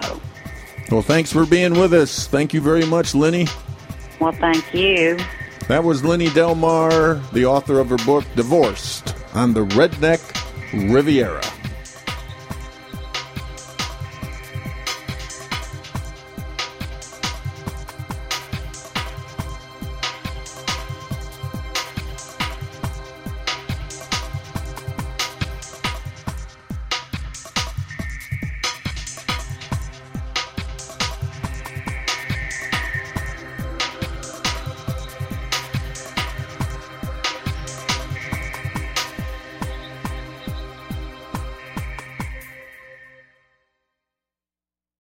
Well, 0.89 1.03
thanks 1.03 1.31
for 1.31 1.45
being 1.45 1.73
with 1.73 1.93
us. 1.93 2.27
Thank 2.27 2.53
you 2.53 2.61
very 2.61 2.85
much, 2.85 3.13
Linnie. 3.13 3.49
Well, 4.21 4.31
thank 4.33 4.71
you. 4.71 5.17
That 5.67 5.83
was 5.83 6.03
Linnie 6.03 6.31
Delmar, 6.31 7.15
the 7.33 7.47
author 7.47 7.79
of 7.79 7.89
her 7.89 7.97
book, 7.97 8.23
Divorced 8.35 9.15
on 9.33 9.53
the 9.53 9.65
Redneck 9.65 10.21
Riviera. 10.93 11.41